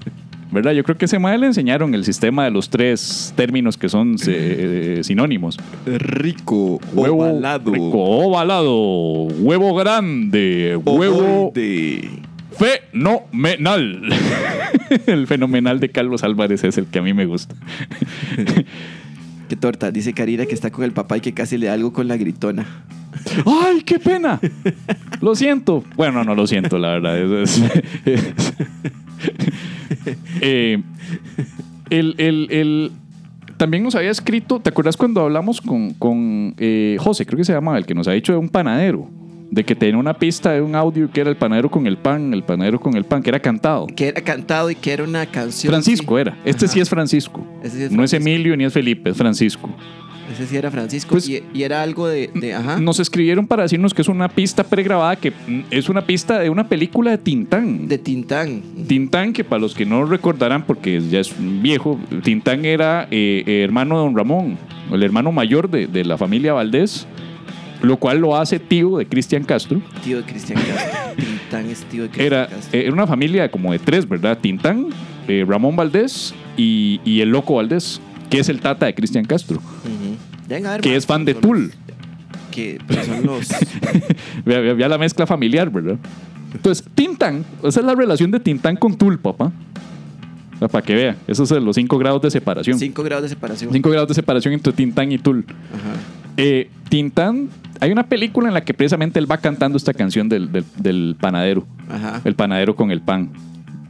¿Verdad? 0.50 0.72
Yo 0.72 0.82
creo 0.82 0.96
que 0.96 1.04
ese 1.04 1.18
madre 1.18 1.38
le 1.38 1.46
enseñaron 1.46 1.94
el 1.94 2.04
sistema 2.04 2.44
de 2.44 2.50
los 2.50 2.70
tres 2.70 3.32
términos 3.36 3.76
que 3.76 3.88
son 3.90 4.16
eh, 4.26 5.00
sinónimos. 5.02 5.58
rico, 5.86 6.80
Huevo 6.94 7.22
ovalado, 7.24 7.72
rico, 7.72 7.98
ovalado, 7.98 9.24
huevo 9.40 9.74
grande, 9.74 10.78
huevo 10.84 11.18
ovoide. 11.50 12.08
fenomenal. 12.58 14.02
el 15.06 15.26
fenomenal 15.26 15.80
de 15.80 15.90
Carlos 15.90 16.24
Álvarez 16.24 16.64
es 16.64 16.78
el 16.78 16.86
que 16.86 16.98
a 16.98 17.02
mí 17.02 17.12
me 17.12 17.26
gusta. 17.26 17.54
Qué 19.48 19.56
torta. 19.56 19.90
Dice 19.90 20.12
Karina 20.12 20.44
que 20.46 20.54
está 20.54 20.70
con 20.70 20.84
el 20.84 20.92
papá 20.92 21.16
y 21.16 21.20
que 21.20 21.32
casi 21.32 21.56
le 21.56 21.66
da 21.68 21.72
algo 21.74 21.92
con 21.92 22.06
la 22.08 22.16
gritona. 22.16 22.66
¡Ay, 23.46 23.80
qué 23.82 23.98
pena! 23.98 24.38
Lo 25.22 25.34
siento. 25.34 25.82
Bueno, 25.96 26.22
no 26.22 26.34
lo 26.34 26.46
siento, 26.46 26.78
la 26.78 26.88
verdad. 26.90 27.18
Es- 27.42 27.58
es- 27.58 27.72
es- 28.04 28.34
Eh, 30.40 30.82
el, 31.90 32.14
el- 32.18 32.48
el- 32.50 32.92
también 33.56 33.82
nos 33.82 33.94
había 33.96 34.10
escrito, 34.10 34.60
¿te 34.60 34.70
acuerdas 34.70 34.96
cuando 34.96 35.20
hablamos 35.22 35.60
con, 35.60 35.92
con, 35.94 36.54
eh, 36.58 36.96
José, 37.00 37.26
creo 37.26 37.38
que 37.38 37.44
se 37.44 37.52
llamaba, 37.52 37.76
el 37.78 37.86
que 37.86 37.94
nos 37.94 38.06
ha 38.06 38.12
dicho 38.12 38.32
de 38.32 38.38
un 38.38 38.48
panadero? 38.48 39.08
De 39.50 39.64
que 39.64 39.74
tenía 39.74 39.96
una 39.98 40.12
pista 40.14 40.52
de 40.52 40.60
un 40.60 40.74
audio 40.76 41.10
que 41.10 41.22
era 41.22 41.30
el 41.30 41.36
panadero 41.36 41.70
con 41.70 41.86
el 41.86 41.96
pan, 41.96 42.34
el 42.34 42.42
panadero 42.44 42.78
con 42.78 42.94
el 42.96 43.04
pan, 43.04 43.22
que 43.22 43.30
era 43.30 43.40
cantado. 43.40 43.86
Que 43.86 44.08
era 44.08 44.20
cantado 44.20 44.70
y 44.70 44.74
que 44.74 44.92
era 44.92 45.02
una 45.04 45.24
canción. 45.26 45.72
Francisco 45.72 46.16
sí. 46.16 46.20
era. 46.20 46.36
Este 46.44 46.66
Ajá. 46.66 46.74
sí 46.74 46.80
es 46.80 46.88
Francisco. 46.90 47.44
Ese 47.62 47.76
sí 47.78 47.82
es 47.84 47.90
No 47.90 48.04
es. 48.04 48.12
Emilio 48.12 48.54
ni 48.58 48.64
es 48.64 48.72
Felipe, 48.74 49.08
es 49.10 49.16
Francisco. 49.16 49.70
Ese 50.32 50.46
sí 50.46 50.56
era 50.56 50.70
Francisco. 50.70 51.10
Pues- 51.12 51.28
y, 51.28 51.42
y 51.54 51.62
era 51.62 51.82
algo 51.82 52.06
de. 52.06 52.30
de- 52.34 52.54
ajá. 52.54 52.78
Nos 52.78 53.00
escribieron 53.00 53.46
para 53.46 53.62
decirnos 53.62 53.94
que 53.94 54.02
es 54.02 54.08
una 54.08 54.28
pista 54.28 54.62
pregrabada, 54.64 55.16
que 55.16 55.30
mm, 55.30 55.60
es 55.70 55.88
una 55.88 56.02
pista 56.06 56.38
de 56.38 56.50
una 56.50 56.68
película 56.68 57.10
de 57.12 57.18
Tintán. 57.18 57.88
De 57.88 57.98
Tintán. 57.98 58.62
Tintán, 58.86 59.32
que 59.32 59.44
para 59.44 59.60
los 59.60 59.74
que 59.74 59.86
no 59.86 60.04
recordarán, 60.04 60.64
porque 60.64 61.00
ya 61.00 61.20
es 61.20 61.32
viejo, 61.38 61.98
Tintán 62.22 62.64
era 62.64 63.08
eh, 63.10 63.42
eh, 63.46 63.62
hermano 63.64 63.96
de 63.98 64.04
don 64.04 64.16
Ramón, 64.16 64.58
el 64.92 65.02
hermano 65.02 65.32
mayor 65.32 65.70
de, 65.70 65.86
de 65.86 66.04
la 66.04 66.18
familia 66.18 66.52
Valdés, 66.52 67.06
lo 67.82 67.96
cual 67.96 68.18
lo 68.18 68.36
hace 68.36 68.58
tío 68.58 68.98
de 68.98 69.06
Cristian 69.06 69.44
Castro. 69.44 69.80
Tío 70.04 70.18
de 70.18 70.22
Cristian 70.24 70.58
Castro. 70.60 70.98
Tintán 71.16 71.66
es 71.66 71.84
tío 71.84 72.02
de 72.02 72.08
Cristian 72.10 72.26
Era, 72.26 72.46
Castro. 72.48 72.78
eh, 72.78 72.82
era 72.82 72.92
una 72.92 73.06
familia 73.06 73.50
como 73.50 73.72
de 73.72 73.78
tres, 73.78 74.08
¿verdad? 74.08 74.36
Tintán, 74.40 74.86
eh, 75.28 75.44
Ramón 75.48 75.76
Valdés 75.76 76.34
y, 76.56 77.00
y 77.04 77.20
el 77.20 77.30
loco 77.30 77.54
Valdés, 77.54 78.00
que 78.30 78.38
es 78.40 78.48
el 78.48 78.60
tata 78.60 78.86
de 78.86 78.94
Cristian 78.94 79.24
Castro, 79.24 79.60
ver, 80.48 80.80
que 80.80 80.96
es 80.96 81.06
fan 81.06 81.24
de 81.24 81.34
Tool. 81.34 81.72
Que 82.50 82.78
pero 82.86 83.04
son 83.04 83.24
los. 83.26 83.48
Vea, 84.44 84.60
vea- 84.60 84.74
vea 84.74 84.88
la 84.88 84.98
mezcla 84.98 85.26
familiar, 85.26 85.70
¿verdad? 85.70 85.96
Entonces, 86.54 86.84
Tintán, 86.94 87.44
esa 87.62 87.80
es 87.80 87.86
la 87.86 87.94
relación 87.94 88.30
de 88.30 88.40
Tintán 88.40 88.76
con 88.76 88.96
Tool, 88.96 89.18
papá. 89.18 89.52
O 90.54 90.58
sea, 90.58 90.68
Para 90.68 90.84
que 90.84 90.94
vea, 90.94 91.16
esos 91.28 91.48
son 91.48 91.64
los 91.64 91.76
cinco 91.76 91.98
grados 91.98 92.20
de 92.22 92.30
separación. 92.30 92.78
cinco 92.78 93.02
grados 93.04 93.22
de 93.24 93.28
separación. 93.28 93.70
Cinco 93.72 93.90
grados 93.90 94.08
de 94.08 94.14
separación 94.14 94.54
entre 94.54 94.72
Tintán 94.72 95.12
y 95.12 95.18
Tool. 95.18 95.44
Ajá. 95.46 96.00
Eh, 96.36 96.70
Tintán, 96.88 97.48
hay 97.80 97.92
una 97.92 98.06
película 98.08 98.48
en 98.48 98.54
la 98.54 98.64
que 98.64 98.72
precisamente 98.74 99.18
él 99.18 99.30
va 99.30 99.38
cantando 99.38 99.76
esta 99.76 99.92
canción 99.92 100.28
del, 100.28 100.50
del- 100.50 100.64
del 100.78 101.16
panadero, 101.20 101.66
Ajá. 101.88 102.22
el 102.24 102.34
panadero 102.34 102.74
con 102.74 102.90
el 102.90 103.02
pan. 103.02 103.30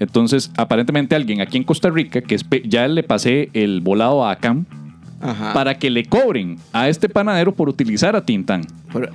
Entonces, 0.00 0.50
aparentemente 0.56 1.16
alguien 1.16 1.40
aquí 1.40 1.56
en 1.56 1.64
Costa 1.64 1.90
Rica, 1.90 2.20
que 2.20 2.34
es 2.34 2.44
ya 2.64 2.86
le 2.88 3.02
pasé 3.02 3.50
el 3.52 3.80
volado 3.80 4.24
a 4.24 4.32
Acam, 4.32 4.66
Ajá. 5.20 5.52
para 5.52 5.78
que 5.78 5.90
le 5.90 6.04
cobren 6.04 6.58
a 6.72 6.88
este 6.88 7.08
panadero 7.08 7.52
por 7.54 7.68
utilizar 7.68 8.14
a 8.16 8.24
Tintán. 8.24 8.62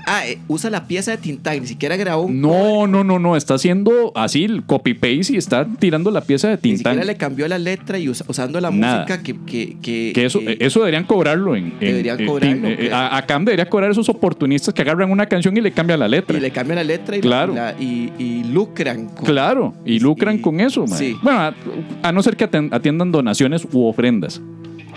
Ah, 0.06 0.28
eh, 0.28 0.38
usa 0.48 0.70
la 0.70 0.86
pieza 0.86 1.12
de 1.12 1.18
Tintán. 1.18 1.60
Ni 1.62 1.66
siquiera 1.68 1.96
grabó 1.98 2.24
un. 2.24 2.40
No, 2.42 2.86
no, 2.86 3.04
no, 3.04 3.18
no, 3.18 3.36
está 3.36 3.56
haciendo 3.56 4.12
así 4.14 4.44
el 4.44 4.64
copy-paste 4.64 5.34
y 5.34 5.38
está 5.38 5.66
tirando 5.80 6.12
la 6.12 6.22
pieza 6.22 6.48
de 6.50 6.56
Ni 6.58 6.62
Tintán. 6.62 6.94
siquiera 6.94 7.06
le 7.06 7.18
cambió 7.18 7.48
la 7.48 7.58
letra 7.58 7.98
y 7.98 8.08
usa- 8.08 8.26
usando 8.28 8.62
la 8.62 8.70
Nada. 8.70 9.00
música 9.00 9.24
que. 9.24 9.34
que, 9.46 9.78
que, 9.82 10.12
Que 10.14 10.26
eso, 10.26 10.40
que- 10.42 10.58
eso 10.60 10.80
deberían 10.82 11.06
cobrarlo 11.06 11.56
en. 11.56 11.66
en- 11.68 11.80
Deberían 11.80 12.20
en- 12.20 12.26
cobrarlo, 12.28 12.68
que- 12.78 12.92
a, 12.94 13.18
a 13.18 13.26
Cam 13.26 13.46
debería 13.46 13.68
cobrar 13.68 13.90
esos 13.90 14.08
oportunistas 14.10 14.74
que 14.76 14.82
agarran 14.84 15.10
una 15.10 15.26
canción 15.26 15.58
y 15.58 15.62
le 15.62 15.72
cambian 15.72 16.00
la 16.00 16.08
letra. 16.08 16.38
Y 16.38 16.42
le 16.42 16.52
cambia 16.52 16.76
la 16.76 16.84
letra 16.84 17.16
y, 17.18 17.22
la- 17.22 17.28
Claro. 17.28 17.54
y, 17.54 17.56
la- 17.56 17.76
y- 17.80 18.12
y 18.20 18.44
lucran. 18.44 19.08
con- 19.08 19.26
Claro, 19.26 19.74
y 19.86 20.00
lucran 20.00 20.36
y- 20.36 20.42
con 20.42 20.60
eso. 20.60 20.86
man. 20.86 20.98
sí. 21.00 21.16
Bueno, 21.24 21.40
a, 21.40 21.56
a 22.04 22.12
no 22.12 22.22
ser 22.22 22.36
que 22.38 22.44
atiendan 22.44 23.12
donaciones 23.12 23.68
u 23.72 23.86
ofrendas. 23.88 24.40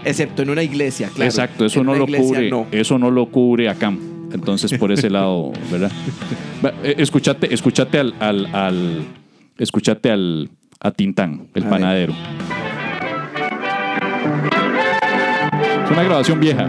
Excepto 0.07 0.43
en 0.43 0.51
una 0.51 0.63
iglesia, 0.63 1.09
claro. 1.15 1.29
Exacto, 1.29 1.67
eso 1.67 1.81
En 1.81 1.87
no 1.87 1.95
lo 1.95 2.07
cubre. 2.07 2.49
no. 2.51 2.67
Eso 2.71 2.99
no 2.99 3.11
lo 3.11 3.27
cubre 3.27 3.69
Acam. 3.69 3.99
Entonces, 4.33 4.77
por 4.79 4.91
ese 4.93 5.11
lado, 5.11 5.53
¿verdad? 5.71 5.91
Eh, 6.83 6.95
Escúchate, 6.99 7.53
escúchate 7.53 7.99
al, 7.99 8.15
al, 8.21 8.47
al- 8.55 9.05
escúchate 9.59 10.11
al 10.11 10.49
a 10.81 10.91
Tintán, 10.91 11.47
el 11.55 11.63
A 11.63 11.67
ver. 11.67 11.71
panadero. 11.71 12.13
Es 15.85 15.91
una 15.91 16.03
grabación 16.03 16.41
vieja. 16.41 16.69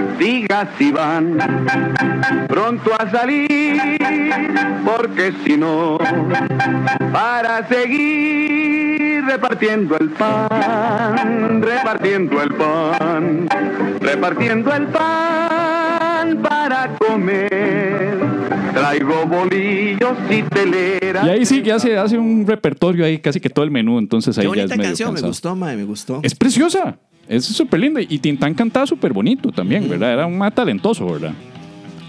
Diga 0.17 0.67
si 0.77 0.91
van 0.91 1.37
pronto 2.47 2.91
a 2.97 3.09
salir, 3.09 3.97
porque 4.85 5.33
si 5.43 5.57
no, 5.57 5.97
para 7.11 7.67
seguir 7.67 9.23
repartiendo 9.25 9.97
el 9.97 10.09
pan, 10.09 11.61
repartiendo 11.61 12.41
el 12.41 12.53
pan, 12.53 13.47
repartiendo 13.99 14.73
el 14.73 14.87
pan 14.87 16.37
para 16.41 16.89
comer. 16.99 18.20
Traigo 18.73 19.25
bolillos 19.25 20.17
y 20.29 20.41
telera. 20.43 21.25
Y 21.25 21.29
ahí 21.29 21.45
sí 21.45 21.61
que 21.61 21.71
hace, 21.71 21.97
hace 21.97 22.17
un 22.17 22.45
repertorio 22.47 23.05
ahí, 23.05 23.19
casi 23.19 23.39
que 23.39 23.49
todo 23.49 23.63
el 23.65 23.71
menú. 23.71 23.99
Entonces 23.99 24.37
ahí 24.37 24.45
Qué 24.49 24.57
ya 24.57 24.63
es 24.63 24.69
bonita 24.69 24.77
medio 24.77 24.89
canción, 24.89 25.13
me 25.13 25.21
gustó, 25.21 25.55
madre, 25.55 25.77
me 25.77 25.83
gustó. 25.83 26.19
Es 26.23 26.35
preciosa. 26.35 26.97
Es 27.27 27.45
súper 27.45 27.79
linda. 27.79 28.01
Y 28.01 28.19
Tintán 28.19 28.53
cantaba 28.53 28.85
súper 28.85 29.13
bonito 29.13 29.51
también, 29.51 29.87
¿verdad? 29.87 30.13
Era 30.13 30.25
un 30.25 30.37
más 30.37 30.53
talentoso, 30.53 31.05
¿verdad? 31.05 31.33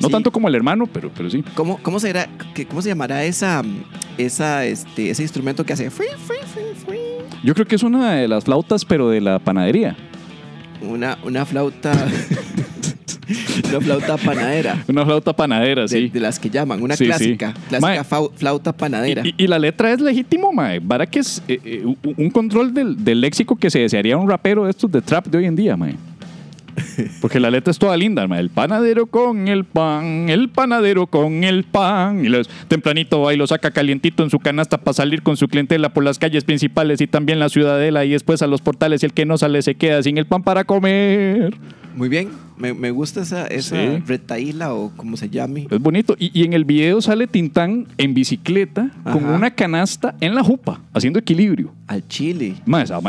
No 0.00 0.08
Sí. 0.08 0.12
tanto 0.12 0.32
como 0.32 0.48
el 0.48 0.54
hermano, 0.56 0.86
pero, 0.86 1.10
pero 1.16 1.30
sí. 1.30 1.44
¿Cómo, 1.54 1.78
cómo, 1.82 2.00
será, 2.00 2.28
que- 2.54 2.66
¿Cómo 2.66 2.82
se 2.82 2.88
llamará 2.88 3.22
esa, 3.24 3.62
esa, 4.18 4.64
este, 4.64 5.10
ese 5.10 5.22
instrumento 5.22 5.64
que 5.64 5.74
hace? 5.74 5.90
free, 5.90 6.08
free, 6.26 6.38
free, 6.52 6.74
free? 6.86 7.38
Yo 7.44 7.54
creo 7.54 7.66
que 7.66 7.76
es 7.76 7.82
una 7.84 8.14
de 8.14 8.26
las 8.26 8.44
flautas, 8.44 8.84
pero 8.84 9.10
de 9.10 9.20
la 9.20 9.38
panadería. 9.38 9.96
Una, 10.80 11.18
una 11.24 11.44
flauta. 11.46 11.92
una 13.68 13.80
flauta 13.80 14.16
panadera. 14.16 14.84
Una 14.88 15.04
flauta 15.04 15.32
panadera, 15.32 15.82
De, 15.82 15.88
sí. 15.88 16.08
de 16.08 16.20
las 16.20 16.38
que 16.38 16.50
llaman, 16.50 16.82
una 16.82 16.96
Sí, 16.96 17.04
sí. 17.04 17.08
clásica. 17.08 17.54
Clásica 17.68 18.04
Mae. 18.10 18.28
flauta 18.36 18.72
panadera. 18.72 19.22
Y, 19.36 19.46
la 19.46 19.58
letra 19.58 19.92
es 19.92 20.00
legítimo, 20.00 20.52
mae. 20.52 20.80
Para 20.80 21.06
que 21.06 21.20
es 21.20 21.42
eh, 21.48 21.60
eh, 21.64 21.82
un- 21.84 21.96
un 22.16 22.30
control 22.30 22.72
del, 22.74 23.02
del 23.04 23.20
léxico 23.20 23.56
que 23.56 23.70
se 23.70 23.78
desearía 23.80 24.16
un 24.16 24.28
rapero 24.28 24.64
de 24.64 24.70
estos 24.70 24.90
de 24.90 25.00
trap 25.00 25.26
de 25.26 25.38
hoy 25.38 25.44
en 25.46 25.56
día, 25.56 25.76
mae. 25.76 25.94
Porque 27.20 27.38
la 27.40 27.50
letra 27.50 27.70
es 27.70 27.78
toda 27.78 27.96
linda, 27.96 28.26
mae. 28.26 28.40
El 28.40 28.50
panadero 28.50 29.06
con 29.06 29.48
el 29.48 29.64
pan, 29.64 30.28
el 30.28 30.48
panadero 30.48 31.06
con 31.06 31.44
el 31.44 31.64
pan. 31.64 32.24
Y 32.24 32.28
los, 32.28 32.48
tempranito 32.68 33.20
va 33.20 33.34
y 33.34 33.36
lo 33.36 33.46
saca 33.46 33.70
calientito 33.70 34.22
en 34.22 34.30
su 34.30 34.38
canasta 34.38 34.78
para 34.78 34.94
salir 34.94 35.22
con 35.22 35.36
su 35.36 35.48
clientela 35.48 35.92
por 35.92 36.04
las 36.04 36.18
calles 36.18 36.44
principales 36.44 37.00
y 37.00 37.06
también 37.06 37.38
la 37.38 37.48
ciudadela 37.48 38.04
y 38.04 38.10
después 38.10 38.42
a 38.42 38.46
los 38.46 38.60
portales 38.60 39.02
y 39.02 39.06
el 39.06 39.12
que 39.12 39.26
no 39.26 39.38
sale 39.38 39.62
se 39.62 39.74
queda 39.74 40.02
sin 40.02 40.18
el 40.18 40.26
pan 40.26 40.42
para 40.42 40.64
comer. 40.64 41.54
Muy 41.94 42.08
bien, 42.08 42.30
me, 42.56 42.72
me 42.72 42.90
gusta 42.90 43.20
esa, 43.20 43.46
esa 43.48 43.76
Sí. 43.76 44.02
retaíla 44.06 44.72
o 44.72 44.90
como 44.96 45.18
se 45.18 45.28
llame. 45.28 45.66
Es 45.70 45.78
bonito. 45.78 46.16
Y, 46.18 46.30
y 46.32 46.44
en 46.44 46.54
el 46.54 46.64
video 46.64 47.02
sale 47.02 47.26
Tintán 47.26 47.86
en 47.98 48.14
bicicleta 48.14 48.90
con 49.04 49.24
Ajá. 49.26 49.34
una 49.34 49.50
canasta 49.50 50.14
en 50.22 50.34
la 50.34 50.42
jupa, 50.42 50.80
haciendo 50.94 51.18
equilibrio. 51.18 51.74
Al 51.92 52.08
chile. 52.08 52.54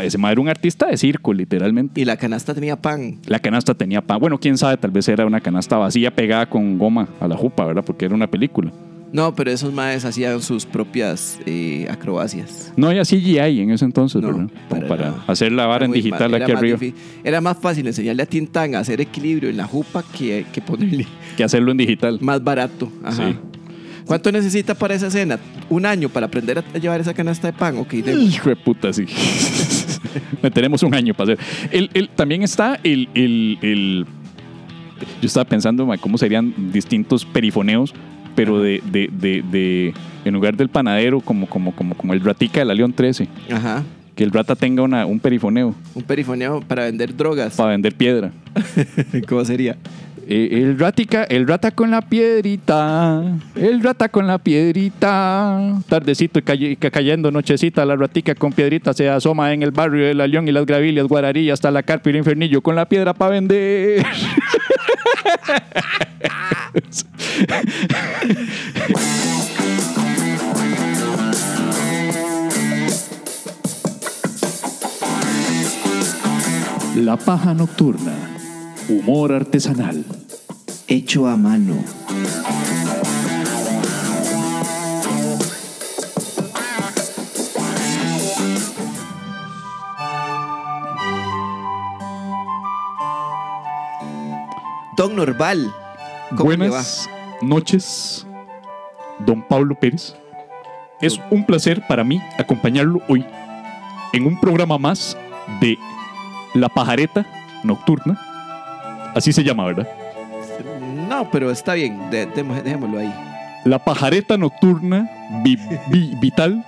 Ese 0.04 0.17
mae 0.17 0.32
era 0.34 0.41
un 0.41 0.50
artista 0.50 0.88
de 0.88 0.98
circo, 0.98 1.34
literalmente. 1.34 2.02
Y 2.02 2.06
la 2.06 2.17
canasta 2.17 2.54
tenía 2.54 2.76
pan. 2.76 3.17
La 3.28 3.39
canasta 3.39 3.74
tenía 3.74 4.02
pan. 4.02 4.19
Bueno, 4.19 4.38
quién 4.39 4.58
sabe, 4.58 4.76
tal 4.76 4.91
vez 4.91 5.08
era 5.08 5.26
una 5.26 5.39
canasta 5.39 5.78
vacía 5.78 6.13
pegada 6.13 6.50
con 6.50 6.78
goma 6.78 7.08
a 7.22 7.28
la 7.30 7.38
jupa, 7.38 7.65
¿verdad? 7.65 7.84
Porque 7.86 8.04
era 8.06 8.13
una 8.13 8.28
película. 8.28 8.72
No, 9.13 9.34
pero 9.36 9.52
esos 9.52 9.72
maes 9.72 10.04
hacían 10.06 10.41
sus 10.41 10.65
propias 10.65 11.39
eh, 11.46 11.88
acrobacias. 11.89 12.74
No 12.76 12.88
había 12.88 13.04
CGI 13.04 13.62
en 13.62 13.69
ese 13.72 13.86
entonces, 13.86 14.22
No, 14.22 14.28
¿verdad? 14.30 14.48
Para 14.69 14.88
para 14.88 15.06
nada. 15.12 15.24
hacer 15.28 15.52
la 15.52 15.65
vara 15.67 15.86
en 15.86 15.91
digital 15.91 16.32
ma- 16.32 16.38
aquí 16.38 16.52
arriba 16.52 16.80
Era 17.24 17.39
más 17.39 17.56
fácil 17.58 17.86
enseñarle 17.88 18.24
a 18.24 18.26
Tintán 18.26 18.74
a 18.76 18.80
hacer 18.80 19.00
equilibrio 19.02 19.50
en 19.50 19.58
la 19.58 19.65
jupa 19.65 20.04
que, 20.17 20.46
que 20.52 20.62
ponerle 20.62 21.06
que 21.38 21.43
hacerlo 21.43 21.72
en 21.72 21.78
digital. 21.78 22.17
más 22.22 22.43
barato. 22.43 22.91
Ajá. 23.04 23.30
Sí. 23.30 23.36
¿Cuánto 24.06 24.32
necesita 24.32 24.74
para 24.76 24.94
esa 24.96 25.10
cena? 25.10 25.39
Un 25.70 25.86
año 25.86 26.10
para 26.10 26.26
aprender 26.26 26.60
a 26.74 26.78
llevar 26.78 27.00
esa 27.02 27.13
canasta 27.13 27.48
de 27.48 27.54
pan. 27.54 27.78
Ok, 27.78 27.94
de- 27.94 28.13
Hijo 28.13 28.50
de 28.50 28.56
puta, 28.56 28.92
sí. 28.94 29.06
Tenemos 30.54 30.84
un 30.84 30.94
año 30.94 31.13
para 31.13 31.34
hacer. 31.34 31.46
El, 31.72 31.89
el- 31.94 32.10
también 32.10 32.44
está 32.44 32.80
el, 32.84 33.08
el- 33.13 34.06
Yo 35.22 35.28
estaba 35.28 35.46
pensando 35.46 35.86
ma, 35.86 35.98
cómo 35.98 36.18
serían 36.18 36.54
distintos 36.72 37.26
perifoneos, 37.26 37.94
pero 38.36 38.60
de, 38.62 38.82
de- 38.92 39.10
de- 39.12 39.44
de- 39.50 39.94
En 40.26 40.34
lugar 40.34 40.56
del 40.58 40.70
panadero, 40.70 41.22
como, 41.22 41.48
como, 41.48 41.76
como, 41.76 41.96
como 41.96 42.13
el 42.13 42.22
ratica 42.22 42.60
de 42.60 42.66
la 42.66 42.74
León 42.74 42.94
13. 42.94 43.28
Ajá. 43.52 43.84
Que 44.16 44.24
el 44.24 44.32
rata 44.32 44.56
tenga 44.56 44.84
una, 44.84 45.08
un 45.08 45.20
perifoneo 45.20 45.74
Un 45.96 46.04
perifoneo 46.04 46.62
para 46.62 46.84
vender 46.86 47.16
drogas. 47.18 47.56
para 47.56 47.72
vender 47.72 47.96
piedra. 47.96 48.32
¿Cómo 49.28 49.44
sería? 49.44 49.76
Eh, 50.26 50.50
el 50.52 50.80
ratica, 50.80 51.24
el 51.24 51.46
rata 51.48 51.72
con 51.72 51.92
la 51.92 52.02
piedrita, 52.02 53.22
el 53.56 53.84
rata 53.84 54.08
con 54.08 54.26
la 54.26 54.38
piedrita, 54.38 55.82
tardecito 55.90 56.40
y 56.40 56.76
cayendo 56.78 57.30
nochecita, 57.30 57.84
la 57.86 57.98
ratica 57.98 58.34
con 58.34 58.54
piedrita 58.54 58.94
se 58.94 59.10
asoma 59.10 59.52
en 59.52 59.64
el 59.64 59.72
barrio 59.72 60.06
de 60.06 60.14
la 60.14 60.26
León 60.26 60.48
y 60.48 60.54
las 60.54 60.66
Gravillas, 60.66 61.08
Guararillas, 61.08 61.56
hasta 61.56 61.72
la 61.72 61.84
carpa 61.84 62.10
y 62.10 62.12
el 62.12 62.18
infernillo 62.20 62.62
con 62.62 62.76
la 62.76 62.88
piedra 62.88 63.14
para 63.14 63.32
vender. 63.32 64.06
La 76.96 77.18
paja 77.18 77.54
nocturna, 77.54 78.33
humor 78.94 79.34
artesanal. 79.34 80.06
Hecho 80.88 81.28
a 81.28 81.36
mano. 81.36 81.76
Don 94.96 95.16
Norval. 95.16 95.74
¿Cómo 96.36 96.52
le 96.52 96.58
va? 96.58 96.68
Buenas 96.68 97.10
noches, 97.42 98.28
don 99.26 99.42
Pablo 99.48 99.76
Pérez. 99.80 100.16
Es 101.02 101.20
un 101.32 101.46
placer 101.46 101.86
para 101.88 102.04
mí 102.04 102.22
acompañarlo 102.38 103.02
hoy 103.10 103.26
en 104.14 104.26
un 104.26 104.40
programa 104.40 104.78
más 104.78 105.18
de 105.60 105.78
La 106.54 106.70
Pajareta 106.70 107.26
Nocturna. 107.64 108.33
Así 109.15 109.32
se 109.34 109.43
llama, 109.43 109.65
¿verdad? 109.65 109.88
No, 111.10 111.30
pero 111.32 111.52
está 111.52 111.73
bien. 111.76 112.10
de- 112.10 112.26
dejémoslo 112.26 112.99
ahí. 112.99 113.13
La 113.65 113.80
Pajareta 113.80 114.38
Nocturna 114.38 115.10
vi- 115.43 115.58
vi- 115.89 116.15
Vital, 116.19 116.65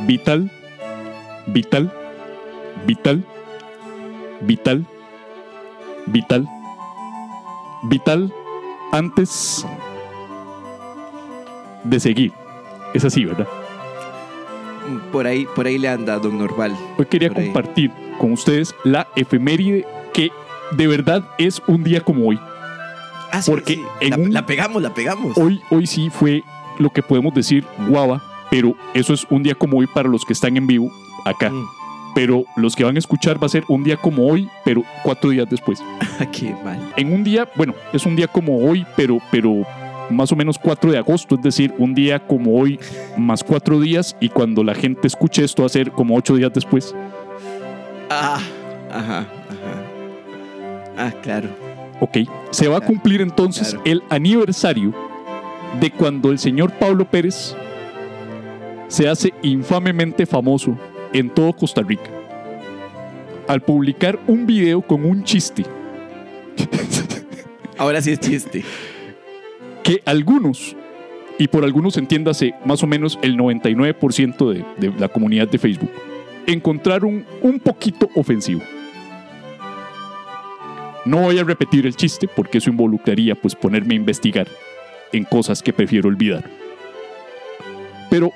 Vital, 0.00 0.50
Vital, 1.46 1.92
Vital, 2.84 3.24
Vital, 4.42 4.84
Vital, 6.06 6.48
Vital, 7.84 8.32
antes 8.92 9.64
de 11.84 12.00
seguir. 12.00 12.32
Es 12.92 13.04
así, 13.04 13.24
¿verdad? 13.24 13.46
Por 15.12 15.26
ahí, 15.26 15.46
por 15.56 15.66
ahí 15.66 15.78
le 15.78 15.88
anda, 15.88 16.18
don 16.18 16.38
Norval. 16.38 16.76
Hoy 16.98 17.06
quería 17.06 17.28
Por 17.28 17.38
ahí. 17.38 17.44
compartir 17.46 17.90
con 18.18 18.32
ustedes 18.32 18.74
la 18.84 19.06
efeméride 19.16 19.86
que 20.12 20.30
de 20.72 20.86
verdad 20.86 21.24
es 21.38 21.62
un 21.66 21.82
día 21.84 22.00
como 22.00 22.26
hoy. 22.28 22.38
Ah, 23.32 23.42
sí, 23.42 23.50
Porque 23.50 23.74
sí. 23.74 23.82
en 24.00 24.10
la, 24.10 24.16
un- 24.16 24.32
la 24.32 24.46
pegamos, 24.46 24.82
la 24.82 24.94
pegamos. 24.94 25.36
Hoy, 25.36 25.60
hoy 25.70 25.86
sí 25.86 26.08
fue 26.10 26.42
lo 26.78 26.90
que 26.90 27.02
podemos 27.02 27.34
decir 27.34 27.64
guava, 27.88 28.22
pero 28.50 28.74
eso 28.94 29.12
es 29.14 29.26
un 29.30 29.42
día 29.42 29.54
como 29.54 29.78
hoy 29.78 29.86
para 29.86 30.08
los 30.08 30.24
que 30.24 30.32
están 30.32 30.56
en 30.56 30.66
vivo 30.66 30.90
acá. 31.24 31.50
Mm. 31.50 31.64
Pero 32.14 32.44
los 32.56 32.76
que 32.76 32.84
van 32.84 32.94
a 32.94 32.98
escuchar 33.00 33.42
va 33.42 33.46
a 33.46 33.50
ser 33.50 33.64
un 33.66 33.82
día 33.82 33.96
como 33.96 34.28
hoy, 34.28 34.48
pero 34.64 34.84
cuatro 35.02 35.30
días 35.30 35.48
después. 35.50 35.82
Ah, 36.20 36.26
Qué 36.26 36.54
mal. 36.64 36.92
En 36.96 37.12
un 37.12 37.24
día, 37.24 37.48
bueno, 37.56 37.74
es 37.92 38.06
un 38.06 38.14
día 38.14 38.28
como 38.28 38.58
hoy, 38.58 38.86
pero, 38.96 39.18
pero 39.32 39.66
más 40.10 40.30
o 40.30 40.36
menos 40.36 40.56
4 40.60 40.92
de 40.92 40.98
agosto, 40.98 41.34
es 41.34 41.42
decir, 41.42 41.74
un 41.78 41.92
día 41.92 42.24
como 42.24 42.56
hoy 42.56 42.78
más 43.16 43.42
cuatro 43.42 43.80
días 43.80 44.14
y 44.20 44.28
cuando 44.28 44.62
la 44.62 44.76
gente 44.76 45.08
escuche 45.08 45.42
esto 45.42 45.62
va 45.62 45.66
a 45.66 45.70
ser 45.70 45.90
como 45.90 46.14
ocho 46.14 46.36
días 46.36 46.52
después. 46.54 46.94
Ah, 48.10 48.38
ajá. 48.92 49.26
Ah, 50.96 51.12
claro. 51.22 51.48
Ok, 52.00 52.18
se 52.50 52.68
va 52.68 52.78
a 52.78 52.80
cumplir 52.80 53.20
entonces 53.20 53.68
Claro. 53.70 53.82
el 53.84 54.02
aniversario 54.10 54.92
de 55.80 55.90
cuando 55.90 56.30
el 56.30 56.38
señor 56.38 56.72
Pablo 56.72 57.04
Pérez 57.04 57.56
se 58.88 59.08
hace 59.08 59.32
infamemente 59.42 60.26
famoso 60.26 60.76
en 61.12 61.30
todo 61.30 61.52
Costa 61.52 61.82
Rica 61.82 62.10
al 63.48 63.60
publicar 63.60 64.18
un 64.26 64.46
video 64.46 64.80
con 64.82 65.04
un 65.04 65.22
chiste 65.24 65.64
Ahora 67.78 68.00
sí 68.00 68.12
es 68.12 68.20
chiste. 68.20 68.62
que 69.82 70.00
algunos, 70.06 70.76
y 71.38 71.48
por 71.48 71.64
algunos 71.64 71.96
entiéndase 71.96 72.54
más 72.64 72.82
o 72.82 72.86
menos 72.86 73.18
el 73.22 73.36
99% 73.36 74.52
de, 74.52 74.64
de 74.78 74.98
la 74.98 75.08
comunidad 75.08 75.48
de 75.48 75.58
Facebook, 75.58 75.90
encontraron 76.46 77.24
un 77.42 77.58
poquito 77.58 78.08
ofensivo. 78.14 78.62
No 81.04 81.20
voy 81.20 81.38
a 81.38 81.44
repetir 81.44 81.86
el 81.86 81.96
chiste 81.96 82.28
porque 82.28 82.58
eso 82.58 82.70
involucraría 82.70 83.34
pues 83.34 83.54
ponerme 83.54 83.94
a 83.94 83.98
investigar 83.98 84.48
en 85.12 85.24
cosas 85.24 85.62
que 85.62 85.72
prefiero 85.72 86.08
olvidar. 86.08 86.44
Pero 88.10 88.32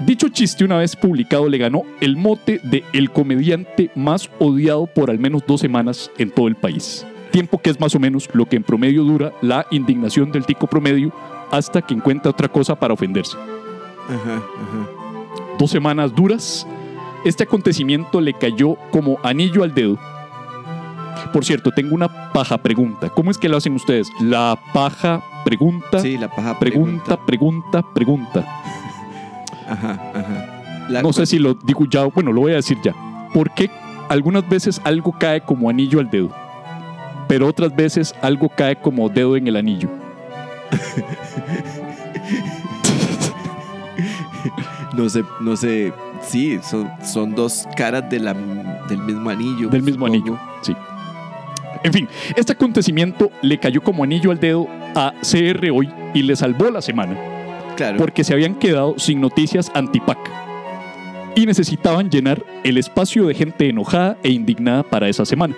dicho 0.00 0.28
chiste 0.28 0.64
una 0.64 0.78
vez 0.78 0.96
publicado 0.96 1.48
le 1.48 1.58
ganó 1.58 1.82
el 2.00 2.16
mote 2.16 2.60
de 2.62 2.84
el 2.92 3.10
comediante 3.10 3.90
más 3.94 4.30
odiado 4.38 4.86
por 4.86 5.10
al 5.10 5.18
menos 5.18 5.42
dos 5.46 5.60
semanas 5.60 6.10
en 6.18 6.30
todo 6.30 6.48
el 6.48 6.54
país. 6.54 7.06
Tiempo 7.30 7.58
que 7.58 7.70
es 7.70 7.78
más 7.78 7.94
o 7.94 8.00
menos 8.00 8.28
lo 8.32 8.46
que 8.46 8.56
en 8.56 8.62
promedio 8.62 9.04
dura 9.04 9.32
la 9.42 9.66
indignación 9.70 10.32
del 10.32 10.46
tico 10.46 10.66
promedio 10.66 11.12
hasta 11.50 11.82
que 11.82 11.94
encuentra 11.94 12.30
otra 12.30 12.48
cosa 12.48 12.78
para 12.78 12.94
ofenderse. 12.94 13.36
Ajá, 14.08 14.36
ajá. 14.36 14.88
Dos 15.58 15.70
semanas 15.70 16.14
duras, 16.14 16.66
este 17.24 17.42
acontecimiento 17.42 18.20
le 18.20 18.32
cayó 18.32 18.76
como 18.90 19.18
anillo 19.22 19.62
al 19.62 19.74
dedo. 19.74 19.98
Por 21.32 21.44
cierto, 21.44 21.70
tengo 21.70 21.94
una 21.94 22.32
paja 22.32 22.58
pregunta. 22.58 23.08
¿Cómo 23.10 23.30
es 23.30 23.38
que 23.38 23.48
lo 23.48 23.56
hacen 23.56 23.74
ustedes? 23.74 24.10
La 24.20 24.58
paja 24.72 25.22
pregunta, 25.44 26.00
Sí, 26.00 26.16
la 26.18 26.28
paja 26.28 26.58
pregunta, 26.58 27.16
pregunta, 27.24 27.82
pregunta. 27.94 28.44
Ajá, 29.68 30.00
ajá. 30.14 30.86
La- 30.88 31.02
No 31.02 31.12
sé 31.12 31.26
si 31.26 31.38
lo 31.38 31.54
digo 31.54 31.84
ya, 31.86 32.04
bueno, 32.04 32.32
lo 32.32 32.42
voy 32.42 32.52
a 32.52 32.56
decir 32.56 32.78
ya. 32.82 32.94
¿Por 33.34 33.50
qué 33.50 33.70
algunas 34.08 34.48
veces 34.48 34.80
algo 34.84 35.12
cae 35.18 35.40
como 35.42 35.68
anillo 35.68 36.00
al 36.00 36.10
dedo? 36.10 36.30
Pero 37.28 37.46
otras 37.46 37.74
veces 37.76 38.14
algo 38.22 38.48
cae 38.48 38.76
como 38.76 39.08
dedo 39.10 39.36
en 39.36 39.46
el 39.48 39.56
anillo. 39.56 39.90
No 44.94 45.08
sé, 45.08 45.24
no 45.40 45.56
sé. 45.56 45.92
Sí, 46.22 46.58
son, 46.62 46.90
son 47.04 47.34
dos 47.34 47.66
caras 47.76 48.08
de 48.10 48.18
la, 48.18 48.34
del 48.88 48.98
mismo 48.98 49.30
anillo. 49.30 49.68
Del 49.68 49.82
mismo 49.82 50.06
supongo. 50.06 50.24
anillo. 50.34 50.47
En 51.84 51.92
fin, 51.92 52.08
este 52.36 52.52
acontecimiento 52.52 53.30
le 53.42 53.58
cayó 53.58 53.82
como 53.82 54.04
anillo 54.04 54.30
al 54.30 54.40
dedo 54.40 54.66
a 54.94 55.12
CR 55.22 55.70
hoy 55.72 55.88
y 56.14 56.22
le 56.22 56.34
salvó 56.36 56.70
la 56.70 56.82
semana 56.82 57.16
Claro. 57.76 57.96
porque 57.98 58.24
se 58.24 58.32
habían 58.32 58.56
quedado 58.56 58.94
sin 58.98 59.20
noticias 59.20 59.70
antipac 59.74 60.18
y 61.36 61.46
necesitaban 61.46 62.10
llenar 62.10 62.42
el 62.64 62.78
espacio 62.78 63.26
de 63.26 63.34
gente 63.34 63.68
enojada 63.68 64.16
e 64.24 64.30
indignada 64.30 64.82
para 64.82 65.08
esa 65.08 65.24
semana. 65.24 65.54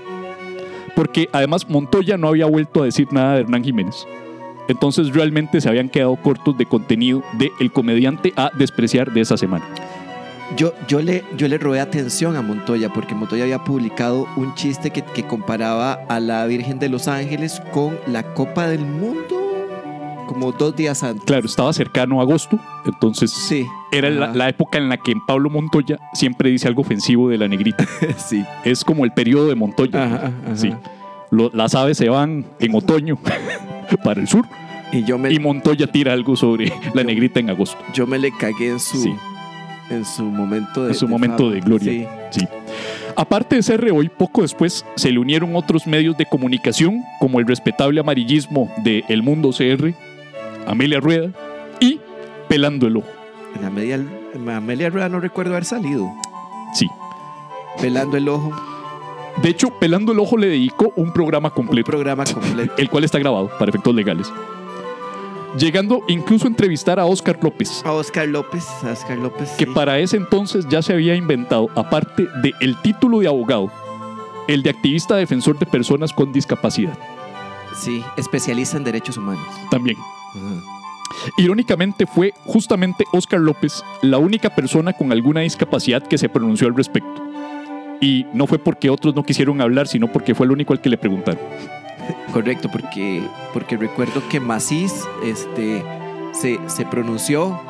Porque 0.94 1.28
además 1.32 1.66
Montoya 1.70 2.18
no 2.18 2.28
había 2.28 2.44
vuelto 2.44 2.82
a 2.82 2.84
decir 2.84 3.06
nada 3.12 3.34
de 3.34 3.40
Hernán 3.40 3.64
Jiménez. 3.64 4.06
Entonces 4.68 5.14
realmente 5.14 5.60
se 5.60 5.68
habían 5.70 5.88
quedado 5.88 6.14
cortos 6.16 6.58
de 6.58 6.66
contenido 6.66 7.22
de 7.38 7.50
el 7.60 7.72
comediante 7.72 8.34
a 8.36 8.50
despreciar 8.58 9.10
de 9.12 9.22
esa 9.22 9.38
semana. 9.38 9.64
Yo, 10.56 10.72
yo, 10.88 11.00
le, 11.00 11.24
yo 11.36 11.46
le 11.48 11.58
robé 11.58 11.80
atención 11.80 12.34
a 12.36 12.42
Montoya 12.42 12.92
porque 12.92 13.14
Montoya 13.14 13.44
había 13.44 13.62
publicado 13.62 14.26
un 14.36 14.54
chiste 14.54 14.90
que, 14.90 15.02
que 15.02 15.22
comparaba 15.24 15.92
a 16.08 16.18
la 16.20 16.44
Virgen 16.46 16.78
de 16.78 16.88
los 16.88 17.06
Ángeles 17.08 17.62
con 17.72 17.96
la 18.06 18.22
Copa 18.34 18.66
del 18.66 18.80
Mundo 18.84 19.36
como 20.26 20.52
dos 20.52 20.74
días 20.76 21.02
antes. 21.02 21.24
Claro, 21.24 21.46
estaba 21.46 21.72
cercano 21.72 22.20
a 22.20 22.22
agosto, 22.22 22.58
entonces 22.84 23.32
Sí. 23.32 23.66
era 23.90 24.10
la, 24.10 24.32
la 24.32 24.48
época 24.48 24.78
en 24.78 24.88
la 24.88 24.96
que 24.96 25.12
Pablo 25.26 25.50
Montoya 25.50 25.98
siempre 26.14 26.50
dice 26.50 26.68
algo 26.68 26.82
ofensivo 26.82 27.28
de 27.28 27.38
la 27.38 27.48
negrita. 27.48 27.84
sí. 28.16 28.44
Es 28.64 28.84
como 28.84 29.04
el 29.04 29.12
periodo 29.12 29.48
de 29.48 29.54
Montoya. 29.56 30.04
Ajá, 30.04 30.16
ajá. 30.44 30.56
Sí. 30.56 30.72
Lo- 31.30 31.50
las 31.54 31.74
aves 31.74 31.96
se 31.96 32.08
van 32.08 32.44
en 32.60 32.74
otoño 32.74 33.16
para 34.04 34.20
el 34.20 34.26
sur 34.28 34.44
Y 34.92 35.04
yo 35.04 35.16
me, 35.18 35.32
y 35.32 35.38
Montoya 35.38 35.86
tira 35.88 36.12
algo 36.12 36.34
sobre 36.36 36.72
la 36.94 37.02
negrita 37.04 37.38
en 37.40 37.50
agosto. 37.50 37.78
yo 37.94 38.06
me 38.06 38.18
le 38.18 38.30
cagué 38.36 38.70
en 38.70 38.80
su, 38.80 39.00
Sí. 39.02 39.14
En 39.90 40.04
su 40.04 40.22
momento 40.24 40.84
de 40.84 40.90
En 40.90 40.94
su 40.94 41.06
de 41.06 41.10
momento 41.10 41.36
fama. 41.44 41.52
de 41.54 41.60
gloria. 41.60 42.28
Sí. 42.30 42.40
Sí. 42.40 42.48
Aparte 43.16 43.56
de 43.56 43.62
ser 43.62 43.84
hoy, 43.92 44.08
poco 44.08 44.42
después 44.42 44.84
se 44.96 45.10
le 45.10 45.18
unieron 45.18 45.54
otros 45.56 45.86
medios 45.86 46.16
de 46.16 46.26
comunicación, 46.26 47.02
como 47.18 47.40
el 47.40 47.46
respetable 47.46 48.00
amarillismo 48.00 48.70
de 48.84 49.04
El 49.08 49.22
Mundo 49.22 49.50
CR, 49.50 49.92
Amelia 50.66 51.00
Rueda 51.00 51.30
y 51.80 52.00
Pelando 52.48 52.86
el 52.86 52.96
Ojo. 52.98 53.08
En 53.58 53.64
Amelia, 53.64 53.96
en 54.34 54.48
Amelia 54.48 54.90
Rueda 54.90 55.08
no 55.08 55.18
recuerdo 55.20 55.52
haber 55.52 55.64
salido. 55.64 56.10
Sí. 56.72 56.86
Pelando 57.80 58.16
el 58.16 58.28
ojo. 58.28 58.52
De 59.42 59.48
hecho, 59.48 59.70
Pelando 59.78 60.12
el 60.12 60.18
Ojo 60.18 60.36
le 60.36 60.48
dedicó 60.48 60.92
un 60.96 61.12
programa 61.12 61.48
Un 61.48 61.54
completo, 61.54 61.86
programa 61.90 62.24
completo. 62.24 62.72
el 62.76 62.90
cual 62.90 63.04
está 63.04 63.18
grabado 63.18 63.50
para 63.58 63.70
efectos 63.70 63.94
legales. 63.94 64.30
Llegando 65.58 66.02
incluso 66.08 66.46
a 66.46 66.48
entrevistar 66.48 67.00
a 67.00 67.06
Oscar 67.06 67.38
López, 67.42 67.82
A 67.84 67.92
Oscar 67.92 68.28
López. 68.28 68.66
A 68.84 68.92
Oscar 68.92 69.18
López. 69.18 69.50
que 69.58 69.64
sí. 69.64 69.70
para 69.74 69.98
ese 69.98 70.16
entonces 70.16 70.66
ya 70.68 70.80
se 70.80 70.92
había 70.92 71.14
inventado, 71.14 71.68
aparte 71.74 72.28
del 72.42 72.54
el 72.60 72.76
título 72.82 73.18
de 73.18 73.28
abogado, 73.28 73.70
el 74.46 74.62
de 74.62 74.70
activista 74.70 75.16
defensor 75.16 75.58
de 75.58 75.66
personas 75.66 76.12
con 76.12 76.32
discapacidad. 76.32 76.96
Sí, 77.76 78.04
especialista 78.16 78.76
en 78.76 78.84
derechos 78.84 79.16
humanos. 79.16 79.44
También. 79.70 79.96
Ajá. 79.98 80.80
Irónicamente 81.36 82.06
fue 82.06 82.32
justamente 82.44 83.04
Oscar 83.12 83.40
López 83.40 83.84
la 84.02 84.18
única 84.18 84.54
persona 84.54 84.92
con 84.92 85.12
alguna 85.12 85.40
discapacidad 85.40 86.02
que 86.02 86.18
se 86.18 86.28
pronunció 86.28 86.68
al 86.68 86.76
respecto. 86.76 87.22
Y 88.00 88.26
no 88.32 88.46
fue 88.46 88.58
porque 88.58 88.88
otros 88.88 89.14
no 89.14 89.24
quisieron 89.24 89.60
hablar, 89.60 89.86
sino 89.86 90.10
porque 90.10 90.34
fue 90.34 90.46
el 90.46 90.52
único 90.52 90.72
al 90.72 90.80
que 90.80 90.88
le 90.88 90.96
preguntaron. 90.96 91.40
Correcto, 92.32 92.68
porque, 92.70 93.22
porque 93.52 93.76
recuerdo 93.76 94.22
que 94.28 94.40
Macís 94.40 94.92
este, 95.24 95.84
se, 96.32 96.58
se 96.66 96.86
pronunció 96.86 97.60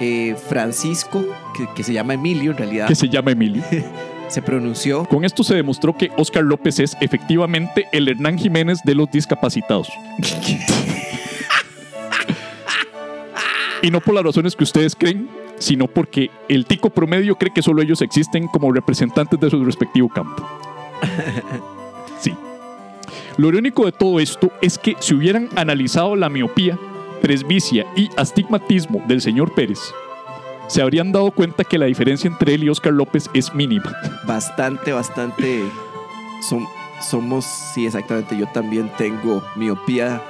eh, 0.00 0.36
Francisco, 0.48 1.24
que, 1.56 1.68
que 1.74 1.82
se 1.82 1.92
llama 1.92 2.14
Emilio 2.14 2.52
en 2.52 2.56
realidad, 2.56 2.88
Que 2.88 2.94
se 2.94 3.08
llama 3.08 3.32
Emilio. 3.32 3.62
se 4.28 4.42
pronunció 4.42 5.04
Con 5.04 5.24
esto 5.24 5.44
se 5.44 5.54
demostró 5.54 5.96
que 5.96 6.10
Oscar 6.16 6.42
López 6.42 6.80
es 6.80 6.96
efectivamente 7.00 7.86
el 7.92 8.08
Hernán 8.08 8.38
Jiménez 8.38 8.80
de 8.84 8.94
los 8.94 9.10
discapacitados. 9.10 9.88
y 13.82 13.90
no 13.90 14.00
por 14.00 14.14
las 14.14 14.24
razones 14.24 14.56
que 14.56 14.64
ustedes 14.64 14.96
creen, 14.96 15.28
sino 15.58 15.86
porque 15.86 16.30
el 16.48 16.66
tico 16.66 16.90
promedio 16.90 17.36
cree 17.36 17.52
que 17.52 17.62
solo 17.62 17.82
ellos 17.82 18.02
existen 18.02 18.48
como 18.48 18.72
representantes 18.72 19.38
de 19.38 19.50
su 19.50 19.64
respectivo 19.64 20.08
campo. 20.08 20.46
Sí. 22.20 22.34
Lo 23.36 23.48
irónico 23.48 23.84
de 23.84 23.92
todo 23.92 24.20
esto 24.20 24.50
es 24.60 24.78
que 24.78 24.96
si 25.00 25.14
hubieran 25.14 25.48
analizado 25.56 26.14
la 26.16 26.28
miopía, 26.28 26.78
presbicia 27.20 27.84
y 27.96 28.08
astigmatismo 28.16 29.02
del 29.08 29.20
señor 29.20 29.52
Pérez, 29.54 29.80
se 30.68 30.80
habrían 30.82 31.10
dado 31.12 31.30
cuenta 31.32 31.64
que 31.64 31.78
la 31.78 31.86
diferencia 31.86 32.28
entre 32.28 32.54
él 32.54 32.64
y 32.64 32.68
Oscar 32.68 32.92
López 32.92 33.28
es 33.34 33.52
mínima. 33.54 33.92
bastante, 34.26 34.92
bastante. 34.92 35.64
Som- 36.48 36.68
somos, 37.00 37.44
sí, 37.44 37.86
exactamente. 37.86 38.36
Yo 38.38 38.46
también 38.46 38.90
tengo 38.96 39.42
miopía 39.56 40.22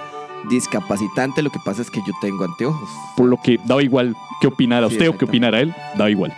discapacitante. 0.48 1.42
Lo 1.42 1.50
que 1.50 1.58
pasa 1.64 1.82
es 1.82 1.90
que 1.90 2.00
yo 2.06 2.12
tengo 2.20 2.44
anteojos. 2.44 2.88
por 3.16 3.28
lo 3.28 3.36
que 3.40 3.58
daba 3.64 3.82
igual 3.82 4.16
qué 4.40 4.46
opinara 4.48 4.88
Sí, 4.88 4.94
usted 4.94 5.08
o 5.08 5.16
qué 5.18 5.24
opinara 5.24 5.60
él, 5.60 5.74
daba 5.96 6.10
igual. 6.10 6.32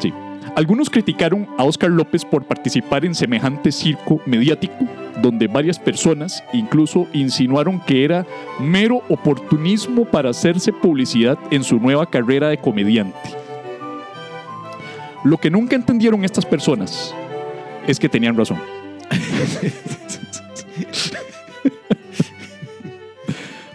Sí. 0.00 0.12
Algunos 0.56 0.88
criticaron 0.90 1.46
a 1.58 1.64
Oscar 1.64 1.90
López 1.90 2.24
por 2.24 2.44
participar 2.44 3.04
en 3.04 3.14
semejante 3.14 3.70
circo 3.72 4.20
mediático, 4.26 4.74
donde 5.20 5.46
varias 5.46 5.78
personas 5.78 6.42
incluso 6.52 7.06
insinuaron 7.12 7.80
que 7.80 8.04
era 8.04 8.26
mero 8.60 9.02
oportunismo 9.08 10.04
para 10.04 10.30
hacerse 10.30 10.72
publicidad 10.72 11.38
en 11.50 11.64
su 11.64 11.78
nueva 11.78 12.06
carrera 12.06 12.48
de 12.48 12.58
comediante. 12.58 13.18
Lo 15.24 15.36
que 15.36 15.50
nunca 15.50 15.76
entendieron 15.76 16.24
estas 16.24 16.46
personas 16.46 17.14
es 17.86 17.98
que 17.98 18.08
tenían 18.08 18.36
razón. 18.36 18.58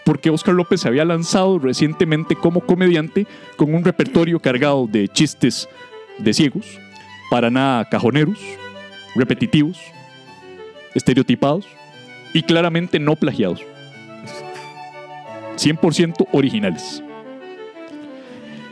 porque 0.07 0.29
Oscar 0.29 0.55
López 0.55 0.79
se 0.79 0.87
había 0.87 1.03
lanzado 1.03 1.59
recientemente 1.59 2.37
como 2.37 2.61
comediante 2.61 3.27
con 3.57 3.75
un 3.75 3.83
repertorio 3.83 4.39
cargado 4.39 4.87
de 4.87 5.09
chistes 5.09 5.67
de 6.17 6.33
ciegos, 6.33 6.79
para 7.29 7.49
nada 7.49 7.83
cajoneros, 7.89 8.39
repetitivos, 9.15 9.77
estereotipados 10.97 11.65
y 12.33 12.43
claramente 12.43 12.99
no 12.99 13.15
plagiados. 13.15 13.61
100% 15.55 16.27
originales. 16.33 17.01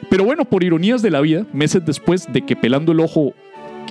Pero 0.10 0.24
bueno, 0.24 0.46
por 0.46 0.64
ironías 0.64 1.02
de 1.02 1.12
la 1.12 1.22
vida, 1.22 1.46
meses 1.52 1.86
después 1.86 2.32
de 2.32 2.42
que 2.44 2.56
Pelando 2.56 2.92
el 2.92 3.00
Ojo 3.00 3.34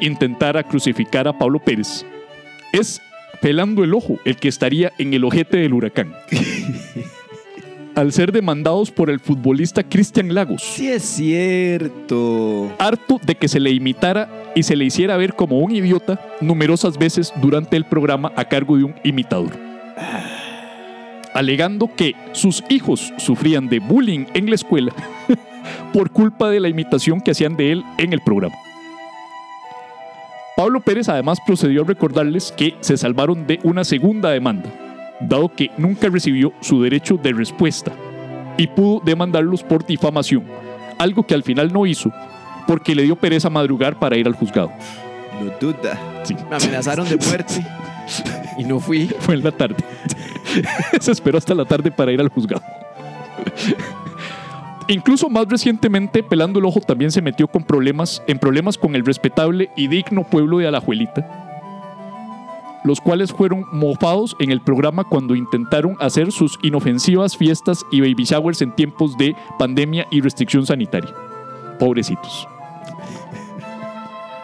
intentara 0.00 0.62
crucificar 0.62 1.26
a 1.26 1.36
Pablo 1.36 1.58
Pérez, 1.58 2.04
es 2.72 3.00
Pelando 3.40 3.82
el 3.82 3.94
Ojo 3.94 4.18
el 4.24 4.36
que 4.36 4.48
estaría 4.48 4.92
en 4.98 5.12
el 5.14 5.24
ojete 5.24 5.56
del 5.58 5.74
huracán 5.74 6.14
al 7.94 8.12
ser 8.12 8.33
demandados 8.33 8.90
por 8.90 9.09
el 9.11 9.20
futbolista 9.20 9.83
Cristian 9.85 10.35
Lagos, 10.35 10.62
Sí, 10.62 10.88
es 10.88 11.02
cierto. 11.04 12.72
harto 12.78 13.20
de 13.24 13.35
que 13.37 13.48
se 13.48 13.61
le 13.61 13.70
imitara 13.70 14.28
y 14.54 14.62
se 14.64 14.76
le 14.76 14.85
hiciera 14.85 15.16
ver 15.16 15.35
como 15.35 15.59
un 15.61 15.74
idiota 15.74 16.20
numerosas 16.40 16.98
veces 16.98 17.33
durante 17.40 17.76
el 17.76 17.85
programa 17.85 18.33
a 18.37 18.44
cargo 18.46 18.76
de 18.76 18.85
un 18.85 18.94
imitador. 19.04 19.52
Alegando 21.35 21.90
que 21.94 22.14
sus 22.33 22.62
hijos 22.68 23.12
sufrían 23.18 23.68
de 23.68 23.80
bullying 23.80 24.26
en 24.35 24.48
la 24.48 24.54
escuela 24.54 24.92
por 25.92 26.11
culpa 26.11 26.48
de 26.50 26.61
la 26.61 26.68
imitación 26.68 27.20
que 27.20 27.33
hacían 27.33 27.57
de 27.57 27.72
él 27.72 27.85
en 27.98 28.12
el 28.12 28.20
programa. 28.20 28.54
Pablo 30.57 30.80
Pérez 30.80 31.09
además 31.09 31.38
procedió 31.44 31.83
a 31.83 31.87
recordarles 31.87 32.52
que 32.57 32.76
se 32.80 32.96
salvaron 32.96 33.46
de 33.48 33.59
una 33.64 33.83
segunda 33.83 34.30
demanda, 34.30 34.70
dado 35.28 35.48
que 35.48 35.70
nunca 35.76 36.08
recibió 36.08 36.52
su 36.60 36.82
derecho 36.82 37.16
de 37.16 37.32
respuesta 37.32 37.92
y 38.56 38.66
pudo 38.66 39.00
demandarlos 39.04 39.62
por 39.62 39.84
difamación, 39.84 40.44
algo 40.98 41.26
que 41.26 41.34
al 41.34 41.42
final 41.42 41.72
no 41.72 41.87
hizo 41.87 42.12
porque 42.66 42.94
le 42.94 43.02
dio 43.02 43.16
pereza 43.16 43.50
madrugar 43.50 43.98
para 43.98 44.16
ir 44.16 44.26
al 44.26 44.34
juzgado. 44.34 44.70
No 45.40 45.52
duda. 45.60 45.98
Sí. 46.22 46.34
Me 46.48 46.56
amenazaron 46.56 47.08
de 47.08 47.16
muerte 47.16 47.64
y 48.58 48.64
no 48.64 48.80
fui. 48.80 49.06
Fue 49.20 49.34
en 49.34 49.44
la 49.44 49.52
tarde. 49.52 49.76
Se 51.00 51.12
esperó 51.12 51.38
hasta 51.38 51.54
la 51.54 51.64
tarde 51.64 51.90
para 51.90 52.12
ir 52.12 52.20
al 52.20 52.28
juzgado. 52.28 52.62
Incluso 54.87 55.30
más 55.30 55.46
recientemente, 55.48 56.22
Pelando 56.22 56.58
el 56.58 56.66
Ojo 56.66 56.80
también 56.80 57.10
se 57.10 57.22
metió 57.22 57.48
con 57.48 57.64
problemas, 57.64 58.22
en 58.26 58.38
problemas 58.38 58.76
con 58.76 58.94
el 58.94 59.04
respetable 59.04 59.70
y 59.76 59.88
digno 59.88 60.24
pueblo 60.24 60.58
de 60.58 60.68
Alajuelita, 60.68 61.43
los 62.84 63.00
cuales 63.00 63.32
fueron 63.32 63.66
mofados 63.72 64.36
en 64.38 64.50
el 64.50 64.60
programa 64.60 65.04
cuando 65.04 65.34
intentaron 65.34 65.96
hacer 66.00 66.30
sus 66.30 66.58
inofensivas 66.62 67.36
fiestas 67.36 67.84
y 67.90 68.00
baby 68.00 68.24
showers 68.24 68.62
en 68.62 68.76
tiempos 68.76 69.16
de 69.16 69.34
pandemia 69.58 70.06
y 70.10 70.20
restricción 70.20 70.64
sanitaria. 70.66 71.12
Pobrecitos. 71.78 72.46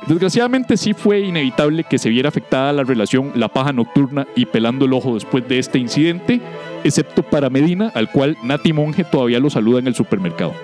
Desgraciadamente 0.06 0.76
sí 0.76 0.94
fue 0.94 1.20
inevitable 1.20 1.84
que 1.84 1.98
se 1.98 2.08
viera 2.08 2.30
afectada 2.30 2.72
la 2.72 2.82
relación 2.82 3.32
La 3.36 3.48
Paja 3.48 3.72
Nocturna 3.72 4.26
y 4.34 4.46
Pelando 4.46 4.86
el 4.86 4.92
Ojo 4.94 5.14
después 5.14 5.46
de 5.46 5.58
este 5.58 5.78
incidente, 5.78 6.40
excepto 6.82 7.22
para 7.22 7.50
Medina, 7.50 7.92
al 7.94 8.10
cual 8.10 8.36
Nati 8.42 8.72
Monge 8.72 9.04
todavía 9.04 9.38
lo 9.38 9.50
saluda 9.50 9.78
en 9.78 9.86
el 9.86 9.94
supermercado. 9.94 10.54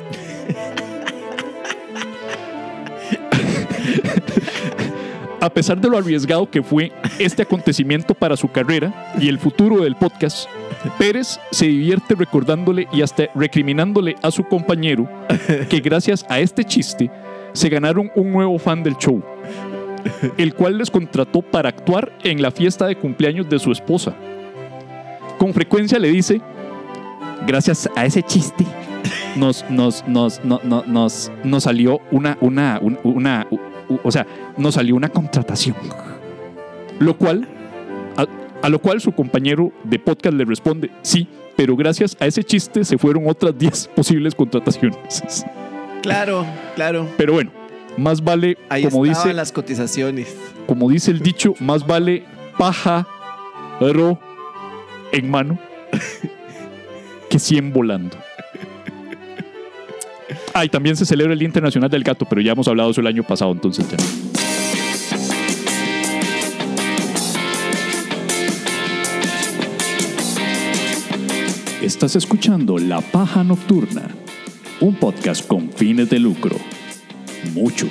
A 5.47 5.51
pesar 5.51 5.81
de 5.81 5.89
lo 5.89 5.97
arriesgado 5.97 6.51
que 6.51 6.61
fue 6.61 6.91
este 7.21 7.43
acontecimiento 7.43 8.15
para 8.15 8.37
su 8.37 8.49
carrera 8.51 9.13
y 9.21 9.29
el 9.29 9.39
futuro 9.39 9.77
del 9.85 9.95
podcast, 9.95 10.49
Pérez 10.99 11.39
se 11.53 11.67
divierte 11.67 12.17
recordándole 12.17 12.89
y 12.93 13.01
hasta 13.01 13.29
recriminándole 13.33 14.17
a 14.23 14.33
su 14.33 14.43
compañero 14.43 15.09
que 15.71 15.79
gracias 15.79 16.27
a 16.29 16.41
este 16.41 16.65
chiste 16.65 17.09
se 17.53 17.69
ganaron 17.69 18.11
un 18.17 18.33
nuevo 18.33 18.59
fan 18.59 18.83
del 18.83 18.97
show, 18.97 19.23
el 20.37 20.53
cual 20.55 20.79
les 20.79 20.91
contrató 20.91 21.43
para 21.43 21.69
actuar 21.69 22.11
en 22.25 22.43
la 22.43 22.51
fiesta 22.51 22.87
de 22.87 22.97
cumpleaños 22.97 23.49
de 23.49 23.61
su 23.61 23.71
esposa. 23.71 24.17
Con 25.39 25.55
frecuencia 25.55 26.01
le 26.01 26.09
dice, 26.11 26.41
gracias 27.47 27.89
a 27.95 28.05
ese 28.05 28.21
chiste, 28.25 28.65
nos, 29.37 29.65
nos, 29.71 30.03
nos, 30.09 30.45
no- 30.45 30.61
no- 30.65 30.83
nos, 30.89 31.31
nos 31.45 31.63
salió 31.63 32.01
una, 32.11 32.37
una, 32.41 32.81
un- 32.83 32.99
una, 33.05 33.47
o 34.03 34.11
sea, 34.11 34.27
nos 34.57 34.75
salió 34.75 34.97
una 34.97 35.09
contratación. 35.09 35.77
Lo 36.99 37.17
cual, 37.17 37.47
a, 38.17 38.27
a 38.63 38.69
lo 38.69 38.79
cual 38.81 39.01
su 39.01 39.13
compañero 39.13 39.73
de 39.85 39.99
podcast 39.99 40.35
le 40.37 40.45
responde, 40.45 40.91
sí, 41.03 41.29
pero 41.57 41.77
gracias 41.77 42.17
a 42.21 42.27
ese 42.27 42.45
chiste 42.45 42.85
se 42.85 42.99
fueron 42.99 43.29
otras 43.29 43.57
10 43.59 43.89
posibles 43.89 44.35
contrataciones. 44.35 45.45
Claro, 46.03 46.47
claro. 46.75 47.09
Pero 47.17 47.33
bueno, 47.33 47.51
más 47.97 48.23
vale, 48.23 48.59
Ahí 48.69 48.85
como 48.85 49.05
dice, 49.05 49.33
las 49.33 49.53
cotizaciones. 49.53 50.37
como 50.67 50.89
dice 50.91 51.11
el 51.11 51.21
dicho, 51.21 51.55
más 51.61 51.87
vale 51.87 52.25
paja 52.59 53.07
ro 53.81 54.19
en 55.13 55.31
mano 55.31 55.59
que 57.31 57.39
100 57.39 57.73
volando. 57.73 58.17
Ah, 60.55 60.65
y 60.65 60.69
también 60.69 60.97
se 60.97 61.07
celebra 61.07 61.33
el 61.33 61.39
Día 61.39 61.47
Internacional 61.47 61.91
del 61.91 62.03
Gato, 62.03 62.27
pero 62.29 62.41
ya 62.41 62.53
hemos 62.53 62.67
hablado 62.69 62.91
eso 62.91 63.01
el 63.01 63.07
año 63.07 63.23
pasado, 63.23 63.53
entonces 63.53 63.87
ya. 63.89 63.97
Estás 71.83 72.17
escuchando 72.17 72.79
La 72.79 73.01
Paja 73.01 73.45
Nocturna. 73.45 74.09
un 74.81 74.95
podcast 74.97 75.47
con 75.47 75.71
fines 75.71 76.11
de 76.11 76.19
lucro. 76.19 76.57
Mucho. 77.55 77.87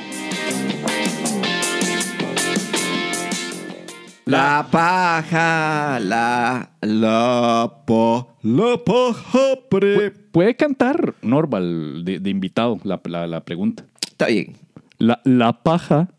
La 4.25 4.67
paja, 4.71 5.99
la, 5.99 6.71
la, 6.81 7.83
pa, 7.85 8.27
la 8.41 8.77
paja 8.83 9.39
pre. 9.69 9.95
Pu- 10.11 10.13
Puede 10.31 10.55
cantar 10.55 11.13
Norval 11.21 12.03
de, 12.03 12.19
de 12.19 12.29
invitado 12.31 12.79
la, 12.83 12.99
la- 13.05 13.27
la 13.27 13.45
pregunta. 13.45 13.85
Está 14.01 14.25
bien. 14.27 14.55
La, 14.97 15.21
la 15.25 15.53
paja, 15.61 16.09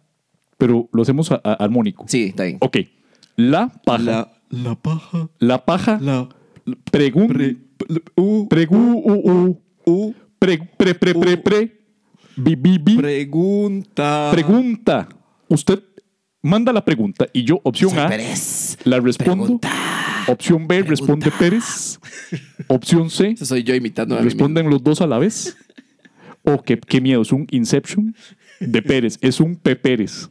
pero 0.56 0.88
lo 0.92 1.02
hacemos 1.02 1.32
a- 1.32 1.40
a- 1.42 1.54
armónico. 1.54 2.04
Sí, 2.06 2.24
está 2.30 2.44
bien. 2.44 2.58
Ok. 2.60 2.76
La 3.34 3.72
paja. 3.84 4.02
La, 4.04 4.28
la 4.50 4.74
paja, 4.76 5.28
La 5.40 5.64
paja. 5.64 5.98
la, 6.00 6.28
Pregun. 6.90 7.26
pre, 7.28 7.56
u, 8.16 8.46
Pregu. 8.48 8.76
U, 8.76 9.12
u. 9.32 9.60
u, 9.84 10.14
Pre, 10.38 10.58
pre, 10.76 10.94
pre, 10.94 11.14
pre, 11.14 11.36
pre. 11.38 11.80
Bi, 12.36 12.54
bi, 12.54 12.78
bi. 12.78 12.96
pregunta. 12.96 14.28
Pregunta. 14.30 15.08
Usted 15.48 15.80
manda 16.46 16.72
la 16.72 16.84
pregunta 16.84 17.26
y 17.32 17.44
yo, 17.44 17.60
opción 17.64 17.90
Soy 17.90 17.98
A, 18.00 18.08
Pérez. 18.08 18.78
la 18.84 19.00
respondo. 19.00 19.44
Pregunta. 19.44 19.72
Opción 20.28 20.66
B, 20.66 20.82
responde 20.82 21.30
Pérez. 21.30 21.98
Opción 22.68 23.10
C, 23.10 23.30
Eso 23.30 23.44
soy 23.46 23.62
yo 23.62 23.74
imitando 23.74 24.14
a 24.16 24.18
mí 24.18 24.24
responden 24.24 24.68
los 24.70 24.82
dos 24.82 25.00
a 25.00 25.06
la 25.06 25.18
vez. 25.18 25.56
O 26.42 26.62
qué, 26.62 26.78
qué 26.78 27.00
miedo, 27.00 27.22
es 27.22 27.32
un 27.32 27.46
Inception 27.50 28.14
de 28.60 28.80
Pérez, 28.82 29.18
es 29.20 29.40
un 29.40 29.56
P. 29.56 29.76
Pérez. 29.76 30.30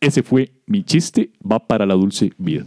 Ese 0.00 0.22
fue 0.22 0.52
mi 0.66 0.84
chiste, 0.84 1.32
va 1.40 1.58
para 1.66 1.84
la 1.86 1.94
dulce 1.94 2.32
vida. 2.38 2.64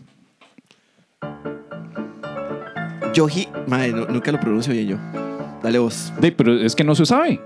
Yoji. 3.13 3.47
Madre, 3.67 3.91
no- 3.93 4.05
nunca 4.07 4.31
lo 4.31 4.39
pronuncio 4.39 4.73
bien 4.73 4.87
yo. 4.87 4.97
Dale 5.61 5.79
vos. 5.79 6.11
De, 6.19 6.31
pero 6.31 6.59
es 6.59 6.75
que 6.75 6.83
no 6.83 6.95
se 6.95 7.05
sabe. 7.05 7.39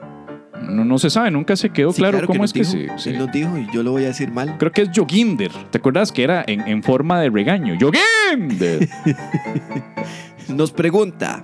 No, 0.62 0.86
no 0.86 0.98
se 0.98 1.10
sabe, 1.10 1.32
nunca 1.32 1.56
se 1.56 1.70
quedó 1.70 1.92
Sí, 1.92 1.98
claro, 2.02 2.26
cómo 2.26 2.44
es 2.44 2.54
que 2.54 2.64
dijo, 2.64 2.98
se- 2.98 3.12
Él 3.12 3.20
nos 3.20 3.32
dijo 3.32 3.58
y 3.58 3.68
yo 3.74 3.84
lo 3.84 3.92
voy 3.92 4.04
a 4.06 4.08
decir 4.08 4.32
mal. 4.32 4.58
Creo 4.58 4.72
que 4.72 4.84
es 4.84 4.90
Joginder. 4.96 5.52
¿Te 5.70 5.78
acuerdas 5.78 6.12
que 6.12 6.24
era 6.24 6.44
en, 6.48 6.62
en 6.68 6.82
forma 6.84 7.20
de 7.20 7.30
regaño? 7.30 7.76
¡Joginder! 7.80 8.88
Nos 10.48 10.72
pregunta. 10.72 11.44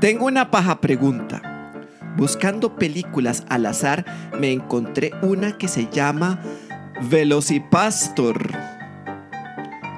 Tengo 0.00 0.26
una 0.26 0.50
paja 0.50 0.80
pregunta. 0.80 1.72
Buscando 2.16 2.76
películas 2.76 3.44
al 3.48 3.66
azar, 3.66 4.04
me 4.40 4.50
encontré 4.52 5.10
una 5.22 5.56
que 5.58 5.68
se 5.68 5.88
llama 5.90 6.40
Velocipastor. 7.10 8.50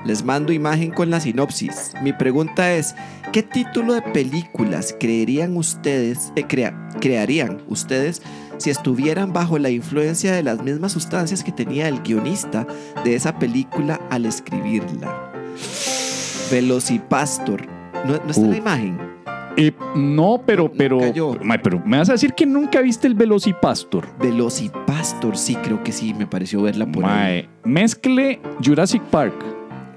Les 0.08 0.24
mando 0.24 0.52
imagen 0.54 0.90
con 0.90 1.10
la 1.10 1.20
sinopsis. 1.20 1.92
Mi 2.02 2.14
pregunta 2.14 2.72
es, 2.72 2.94
¿qué 3.30 3.42
título 3.42 3.92
de 3.92 4.00
películas 4.00 4.96
creerían 4.98 5.54
ustedes, 5.54 6.32
eh, 6.34 6.44
crea- 6.48 6.88
crearían 6.98 7.58
ustedes 7.68 8.22
si 8.56 8.70
estuvieran 8.70 9.34
bajo 9.34 9.58
la 9.58 9.68
influencia 9.68 10.32
de 10.32 10.42
las 10.42 10.62
mismas 10.62 10.92
sustancias 10.92 11.44
que 11.44 11.52
tenía 11.52 11.88
el 11.88 12.00
guionista 12.00 12.66
de 13.04 13.14
esa 13.16 13.38
película 13.38 14.00
al 14.08 14.24
escribirla? 14.24 15.30
Velocipastor. 16.50 17.66
¿No, 18.06 18.12
no 18.16 18.30
está 18.30 18.40
Uh. 18.46 18.50
la 18.50 18.56
imagen? 18.56 18.98
Eh, 19.58 19.72
no, 19.94 20.40
pero, 20.46 20.72
pero, 20.72 21.00
pero 21.62 21.82
me 21.84 21.98
vas 21.98 22.08
a 22.08 22.12
decir 22.12 22.32
que 22.32 22.46
nunca 22.46 22.80
viste 22.80 23.08
el 23.08 23.14
Velocipastor. 23.14 24.06
Velocipastor, 24.20 25.36
sí, 25.36 25.56
creo 25.56 25.82
que 25.82 25.92
sí, 25.92 26.14
me 26.14 26.26
pareció 26.26 26.62
verla 26.62 26.86
por 26.86 27.04
ahí. 27.04 27.46
Mezcle 27.64 28.40
Jurassic 28.64 29.02
Park, 29.02 29.34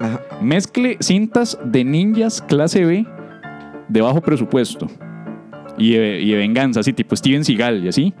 Ajá. 0.02 0.20
mezcle 0.40 0.96
cintas 1.00 1.58
de 1.64 1.84
ninjas 1.84 2.42
clase 2.42 2.84
B 2.84 3.06
de 3.88 4.00
bajo 4.00 4.20
presupuesto 4.20 4.88
y 5.78 5.92
de, 5.92 6.20
y 6.20 6.30
de 6.30 6.36
venganza, 6.36 6.80
así 6.80 6.92
tipo 6.92 7.16
Steven 7.16 7.44
Seagal 7.44 7.84
y 7.84 7.88
así, 7.88 8.14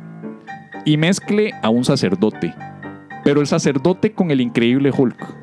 y 0.84 0.96
mezcle 0.96 1.52
a 1.62 1.68
un 1.68 1.84
sacerdote, 1.84 2.54
pero 3.24 3.40
el 3.40 3.46
sacerdote 3.46 4.12
con 4.12 4.30
el 4.30 4.40
increíble 4.40 4.90
Hulk. 4.96 5.42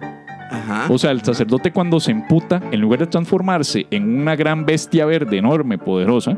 Ajá. 0.52 0.88
O 0.90 0.98
sea, 0.98 1.12
el 1.12 1.22
sacerdote 1.22 1.72
cuando 1.72 2.00
se 2.00 2.12
emputa, 2.12 2.62
en 2.72 2.82
lugar 2.82 3.00
de 3.00 3.08
transformarse 3.08 3.86
en 3.92 4.20
una 4.22 4.36
gran 4.36 4.66
bestia 4.66 5.06
verde 5.06 5.38
enorme, 5.38 5.78
poderosa, 5.78 6.38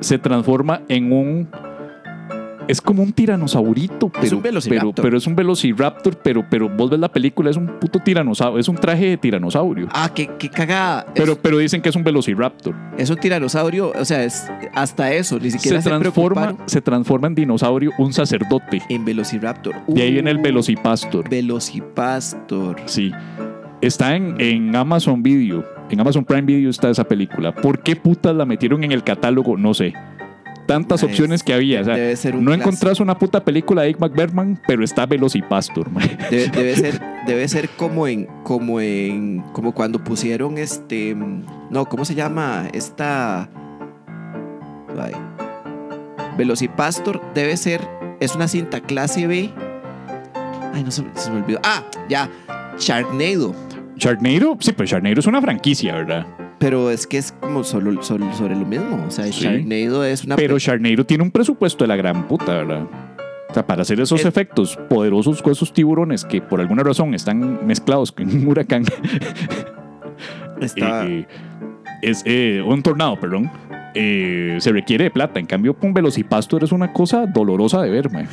se 0.00 0.18
transforma 0.18 0.82
en 0.88 1.12
un... 1.12 1.48
Es 2.68 2.80
como 2.80 3.02
un 3.02 3.12
tiranosaurito, 3.12 4.08
pero, 4.08 4.24
Es 4.26 4.32
un 4.32 4.42
velociraptor. 4.42 4.94
pero, 4.94 5.02
pero 5.04 5.16
es 5.18 5.26
un 5.26 5.36
velociraptor, 5.36 6.16
pero, 6.18 6.44
pero 6.50 6.68
vos 6.68 6.90
ves 6.90 6.98
la 6.98 7.08
película, 7.08 7.48
es 7.50 7.56
un 7.56 7.66
puto 7.78 8.00
tiranosaurio, 8.00 8.58
es 8.58 8.68
un 8.68 8.74
traje 8.76 9.06
de 9.06 9.16
tiranosaurio. 9.16 9.88
Ah, 9.92 10.10
qué, 10.12 10.28
qué 10.38 10.48
cagada. 10.48 11.06
Pero, 11.14 11.32
es, 11.32 11.38
pero 11.40 11.58
dicen 11.58 11.80
que 11.80 11.90
es 11.90 11.96
un 11.96 12.02
velociraptor. 12.02 12.74
es 12.98 13.08
un 13.08 13.16
tiranosaurio, 13.18 13.92
o 13.96 14.04
sea, 14.04 14.24
es 14.24 14.50
hasta 14.74 15.12
eso, 15.12 15.38
ni 15.38 15.50
siquiera 15.52 15.80
se, 15.80 15.88
transforma, 15.88 16.42
preocuparon 16.42 16.68
se 16.68 16.80
transforma 16.80 17.28
en 17.28 17.34
dinosaurio 17.36 17.92
un 17.98 18.12
sacerdote. 18.12 18.82
en 18.88 19.04
Velociraptor. 19.04 19.74
De 19.86 20.02
ahí 20.02 20.12
viene 20.12 20.30
el 20.30 20.38
Uh, 20.38 20.42
velocipastor. 20.42 21.28
Velocipastor. 21.30 22.76
Sí. 22.86 23.12
Está 23.80 24.16
en, 24.16 24.34
en 24.40 24.74
Amazon 24.74 25.22
Video. 25.22 25.64
En 25.90 26.00
Amazon 26.00 26.24
Prime 26.24 26.42
Video 26.42 26.70
está 26.70 26.90
esa 26.90 27.04
película. 27.04 27.54
¿Por 27.54 27.80
qué 27.80 27.94
putas 27.94 28.34
la 28.34 28.44
metieron 28.44 28.82
en 28.82 28.90
el 28.92 29.04
catálogo? 29.04 29.56
No 29.56 29.72
sé. 29.74 29.92
Tantas 30.66 31.02
es- 31.02 31.08
opciones 31.08 31.42
que 31.42 31.54
había. 31.54 31.80
O 31.80 31.84
sea, 31.84 31.94
debe 31.94 32.16
ser 32.16 32.34
un 32.36 32.44
no 32.44 32.50
clásico. 32.50 32.68
encontrás 32.68 33.00
una 33.00 33.18
puta 33.18 33.44
película 33.44 33.82
de 33.82 33.90
Igmar 33.90 34.10
Bergman, 34.10 34.60
pero 34.66 34.82
está 34.84 35.06
Velocipastor. 35.06 35.88
Debe, 36.30 36.48
debe 36.52 36.76
ser, 36.76 37.00
debe 37.26 37.48
ser 37.48 37.68
como 37.70 38.06
en, 38.06 38.26
como 38.42 38.80
en, 38.80 39.42
como 39.52 39.72
cuando 39.72 40.02
pusieron 40.02 40.58
este, 40.58 41.14
no, 41.70 41.84
¿cómo 41.86 42.04
se 42.04 42.14
llama? 42.14 42.68
Esta, 42.72 43.48
ay, 44.98 45.12
Velocipastor 46.36 47.20
debe 47.34 47.56
ser, 47.56 47.80
es 48.20 48.34
una 48.34 48.48
cinta 48.48 48.80
clase 48.80 49.26
B. 49.26 49.50
Ay, 50.74 50.82
no 50.84 50.90
se, 50.90 51.02
se 51.14 51.30
me 51.30 51.40
olvidó. 51.42 51.60
Ah, 51.64 51.82
ya, 52.08 52.28
Sharknado. 52.78 53.54
Sharknado, 53.96 54.56
sí, 54.60 54.72
pues 54.72 54.90
Sharknado 54.90 55.20
es 55.20 55.26
una 55.26 55.40
franquicia, 55.40 55.94
¿verdad? 55.94 56.26
Pero 56.58 56.90
es 56.90 57.06
que 57.06 57.18
es 57.18 57.32
como 57.32 57.64
solo, 57.64 58.02
solo- 58.02 58.32
sobre 58.34 58.54
lo 58.56 58.64
mismo. 58.64 59.04
O 59.06 59.10
sea, 59.10 59.26
Sí. 59.26 59.44
Sharknado 59.44 60.04
es 60.04 60.24
una. 60.24 60.36
Pero 60.36 60.58
Sharknado 60.58 61.04
tiene 61.04 61.22
un 61.22 61.30
presupuesto 61.30 61.84
de 61.84 61.88
la 61.88 61.96
gran 61.96 62.26
puta, 62.26 62.52
¿verdad? 62.54 62.84
O 63.50 63.54
sea, 63.54 63.66
para 63.66 63.82
hacer 63.82 64.00
esos 64.00 64.20
Es- 64.20 64.26
efectos 64.26 64.76
poderosos 64.88 65.42
con 65.42 65.52
esos 65.52 65.72
tiburones 65.72 66.24
que 66.24 66.40
por 66.40 66.60
alguna 66.60 66.82
razón 66.82 67.14
están 67.14 67.66
mezclados 67.66 68.10
con 68.12 68.28
un 68.28 68.46
huracán. 68.48 68.84
está- 70.60 71.06
eh, 71.06 71.26
es 72.02 72.22
eh, 72.24 72.62
un 72.66 72.82
tornado, 72.82 73.18
perdón. 73.18 73.50
eh, 73.98 74.56
se 74.60 74.72
requiere 74.72 75.04
de 75.04 75.10
plata. 75.10 75.40
En 75.40 75.46
cambio, 75.46 75.72
con 75.74 75.94
Velocipastor 75.94 76.62
es 76.64 76.72
una 76.72 76.92
cosa 76.92 77.24
dolorosa 77.26 77.80
de 77.82 77.90
ver, 77.90 78.10
mae. 78.10 78.26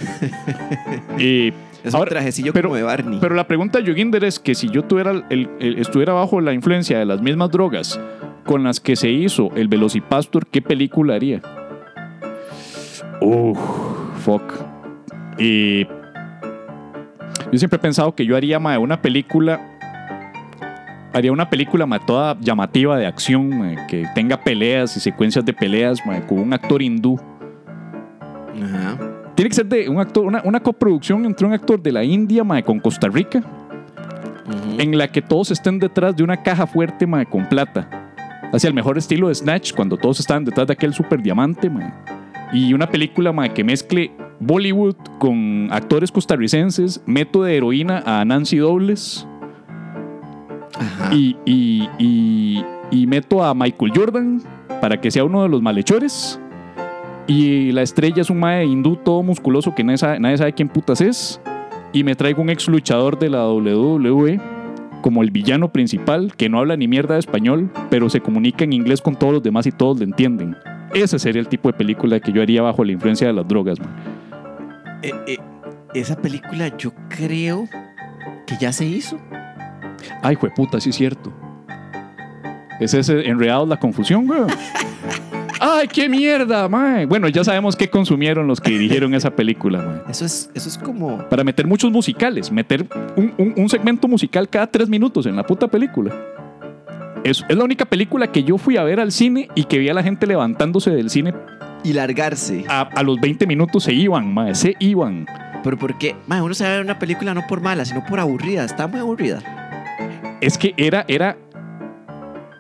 Eh, 1.20 1.54
es 1.84 1.94
ahora, 1.94 2.10
un 2.10 2.16
trajecillo 2.16 2.54
pero- 2.54 2.70
como 2.70 2.78
de 2.78 2.84
Barney. 2.84 3.20
pero 3.22 3.36
la 3.36 3.46
pregunta 3.48 3.80
de 3.80 3.88
Joginder 3.90 4.24
es 4.24 4.40
que 4.40 4.56
si 4.56 4.70
yo 4.70 4.84
tuviera 4.84 5.12
el- 5.30 5.50
el- 5.60 5.78
estuviera 5.80 6.14
bajo 6.14 6.40
la 6.42 6.54
influencia 6.54 6.98
de 7.00 7.06
las 7.06 7.22
mismas 7.22 7.52
drogas 7.52 8.00
con 8.46 8.64
las 8.64 8.80
que 8.80 8.96
se 8.96 9.10
hizo 9.10 9.50
el 9.56 9.68
Velocipastor, 9.68 10.48
¿qué 10.48 10.62
película 10.62 11.16
haría? 11.16 11.42
Uf, 13.22 13.58
fuck. 14.24 14.44
Eh, 15.38 15.88
yo 17.52 17.58
siempre 17.60 17.78
he 17.78 17.80
pensado 17.80 18.14
que 18.16 18.26
yo 18.26 18.36
haría 18.36 18.60
mae, 18.60 18.78
una 18.78 19.02
película. 19.02 19.70
Haría 21.14 21.32
una 21.32 21.50
película 21.50 21.86
mae, 21.86 22.00
toda 22.06 22.36
llamativa 22.40 22.98
de 22.98 23.06
acción, 23.06 23.50
mae, 23.58 23.78
que 23.88 24.06
tenga 24.16 24.38
peleas 24.44 24.98
y 24.98 25.00
secuencias 25.00 25.46
de 25.46 25.54
peleas 25.54 26.00
con 26.28 26.40
un 26.40 26.54
actor 26.54 26.82
hindú. 26.82 27.20
Ajá. 28.62 28.98
Tiene 29.36 29.50
que 29.50 29.56
ser 29.56 29.66
de 29.66 29.90
un 29.90 30.00
actor, 30.00 30.26
una, 30.26 30.42
una 30.46 30.60
coproducción 30.60 31.26
entre 31.26 31.48
un 31.48 31.54
actor 31.54 31.82
de 31.82 31.92
la 31.92 32.04
India 32.04 32.44
mae, 32.44 32.64
con 32.64 32.80
Costa 32.80 33.08
Rica, 33.10 33.42
en 34.78 34.98
la 34.98 35.08
que 35.12 35.22
todos 35.22 35.50
estén 35.52 35.80
detrás 35.80 36.16
de 36.16 36.24
una 36.24 36.42
caja 36.44 36.68
fuerte 36.68 37.08
mae, 37.08 37.26
con 37.26 37.48
plata. 37.50 37.90
Hacia 38.54 38.68
el 38.68 38.74
mejor 38.76 38.98
estilo 39.00 39.30
de 39.30 39.36
Snatch, 39.36 39.74
cuando 39.74 39.98
todos 39.98 40.20
están 40.20 40.46
detrás 40.46 40.68
de 40.68 40.74
aquel 40.74 40.94
super 40.94 41.22
diamante. 41.22 41.70
mae. 41.70 41.92
Y 42.54 42.74
una 42.74 42.88
película 42.88 43.32
mae, 43.32 43.52
que 43.52 43.64
mezcle 43.64 44.12
Bollywood 44.40 44.96
con 45.18 45.68
actores 45.72 46.12
costarricenses, 46.12 47.02
meto 47.08 47.42
de 47.44 47.58
heroína 47.58 48.04
a 48.06 48.24
Nancy 48.26 48.58
Dobles 48.58 49.26
Ajá. 50.76 51.14
y, 51.14 51.36
y, 51.46 51.90
y- 51.98 52.66
y 52.92 53.08
meto 53.08 53.44
a 53.44 53.56
Michael 53.56 53.92
Jordan 53.96 54.42
para 54.80 55.02
que 55.02 55.10
sea 55.10 55.24
uno 55.24 55.42
de 55.42 55.50
los 55.50 55.64
malhechores. 55.64 56.40
Y 57.28 57.72
la 57.72 57.82
estrella 57.82 58.22
es 58.22 58.30
un 58.30 58.40
mae 58.40 58.66
hindú 58.66 58.98
todo 58.98 59.24
musculoso 59.24 59.74
que 59.74 59.84
nadie 59.84 59.98
sabe, 59.98 60.20
nadie 60.20 60.38
sabe 60.38 60.54
quién 60.54 60.70
putas 60.70 61.00
es. 61.02 61.40
Y 61.94 62.04
me 62.04 62.16
traigo 62.16 62.42
un 62.42 62.50
ex 62.50 62.68
luchador 62.68 63.18
de 63.20 63.30
la 63.30 63.48
WWE 63.48 64.40
como 65.02 65.22
el 65.22 65.32
villano 65.32 65.72
principal 65.72 66.34
que 66.36 66.50
no 66.50 66.60
habla 66.60 66.78
ni 66.78 66.88
mierda 66.88 67.16
de 67.16 67.20
español, 67.20 67.70
pero 67.90 68.10
se 68.10 68.22
comunica 68.22 68.64
en 68.64 68.74
inglés 68.74 69.02
con 69.02 69.16
todos 69.16 69.34
los 69.34 69.44
demás 69.44 69.68
y 69.68 69.72
todos 69.72 70.00
le 70.00 70.06
entienden. 70.06 70.56
Ese 70.94 71.20
sería 71.20 71.42
el 71.42 71.48
tipo 71.48 71.70
de 71.70 71.78
película 71.78 72.20
que 72.20 72.32
yo 72.32 72.42
haría 72.42 72.62
bajo 72.62 72.84
la 72.84 72.94
influencia 72.94 73.28
de 73.28 73.34
las 73.34 73.48
drogas. 73.48 73.80
man. 73.80 73.90
Eh, 75.02 75.12
eh, 75.28 75.38
esa 75.94 76.16
película 76.16 76.76
yo 76.78 76.94
creo 77.10 77.68
que 78.48 78.56
ya 78.60 78.72
se 78.72 78.86
hizo. 78.86 79.18
Ay, 80.22 80.36
jueputa, 80.36 80.80
sí 80.80 80.90
es 80.90 80.96
cierto. 80.96 81.32
Ese 82.80 83.00
es 83.00 83.10
enredado 83.10 83.66
la 83.66 83.78
confusión, 83.78 84.26
güey. 84.26 84.42
¡Ay, 85.66 85.88
qué 85.88 86.09
mierda, 86.09 86.68
mae! 86.68 87.05
Bueno, 87.05 87.30
ya 87.30 87.43
sabemos 87.43 87.76
qué 87.78 87.89
consumieron 87.89 88.47
los 88.47 88.59
que 88.59 88.72
dirigieron 88.72 89.14
esa 89.14 89.32
película, 89.32 89.80
mae. 89.82 90.01
Eso 90.11 90.26
es, 90.26 90.49
eso 90.53 90.68
es 90.68 90.78
como. 90.78 91.20
Para 91.30 91.43
meter 91.45 91.66
muchos 91.66 91.89
musicales, 91.91 92.51
meter 92.51 92.86
un, 93.16 93.34
un- 93.38 93.53
un 93.55 93.70
segmento 93.70 94.07
musical 94.09 94.49
cada 94.49 94.68
tres 94.68 94.89
minutos 94.89 95.26
en 95.26 95.36
la 95.38 95.43
puta 95.43 95.68
película. 95.68 96.14
Es, 97.24 97.45
es 97.47 97.55
la 97.57 97.64
única 97.64 97.86
película 97.86 98.28
que 98.32 98.43
yo 98.43 98.57
fui 98.57 98.76
a 98.76 98.84
ver 98.84 98.99
al 98.99 99.14
cine 99.14 99.47
y 99.55 99.64
que 99.64 99.78
vi 99.78 99.88
a 99.88 99.93
la 99.93 100.03
gente 100.03 100.28
levantándose 100.28 100.91
del 100.91 101.09
cine 101.09 101.34
Y 101.86 101.93
largarse. 101.93 102.66
a, 102.68 102.82
a 102.82 103.01
los 103.03 103.22
20 103.22 103.47
minutos 103.47 103.84
se 103.86 103.93
iban, 103.93 104.34
mae, 104.34 104.53
se 104.55 104.76
iban. 104.80 105.26
Pero 105.64 105.78
porque, 105.78 106.14
mae, 106.28 106.41
uno 106.41 106.53
se 106.53 106.66
va 106.66 106.72
a 106.72 106.74
ver 106.74 106.82
una 106.84 106.99
película 106.99 107.34
no 107.34 107.47
por 107.47 107.61
mala, 107.61 107.86
sino 107.86 108.03
por 108.05 108.20
aburrida. 108.20 108.66
Está 108.66 108.88
muy 108.88 108.99
aburrida. 108.99 109.39
Es 110.41 110.57
que 110.57 110.74
era, 110.76 111.05
era, 111.07 111.38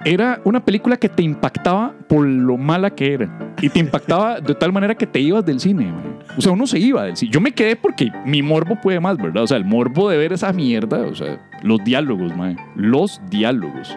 era 0.05 0.41
una 0.43 0.63
película 0.63 0.97
que 0.97 1.09
te 1.09 1.23
impactaba 1.23 1.93
por 2.07 2.25
lo 2.25 2.57
mala 2.57 2.89
que 2.89 3.13
era. 3.13 3.55
Y 3.61 3.69
te 3.69 3.79
impactaba 3.79 4.39
de 4.39 4.53
tal 4.55 4.73
manera 4.73 4.95
que 4.95 5.07
te 5.07 5.19
ibas 5.19 5.45
del 5.45 5.59
cine. 5.59 5.85
mae. 5.85 6.13
O 6.37 6.41
sea, 6.41 6.51
uno 6.51 6.67
se 6.67 6.79
iba 6.79 7.03
del 7.03 7.15
cine. 7.15 7.31
Yo 7.31 7.41
me 7.41 7.51
quedé 7.51 7.75
porque 7.75 8.11
mi 8.25 8.41
morbo 8.41 8.79
puede 8.81 8.99
más, 8.99 9.17
¿verdad? 9.17 9.43
O 9.43 9.47
sea, 9.47 9.57
el 9.57 9.65
morbo 9.65 10.09
de 10.09 10.17
ver 10.17 10.33
esa 10.33 10.51
mierda, 10.51 10.99
o 11.01 11.15
sea, 11.15 11.39
los 11.61 11.83
diálogos, 11.83 12.35
mae. 12.35 12.57
Los 12.75 13.21
diálogos. 13.29 13.95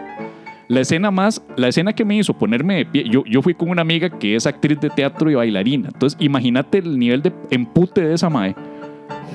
La 0.69 0.81
escena 0.81 1.11
más, 1.11 1.43
la 1.57 1.69
escena 1.69 1.93
que 1.93 2.05
me 2.05 2.17
hizo 2.17 2.35
ponerme 2.35 2.77
de 2.77 2.87
pie, 2.87 3.05
yo, 3.09 3.25
yo 3.25 3.41
fui 3.41 3.55
con 3.55 3.71
una 3.71 3.83
amiga 3.83 4.11
que 4.11 4.35
es 4.35 4.47
actriz 4.47 4.81
de 4.81 4.91
teatro 4.91 5.31
y 5.31 5.35
bailarina. 5.35 5.89
Entonces, 5.93 6.17
imagínate 6.21 6.79
el 6.79 6.99
nivel 6.99 7.23
de 7.23 7.33
empute 7.51 8.01
de 8.01 8.15
esa 8.15 8.29
mae, 8.29 8.55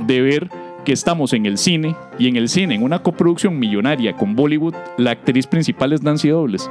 de 0.06 0.22
ver 0.22 0.50
que 0.84 0.94
estamos 0.94 1.34
en 1.34 1.46
el 1.46 1.58
cine 1.58 1.96
y 2.18 2.28
en 2.28 2.36
el 2.36 2.50
cine, 2.50 2.76
en 2.76 2.84
una 2.84 3.00
coproducción 3.00 3.58
millonaria 3.58 4.16
con 4.16 4.36
Bollywood, 4.36 4.76
la 4.98 5.12
actriz 5.12 5.48
principal 5.48 5.94
es 5.94 6.02
Nancy 6.02 6.30
Dobles. 6.30 6.70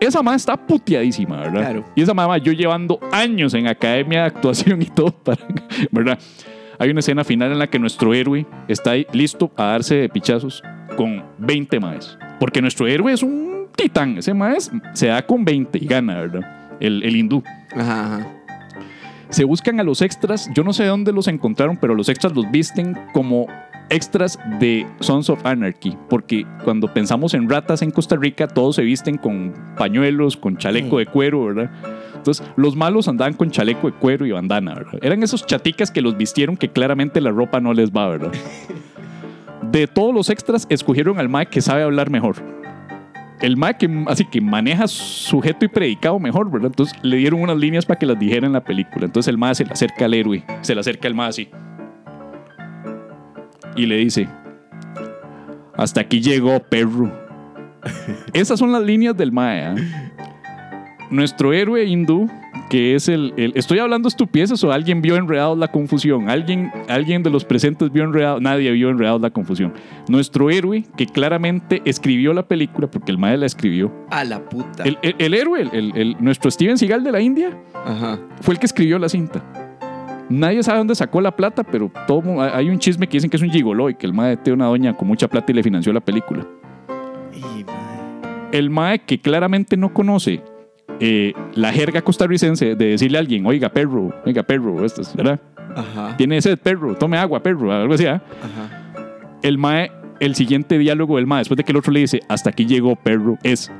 Esa 0.00 0.22
mae 0.22 0.36
está 0.36 0.56
puteadísima, 0.56 1.40
¿verdad? 1.40 1.60
Claro. 1.60 1.84
Y 1.94 2.02
esa 2.02 2.12
mamá, 2.12 2.38
yo 2.38 2.52
llevando 2.52 2.98
años 3.10 3.54
en 3.54 3.66
academia 3.66 4.20
de 4.20 4.26
actuación 4.26 4.82
y 4.82 4.86
todo, 4.86 5.12
para, 5.12 5.40
¿verdad? 5.90 6.18
Hay 6.78 6.90
una 6.90 7.00
escena 7.00 7.24
final 7.24 7.52
en 7.52 7.58
la 7.58 7.68
que 7.68 7.78
nuestro 7.78 8.12
héroe 8.12 8.46
está 8.68 8.92
ahí 8.92 9.06
listo 9.12 9.50
a 9.56 9.64
darse 9.66 9.94
de 9.94 10.08
pichazos 10.08 10.62
con 10.96 11.24
20 11.38 11.80
maes. 11.80 12.18
Porque 12.40 12.60
nuestro 12.60 12.86
héroe 12.86 13.12
es 13.12 13.22
un 13.22 13.68
titán. 13.76 14.18
Ese 14.18 14.34
maes 14.34 14.70
se 14.92 15.06
da 15.06 15.24
con 15.24 15.44
20 15.44 15.78
y 15.78 15.86
gana, 15.86 16.20
¿verdad? 16.20 16.76
El, 16.80 17.02
el 17.04 17.16
hindú. 17.16 17.42
Ajá, 17.74 18.06
ajá. 18.06 18.33
Se 19.28 19.44
buscan 19.44 19.80
a 19.80 19.82
los 19.82 20.02
extras. 20.02 20.50
Yo 20.54 20.64
no 20.64 20.72
sé 20.72 20.84
de 20.84 20.90
dónde 20.90 21.12
los 21.12 21.28
encontraron, 21.28 21.76
pero 21.76 21.94
los 21.94 22.08
extras 22.08 22.34
los 22.34 22.50
visten 22.50 22.96
como 23.12 23.46
extras 23.90 24.38
de 24.60 24.86
Sons 25.00 25.30
of 25.30 25.44
Anarchy. 25.44 25.96
Porque 26.08 26.46
cuando 26.64 26.92
pensamos 26.92 27.34
en 27.34 27.48
ratas 27.48 27.82
en 27.82 27.90
Costa 27.90 28.16
Rica, 28.16 28.48
todos 28.48 28.76
se 28.76 28.82
visten 28.82 29.18
con 29.18 29.54
pañuelos, 29.76 30.36
con 30.36 30.56
chaleco 30.56 30.98
de 30.98 31.06
cuero, 31.06 31.44
¿verdad? 31.44 31.70
Entonces, 32.16 32.46
los 32.56 32.74
malos 32.74 33.08
andaban 33.08 33.34
con 33.34 33.50
chaleco 33.50 33.90
de 33.90 33.92
cuero 33.96 34.24
y 34.24 34.32
bandana, 34.32 34.74
¿verdad? 34.74 34.98
Eran 35.02 35.22
esos 35.22 35.46
chaticas 35.46 35.90
que 35.90 36.00
los 36.00 36.16
vistieron 36.16 36.56
que 36.56 36.70
claramente 36.70 37.20
la 37.20 37.30
ropa 37.30 37.60
no 37.60 37.74
les 37.74 37.90
va, 37.90 38.08
¿verdad? 38.08 38.32
De 39.70 39.86
todos 39.86 40.14
los 40.14 40.30
extras, 40.30 40.66
escogieron 40.70 41.18
al 41.18 41.28
Mike 41.28 41.50
que 41.50 41.60
sabe 41.60 41.82
hablar 41.82 42.08
mejor. 42.08 42.36
El 43.40 43.56
Mike 43.56 43.78
que, 43.78 44.04
así 44.06 44.24
que 44.24 44.40
maneja 44.40 44.86
sujeto 44.86 45.64
y 45.64 45.68
predicado 45.68 46.18
mejor, 46.18 46.50
¿verdad? 46.50 46.68
Entonces 46.68 46.96
le 47.02 47.16
dieron 47.16 47.40
unas 47.42 47.56
líneas 47.56 47.84
para 47.84 47.98
que 47.98 48.06
las 48.06 48.18
dijera 48.18 48.46
en 48.46 48.52
la 48.52 48.62
película. 48.62 49.06
Entonces 49.06 49.28
el 49.28 49.38
Mae 49.38 49.54
se 49.54 49.64
le 49.64 49.72
acerca 49.72 50.04
al 50.04 50.14
héroe, 50.14 50.44
se 50.60 50.74
le 50.74 50.80
acerca 50.80 51.08
al 51.08 51.14
Mae 51.14 51.28
así. 51.28 51.48
Y 53.76 53.86
le 53.86 53.96
dice: 53.96 54.28
Hasta 55.76 56.02
aquí 56.02 56.20
llegó, 56.20 56.60
perro. 56.60 57.12
Esas 58.32 58.58
son 58.58 58.72
las 58.72 58.82
líneas 58.82 59.16
del 59.16 59.32
Mae. 59.32 59.64
¿ah? 59.64 59.74
Nuestro 61.10 61.52
héroe 61.52 61.84
hindú, 61.84 62.30
que 62.70 62.94
es 62.94 63.08
el, 63.08 63.32
el- 63.36 63.52
Estoy 63.56 63.78
hablando 63.78 64.08
estupideces 64.08 64.62
o 64.64 64.72
alguien 64.72 65.02
vio 65.02 65.16
enredados 65.16 65.56
la 65.58 65.68
confusión. 65.68 66.28
Alguien, 66.30 66.70
alguien 66.88 67.22
de 67.22 67.30
los 67.30 67.44
presentes 67.44 67.90
vio 67.92 68.04
enredados. 68.04 68.40
Nadie 68.40 68.70
vio 68.72 68.90
enredados 68.90 69.20
la 69.20 69.30
confusión. 69.30 69.72
Nuestro 70.08 70.50
héroe, 70.50 70.84
que 70.96 71.06
claramente 71.06 71.82
escribió 71.84 72.32
la 72.32 72.46
película, 72.48 72.90
porque 72.90 73.12
el 73.12 73.18
Mae 73.18 73.36
la 73.36 73.46
escribió. 73.46 73.92
A 74.10 74.24
la 74.24 74.40
puta. 74.40 74.82
El, 74.84 74.98
el- 75.02 75.14
el 75.18 75.34
héroe, 75.34 75.68
el, 75.72 76.16
nuestro 76.20 76.50
Steven 76.50 76.78
Seagal 76.78 77.04
de 77.04 77.12
la 77.12 77.20
India, 77.20 77.50
Ajá. 77.84 78.18
fue 78.40 78.54
el 78.54 78.60
que 78.60 78.66
escribió 78.66 78.98
la 78.98 79.08
cinta. 79.08 79.42
Nadie 80.30 80.62
sabe 80.62 80.78
dónde 80.78 80.94
sacó 80.94 81.20
la 81.20 81.36
plata, 81.36 81.62
pero 81.62 81.90
todo, 82.06 82.40
hay 82.40 82.70
un 82.70 82.78
chisme 82.78 83.06
que 83.06 83.18
dicen 83.18 83.28
que 83.28 83.36
es 83.36 83.42
un 83.42 83.50
gigoló 83.50 83.90
y 83.90 83.94
que 83.94 84.06
el 84.06 84.14
mae 84.14 84.38
tiene 84.38 84.54
una 84.54 84.66
doña 84.66 84.96
con 84.96 85.06
mucha 85.06 85.28
plata 85.28 85.52
y 85.52 85.54
le 85.54 85.62
financió 85.62 85.92
la 85.92 86.00
película. 86.00 86.46
Y, 87.30 87.62
mae. 87.64 87.74
El 88.52 88.70
mae 88.70 89.00
que 89.00 89.20
claramente 89.20 89.76
no 89.76 89.92
conoce 89.92 90.40
eh, 91.00 91.32
la 91.54 91.72
jerga 91.72 92.02
costarricense 92.02 92.74
de 92.76 92.86
decirle 92.86 93.18
a 93.18 93.20
alguien, 93.20 93.44
oiga 93.46 93.68
perro, 93.68 94.12
oiga 94.24 94.42
perro, 94.42 94.84
esto 94.84 95.02
es, 95.02 95.14
¿verdad? 95.14 95.40
Ajá. 95.76 96.16
Tiene 96.16 96.40
sed 96.40 96.58
perro, 96.58 96.94
tome 96.94 97.18
agua 97.18 97.42
perro, 97.42 97.72
algo 97.72 97.94
así. 97.94 98.06
¿ah? 98.06 98.22
Ajá. 98.42 99.02
El 99.42 99.58
mae, 99.58 99.90
el 100.20 100.34
siguiente 100.34 100.78
diálogo 100.78 101.16
del 101.16 101.26
mae, 101.26 101.40
después 101.40 101.56
de 101.56 101.64
que 101.64 101.72
el 101.72 101.78
otro 101.78 101.92
le 101.92 102.00
dice, 102.00 102.20
hasta 102.28 102.50
aquí 102.50 102.64
llegó 102.66 102.94
perro, 102.96 103.36
es, 103.42 103.70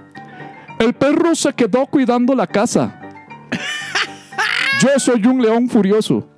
el 0.81 0.93
perro 0.93 1.35
se 1.35 1.53
quedó 1.53 1.87
cuidando 1.87 2.35
la 2.35 2.47
casa. 2.47 3.01
Yo 4.81 4.89
soy 4.99 5.25
un 5.27 5.41
león 5.41 5.69
furioso. 5.69 6.29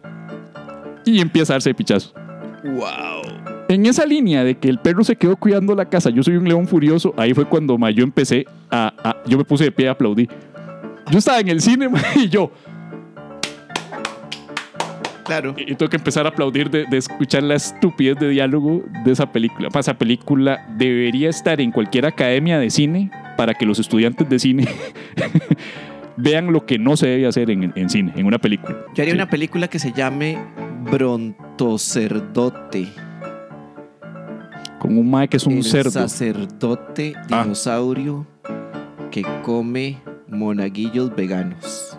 Y 1.05 1.21
empieza 1.21 1.53
a 1.53 1.55
darse 1.55 1.71
de 1.71 1.75
pichazo. 1.75 2.13
Wow. 2.65 3.23
En 3.69 3.87
esa 3.87 4.05
línea 4.07 4.45
de 4.45 4.57
que 4.57 4.69
el 4.69 4.79
perro 4.79 5.03
se 5.03 5.17
quedó 5.17 5.37
cuidando 5.37 5.75
la 5.75 5.87
casa, 5.89 6.11
yo 6.11 6.23
soy 6.23 6.37
un 6.37 6.45
león 6.49 6.67
furioso, 6.69 7.13
ahí 7.17 7.35
fue 7.35 7.45
cuando 7.47 7.77
ma, 7.79 7.91
yo 7.91 8.05
empecé 8.05 8.45
a, 8.71 8.93
a- 9.03 9.17
Yo 9.27 9.39
me 9.39 9.45
puse 9.45 9.65
de 9.65 9.73
pie 9.73 9.87
y 9.87 9.89
aplaudí. 9.89 10.29
Yo 11.11 11.19
estaba 11.19 11.41
en 11.41 11.49
el 11.49 11.61
cine 11.61 11.89
y 12.17 12.29
yo. 12.29 12.51
Claro. 15.25 15.55
Y 15.59 15.75
tengo 15.75 15.91
que 15.91 15.97
empezar 15.97 16.25
a 16.27 16.29
aplaudir 16.29 16.71
de, 16.71 16.87
de 16.87 16.97
escuchar 16.99 17.43
la 17.43 17.57
estupidez 17.57 18.17
de 18.19 18.29
diálogo 18.29 18.85
de 19.05 19.11
esa 19.13 19.31
película. 19.33 19.69
Esa 19.77 19.95
película 19.99 20.65
debería 20.77 21.29
estar 21.31 21.61
en 21.61 21.73
cualquier 21.73 22.07
academia 22.07 22.59
de 22.61 22.71
cine 22.71 23.11
para 23.37 23.53
que 23.55 23.67
los 23.67 23.81
estudiantes 23.81 24.29
de 24.29 24.39
cine 24.39 24.69
vean 26.17 26.53
lo 26.53 26.65
que 26.65 26.79
no 26.79 26.97
se 26.97 27.09
debe 27.09 27.27
hacer 27.27 27.51
en, 27.51 27.73
en 27.75 27.91
cine, 27.91 28.13
en 28.17 28.25
una 28.27 28.39
película. 28.39 28.77
Yo 28.95 29.03
haría 29.03 29.15
Sí. 29.15 29.17
una 29.21 29.29
película 29.29 29.67
que 29.69 29.81
se 29.81 29.93
llame 29.93 30.39
Brontocerdote. 30.91 32.87
Con 34.79 34.97
un 34.97 35.11
mae 35.11 35.27
que 35.27 35.39
es 35.39 35.47
un 35.47 35.55
el 35.55 35.65
cerdo. 35.65 35.91
sacerdote 35.91 37.15
Ah. 37.33 37.43
dinosaurio 37.43 38.25
que 39.11 39.23
come 39.43 39.99
monaguillos 40.29 41.15
veganos. 41.15 41.99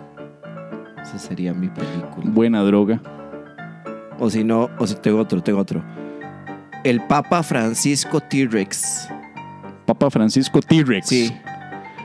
Esa 1.02 1.18
sería 1.18 1.54
mi 1.54 1.68
película. 1.68 2.24
Buena 2.24 2.62
droga. 2.62 3.00
O 4.18 4.28
si 4.30 4.44
no, 4.44 4.68
o 4.78 4.86
si 4.86 4.94
tengo 4.96 5.18
otro, 5.20 5.42
tengo 5.42 5.60
otro. 5.60 5.82
El 6.84 7.00
Papa 7.06 7.42
Francisco 7.42 8.20
T-Rex. 8.20 9.08
Papa 9.86 10.10
Francisco 10.10 10.60
T-Rex. 10.60 11.06
Sí. 11.08 11.32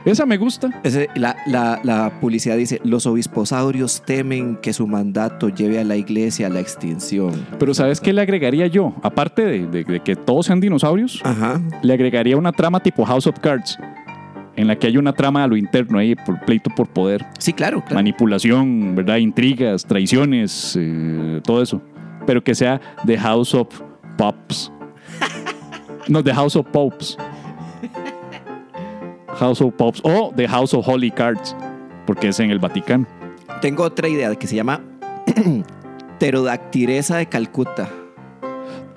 Esa 0.04 0.26
me 0.26 0.36
gusta. 0.36 0.68
Ese- 0.82 1.08
la, 1.14 1.34
la, 1.46 1.80
la 1.82 2.20
publicidad 2.20 2.56
dice, 2.56 2.78
los 2.84 3.06
obisposaurios 3.06 4.02
temen 4.04 4.56
que 4.56 4.72
su 4.74 4.86
mandato 4.86 5.48
lleve 5.48 5.80
a 5.80 5.84
la 5.84 5.96
iglesia 5.96 6.46
a 6.48 6.50
la 6.50 6.60
extinción. 6.60 7.46
Pero 7.58 7.72
¿sabes 7.72 8.00
qué 8.00 8.12
le 8.12 8.20
agregaría 8.20 8.66
yo? 8.66 8.94
Aparte 9.02 9.42
de, 9.44 9.66
de- 9.66 9.84
de 9.84 10.00
que 10.00 10.14
todos 10.14 10.46
sean 10.46 10.60
dinosaurios, 10.60 11.20
Ajá. 11.24 11.60
le 11.82 11.92
agregaría 11.94 12.36
una 12.36 12.52
trama 12.52 12.80
tipo 12.80 13.04
House 13.06 13.26
of 13.26 13.38
Cards, 13.40 13.78
en 14.56 14.66
la 14.68 14.76
que 14.76 14.86
hay 14.86 14.96
una 14.96 15.12
trama 15.12 15.42
a 15.44 15.46
lo 15.46 15.56
interno 15.56 15.98
ahí, 15.98 16.14
por 16.14 16.40
pleito 16.40 16.70
por 16.70 16.88
poder, 16.88 17.24
Sí, 17.38 17.52
claro, 17.52 17.80
claro. 17.80 17.94
manipulación, 17.96 18.94
¿verdad? 18.94 19.16
Intrigas, 19.16 19.84
traiciones, 19.84 20.76
eh, 20.80 21.40
todo 21.44 21.62
eso. 21.62 21.80
Pero 22.26 22.42
que 22.42 22.54
sea 22.54 22.80
The 23.04 23.18
House 23.18 23.54
of 23.54 23.68
Pops. 24.16 24.72
no, 26.08 26.22
The 26.22 26.32
House 26.34 26.56
of 26.56 26.66
Popes. 26.68 27.16
House 29.38 29.60
of 29.60 29.74
Pops. 29.74 30.00
O 30.04 30.32
The 30.34 30.46
House 30.48 30.72
of 30.74 30.86
Holy 30.88 31.10
Cards, 31.10 31.56
porque 32.06 32.28
es 32.28 32.40
en 32.40 32.50
el 32.50 32.58
Vaticano. 32.60 33.06
Tengo 33.60 33.82
otra 33.82 34.08
idea 34.08 34.34
que 34.36 34.46
se 34.46 34.56
llama 34.56 34.80
Pterodactiresa 36.18 37.16
de 37.16 37.26
Calcuta. 37.26 37.88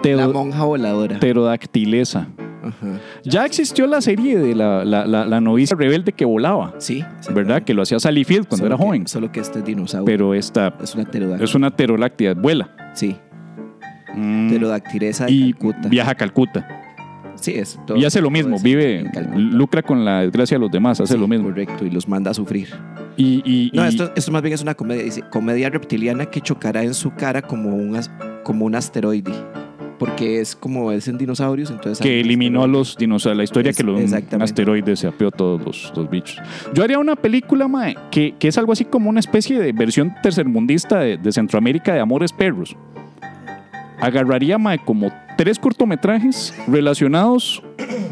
La 0.03 0.27
monja 0.29 0.63
voladora. 0.63 1.19
Pterodactilesa. 1.19 2.27
Ajá. 2.67 2.99
Ya 3.23 3.45
existió 3.45 3.87
la 3.87 4.01
serie 4.01 4.37
de 4.37 4.55
la, 4.55 4.83
la, 4.85 5.05
la, 5.05 5.25
la 5.25 5.41
novicia 5.41 5.75
rebelde 5.77 6.11
que 6.13 6.25
volaba, 6.25 6.73
Sí. 6.77 7.03
¿verdad? 7.33 7.63
Que 7.63 7.73
lo 7.73 7.81
hacía 7.83 7.99
Sally 7.99 8.23
Field 8.23 8.47
cuando 8.47 8.65
Solo 8.65 8.67
era 8.67 8.77
que- 8.77 8.83
joven. 8.83 9.07
Solo 9.07 9.31
que 9.31 9.39
este 9.39 9.59
es 9.59 9.65
dinosaurio. 9.65 10.05
Pero 10.05 10.33
esta 10.33 10.73
es 10.81 10.93
una 10.95 11.05
pterodáctila. 11.05 11.43
es 11.45 11.55
una 11.55 11.69
pterodáctila, 11.71 12.33
vuela. 12.33 12.69
Sí. 12.93 13.15
Mm. 14.15 14.49
De 14.49 14.55
Y 15.29 15.53
Calcuta. 15.53 15.89
viaja 15.89 16.11
a 16.11 16.15
Calcuta. 16.15 16.67
Sí, 17.35 17.53
es. 17.53 17.79
todo- 17.85 17.97
Y 17.97 18.03
hace 18.05 18.19
lo 18.19 18.31
mismo, 18.31 18.57
vive, 18.59 19.05
lucra 19.35 19.83
con 19.83 20.03
la 20.03 20.21
desgracia 20.21 20.55
de 20.57 20.61
los 20.61 20.71
demás, 20.71 20.99
hace 20.99 21.13
Sí, 21.13 21.19
lo 21.19 21.27
mismo. 21.27 21.49
Correcto, 21.49 21.85
y 21.85 21.91
los 21.91 22.07
manda 22.07 22.31
a 22.31 22.33
sufrir. 22.33 22.67
Y, 23.15 23.43
y- 23.45 23.71
No, 23.75 23.85
y- 23.85 23.89
esto, 23.89 24.11
esto 24.15 24.31
más 24.31 24.41
bien 24.41 24.55
es 24.55 24.61
una 24.63 24.73
comedia. 24.73 25.03
Dice, 25.03 25.21
comedia 25.29 25.69
reptiliana 25.69 26.25
que 26.25 26.41
chocará 26.41 26.81
en 26.83 26.95
su 26.95 27.11
cara 27.13 27.43
como 27.43 27.75
un, 27.75 27.99
como 28.43 28.65
un 28.65 28.73
asteroide. 28.73 29.31
Porque 29.99 30.39
es 30.39 30.55
como 30.55 30.91
es 30.91 31.07
en 31.07 31.17
dinosaurios, 31.17 31.71
entonces... 31.71 31.99
que 32.03 32.19
eliminó 32.19 32.63
a 32.63 32.67
los 32.67 32.95
dinosaurios, 32.97 33.37
la 33.37 33.43
historia 33.43 33.71
Es- 33.71 33.77
que 33.77 33.83
los 33.83 33.99
exactamente. 33.99 34.43
asteroides 34.43 34.99
se 34.99 35.07
apeó 35.07 35.29
a 35.29 35.31
todos 35.31 35.61
los, 35.63 35.93
los 35.95 36.09
bichos. 36.09 36.39
Yo 36.73 36.83
haría 36.83 36.99
una 36.99 37.15
película, 37.15 37.67
mae, 37.67 37.95
que, 38.11 38.35
que 38.37 38.47
es 38.47 38.57
algo 38.57 38.71
así 38.73 38.85
como 38.85 39.09
una 39.09 39.19
especie 39.19 39.59
de 39.59 39.71
versión 39.73 40.13
tercermundista 40.21 40.99
de, 40.99 41.17
de 41.17 41.31
Centroamérica 41.31 41.93
de 41.93 41.99
Amores 41.99 42.31
Perros. 42.33 42.75
Agarraría, 43.99 44.57
mae, 44.59 44.77
como 44.77 45.11
tres 45.37 45.57
cortometrajes 45.57 46.53
relacionados 46.67 47.63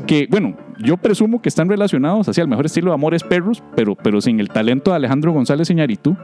que, 0.08 0.28
bueno, 0.30 0.56
yo 0.80 0.98
presumo 0.98 1.42
que 1.42 1.50
están 1.50 1.70
relacionados 1.70 2.28
hacia 2.28 2.42
el 2.42 2.48
mejor 2.48 2.66
estilo 2.66 2.90
de 2.92 2.96
Amores 2.96 3.24
Perros, 3.24 3.64
pero, 3.76 3.96
pero 3.96 4.20
sin 4.22 4.40
el 4.40 4.50
talento 4.50 4.92
de 4.92 4.98
Alejandro 4.98 5.32
González 5.32 5.70
Iñárritu. 5.70 6.18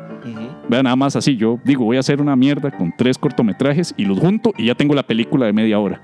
Vean, 0.71 0.85
nada 0.85 0.95
más 0.95 1.17
así, 1.17 1.35
yo 1.35 1.59
digo, 1.65 1.83
voy 1.83 1.97
a 1.97 1.99
hacer 1.99 2.21
una 2.21 2.33
mierda 2.37 2.71
con 2.71 2.93
tres 2.97 3.17
cortometrajes 3.17 3.93
y 3.97 4.05
los 4.05 4.17
junto 4.17 4.53
y 4.57 4.67
ya 4.67 4.73
tengo 4.75 4.95
la 4.95 5.03
película 5.03 5.45
de 5.45 5.51
media 5.51 5.77
hora. 5.77 6.01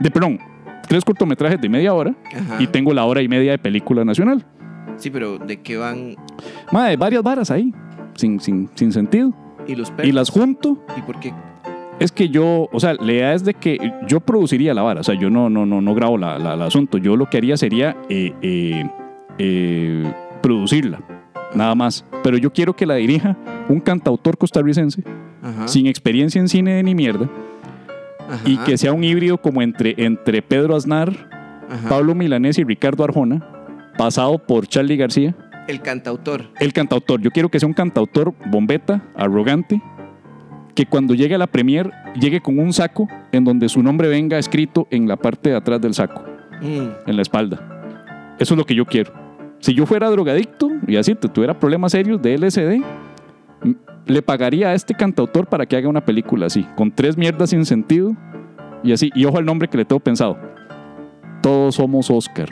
De, 0.00 0.10
perdón, 0.10 0.40
tres 0.88 1.04
cortometrajes 1.04 1.60
de 1.60 1.68
media 1.68 1.94
hora 1.94 2.12
Ajá. 2.34 2.56
y 2.60 2.66
tengo 2.66 2.92
la 2.92 3.04
hora 3.04 3.22
y 3.22 3.28
media 3.28 3.52
de 3.52 3.58
película 3.58 4.04
nacional. 4.04 4.44
Sí, 4.96 5.10
pero 5.10 5.38
¿de 5.38 5.60
qué 5.60 5.76
van? 5.76 6.16
Madre, 6.72 6.96
varias 6.96 7.22
varas 7.22 7.52
ahí, 7.52 7.72
sin, 8.16 8.40
sin, 8.40 8.68
sin 8.74 8.90
sentido. 8.90 9.32
¿Y 9.68 9.76
los 9.76 9.92
perros? 9.92 10.08
Y 10.08 10.12
las 10.12 10.28
junto. 10.28 10.76
¿Y 10.98 11.02
por 11.02 11.20
qué? 11.20 11.32
Es 12.00 12.10
que 12.10 12.28
yo, 12.28 12.68
o 12.72 12.80
sea, 12.80 12.94
la 12.94 13.12
idea 13.12 13.32
es 13.34 13.44
de 13.44 13.54
que 13.54 13.92
yo 14.08 14.18
produciría 14.18 14.74
la 14.74 14.82
vara, 14.82 15.02
o 15.02 15.04
sea, 15.04 15.14
yo 15.14 15.30
no, 15.30 15.48
no, 15.48 15.64
no, 15.66 15.80
no 15.80 15.94
grabo 15.94 16.18
la, 16.18 16.36
la- 16.40 16.54
el 16.54 16.62
asunto. 16.62 16.98
Yo 16.98 17.16
lo 17.16 17.30
que 17.30 17.36
haría 17.36 17.56
sería 17.56 17.96
eh, 18.08 18.32
eh, 18.42 18.90
eh, 19.38 20.12
producirla, 20.42 20.98
nada 21.54 21.74
más. 21.74 22.04
Pero 22.22 22.36
yo 22.38 22.52
quiero 22.52 22.74
que 22.74 22.86
la 22.86 22.94
dirija 22.94 23.36
un 23.68 23.80
cantautor 23.80 24.36
costarricense 24.38 25.02
Ajá. 25.42 25.68
sin 25.68 25.86
experiencia 25.86 26.40
en 26.40 26.48
cine 26.48 26.82
ni 26.82 26.94
mierda 26.94 27.28
Ajá. 28.28 28.40
y 28.44 28.56
que 28.58 28.76
sea 28.78 28.92
un 28.92 29.04
híbrido 29.04 29.38
como 29.38 29.62
entre, 29.62 29.94
entre 29.98 30.42
Pedro 30.42 30.76
Aznar, 30.76 31.10
Ajá. 31.70 31.88
Pablo 31.88 32.14
Milanés 32.14 32.58
y 32.58 32.64
Ricardo 32.64 33.04
Arjona, 33.04 33.46
pasado 33.96 34.38
por 34.38 34.66
Charlie 34.66 34.96
García. 34.96 35.34
El 35.68 35.80
cantautor. 35.80 36.44
El 36.60 36.72
cantautor, 36.74 37.20
yo 37.22 37.30
quiero 37.30 37.48
que 37.48 37.58
sea 37.58 37.66
un 37.66 37.72
cantautor 37.74 38.34
bombeta, 38.46 39.02
arrogante, 39.16 39.80
que 40.74 40.84
cuando 40.86 41.14
llegue 41.14 41.36
a 41.36 41.38
la 41.38 41.46
premier 41.46 41.90
llegue 42.20 42.40
con 42.40 42.58
un 42.58 42.72
saco 42.72 43.08
en 43.32 43.44
donde 43.44 43.68
su 43.68 43.82
nombre 43.82 44.08
venga 44.08 44.38
escrito 44.38 44.86
en 44.90 45.06
la 45.08 45.16
parte 45.16 45.50
de 45.50 45.56
atrás 45.56 45.80
del 45.80 45.94
saco, 45.94 46.22
Mm. 46.60 46.88
en 47.10 47.16
la 47.16 47.22
espalda. 47.22 47.60
Eso 48.38 48.54
es 48.54 48.58
lo 48.58 48.64
que 48.66 48.74
yo 48.74 48.84
quiero. 48.84 49.12
Si 49.64 49.72
yo 49.72 49.86
fuera 49.86 50.10
drogadicto 50.10 50.70
y 50.86 50.96
así 50.96 51.14
tu- 51.14 51.26
tuviera 51.30 51.58
problemas 51.58 51.92
serios 51.92 52.20
de 52.20 52.34
LSD, 52.36 52.82
le 54.04 54.20
pagaría 54.20 54.68
a 54.68 54.74
este 54.74 54.92
cantautor 54.92 55.46
para 55.46 55.64
que 55.64 55.74
haga 55.74 55.88
una 55.88 56.04
película 56.04 56.44
así, 56.44 56.66
con 56.76 56.90
tres 56.92 57.16
mierdas 57.16 57.48
sin 57.48 57.64
sentido 57.64 58.14
y 58.82 58.92
así. 58.92 59.10
Y 59.14 59.24
ojo 59.24 59.38
al 59.38 59.46
nombre 59.46 59.66
que 59.68 59.78
le 59.78 59.86
tengo 59.86 60.00
pensado. 60.00 60.36
Todos 61.40 61.76
somos 61.76 62.10
Oscar. 62.10 62.50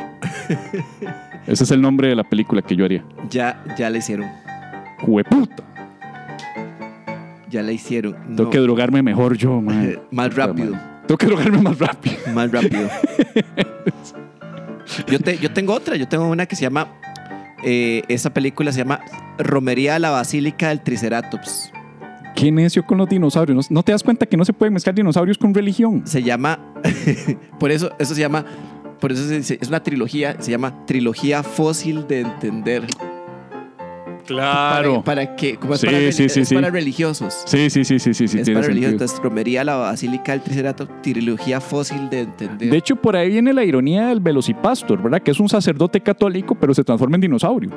Ese 1.47 1.65
es 1.65 1.71
el 1.71 1.83
nombre 1.83 2.09
de 2.09 2.17
la 2.17 2.25
película 2.25 2.63
que 2.63 2.75
yo 2.77 2.87
haría. 2.87 3.05
Ya, 3.29 3.63
ya 3.77 3.91
la 3.91 3.99
hicieron. 3.99 4.27
Jueputa. 5.03 5.65
Ya 7.51 7.63
la 7.63 7.73
hicieron. 7.73 8.15
Tengo 8.15 8.45
No. 8.45 8.49
que 8.51 8.59
drogarme 8.59 9.03
mejor 9.03 9.37
yo, 9.37 9.61
man. 9.61 9.99
Más 10.11 10.35
rápido. 10.35 10.79
Tengo 11.07 11.19
que 11.19 11.27
drogarme 11.27 11.59
más 11.61 11.79
rápido. 11.79 12.17
Más 12.35 12.51
rápido. 12.51 12.89
yo, 15.07 15.18
te- 15.20 15.39
yo 15.39 15.53
tengo 15.53 15.72
otra. 15.74 15.97
Yo 15.97 16.07
tengo 16.09 16.26
una 16.28 16.47
que 16.47 16.57
se 16.57 16.62
llama. 16.62 16.89
eh, 17.64 18.03
esa 18.09 18.30
película 18.35 18.72
se 18.72 18.78
llama 18.78 19.01
Romería 19.39 19.95
a 19.97 19.99
la 19.99 20.11
Basílica 20.11 20.68
del 20.70 20.80
Triceratops. 20.83 21.72
Qué 22.35 22.51
necio 22.51 22.85
con 22.85 22.99
los 22.99 23.09
dinosaurios. 23.09 23.70
¿No, 23.70 23.76
no 23.78 23.83
te 23.83 23.93
das 23.93 24.03
cuenta 24.03 24.26
que 24.26 24.37
no 24.37 24.45
se 24.45 24.53
pueden 24.53 24.72
mezclar 24.74 24.95
dinosaurios 24.95 25.39
con 25.39 25.53
religión? 25.55 26.03
Se 26.07 26.22
llama. 26.22 26.59
por 27.61 27.70
eso, 27.70 27.93
eso 27.99 28.14
se 28.14 28.20
llama. 28.20 28.45
Por 29.01 29.12
eso 29.12 29.26
se 29.28 29.59
es 29.61 29.68
una 29.68 29.83
trilogía. 29.83 30.37
Se 30.41 30.51
llama 30.51 30.85
Trilogía 30.87 31.43
Fósil 31.43 32.07
de 32.09 32.20
Entender. 32.20 32.85
Claro. 34.27 35.03
Para, 35.03 35.27
para 35.27 35.37
que. 35.37 35.57
Como 35.57 35.75
es, 35.75 35.81
Sí, 35.81 35.87
para, 35.87 35.99
sí, 36.12 36.29
sí, 36.29 36.41
es 36.41 36.49
sí. 36.49 36.55
para 36.55 36.70
religiosos. 36.70 37.43
Sí, 37.47 37.70
sí, 37.70 37.85
sí, 37.85 37.99
sí, 37.99 38.14
sí, 38.14 38.25
es 38.25 38.31
tiene 38.31 38.55
para 38.55 38.66
religiosos. 38.66 38.93
Entonces, 38.93 39.18
Romería 39.23 39.64
la 39.64 39.77
Basílica 39.77 40.33
del 40.33 40.43
Triceratops. 40.43 41.03
Trilogía 41.03 41.61
Fósil 41.61 42.09
de 42.11 42.20
Entender. 42.20 42.70
De 42.70 42.77
hecho, 42.77 42.97
por 42.97 43.16
ahí 43.16 43.29
viene 43.29 43.53
la 43.53 43.64
ironía 43.64 44.07
del 44.09 44.20
velocipastor, 44.20 45.03
¿verdad? 45.03 45.23
Que 45.23 45.31
es 45.33 45.41
un 45.41 45.49
sacerdote 45.49 46.01
católico, 46.01 46.55
pero 46.55 46.73
se 46.75 46.85
transforma 46.85 47.16
en 47.16 47.23
dinosaurio. 47.23 47.70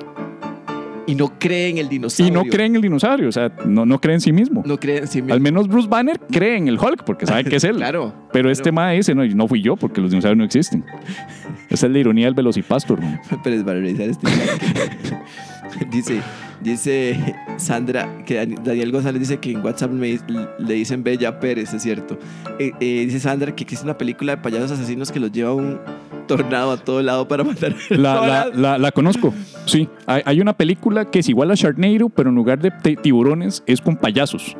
y 1.08 1.14
no 1.14 1.38
cree 1.38 1.70
en 1.70 1.78
el 1.78 1.88
dinosaurio. 1.88 2.28
Y 2.28 2.44
no 2.44 2.50
cree 2.50 2.66
en 2.66 2.76
el 2.76 2.82
dinosaurio, 2.82 3.30
o 3.30 3.32
sea, 3.32 3.52
no, 3.66 3.86
no 3.86 4.02
cree 4.02 4.16
en 4.16 4.22
sí 4.22 4.32
mismo. 4.34 4.64
No 4.66 4.78
cree 4.80 4.98
en 4.98 5.08
sí 5.08 5.22
mismo. 5.22 5.36
Al 5.36 5.40
menos 5.40 5.68
Bruce 5.68 5.88
Banner 5.88 6.20
cree 6.32 6.58
en 6.58 6.68
el 6.68 6.80
Hulk, 6.80 7.04
porque 7.06 7.28
sabe 7.28 7.44
que 7.44 7.58
es 7.58 7.64
él. 7.64 7.76
Claro. 7.86 8.12
Pero 8.34 8.50
este 8.50 8.72
ma 8.72 8.90
dice, 8.92 9.14
no, 9.14 9.24
no 9.24 9.48
fui 9.48 9.62
yo, 9.62 9.76
porque 9.76 10.02
los 10.02 10.10
dinosaurios 10.10 10.38
no 10.38 10.46
existen. 10.46 10.84
Esa 11.70 11.86
es 11.88 11.92
la 11.92 12.00
ironía 12.00 12.26
del 12.26 12.34
velocipastor. 12.34 13.00
Pero 13.44 13.56
es 13.56 13.64
para 13.64 13.80
revisar 13.80 14.10
este. 14.10 14.28
dice, 15.92 16.22
dice 16.62 17.36
Sandra, 17.58 18.24
que 18.26 18.36
Dani- 18.42 18.62
Daniel 18.64 18.92
González 18.92 19.20
dice 19.20 19.38
que 19.38 19.52
en 19.52 19.64
WhatsApp 19.66 19.92
me- 19.92 20.20
le 20.60 20.74
dicen 20.74 21.04
Bella 21.04 21.40
Pérez, 21.40 21.74
es 21.74 21.82
cierto. 21.84 22.18
Eh, 22.60 22.72
eh, 22.80 23.04
dice 23.06 23.20
Sandra 23.20 23.54
que 23.56 23.64
existe 23.64 23.84
una 23.86 23.98
película 23.98 24.36
de 24.36 24.42
payasos 24.42 24.72
asesinos 24.72 25.12
que 25.12 25.20
los 25.20 25.32
lleva 25.32 25.54
un 25.54 25.80
tornado 26.28 26.72
a 26.72 26.78
todo 26.78 27.02
lado 27.02 27.28
para 27.28 27.44
matar. 27.44 27.76
La, 27.90 28.26
la, 28.26 28.48
la- 28.54 28.78
la 28.78 28.92
conozco, 28.92 29.34
sí. 29.66 29.88
Hay, 30.08 30.22
hay 30.26 30.42
una 30.42 30.54
película 30.54 31.06
que 31.06 31.20
es 31.20 31.30
igual 31.30 31.52
a 31.52 31.56
Sharknado, 31.56 32.10
pero 32.10 32.30
en 32.30 32.36
lugar 32.36 32.60
de 32.60 32.72
ti- 32.72 32.96
tiburones 32.96 33.64
es 33.68 33.82
con 33.82 33.96
payasos. 33.98 34.56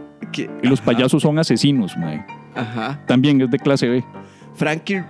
Y 0.62 0.68
los 0.68 0.82
ajá, 0.82 0.92
payasos 0.92 1.22
son 1.22 1.40
asesinos, 1.40 1.96
mae. 1.98 2.26
Ajá. 2.56 3.00
También 3.08 3.40
es 3.42 3.50
de 3.50 3.58
clase 3.58 3.88
B. 3.88 4.04
Frankie, 4.54 5.02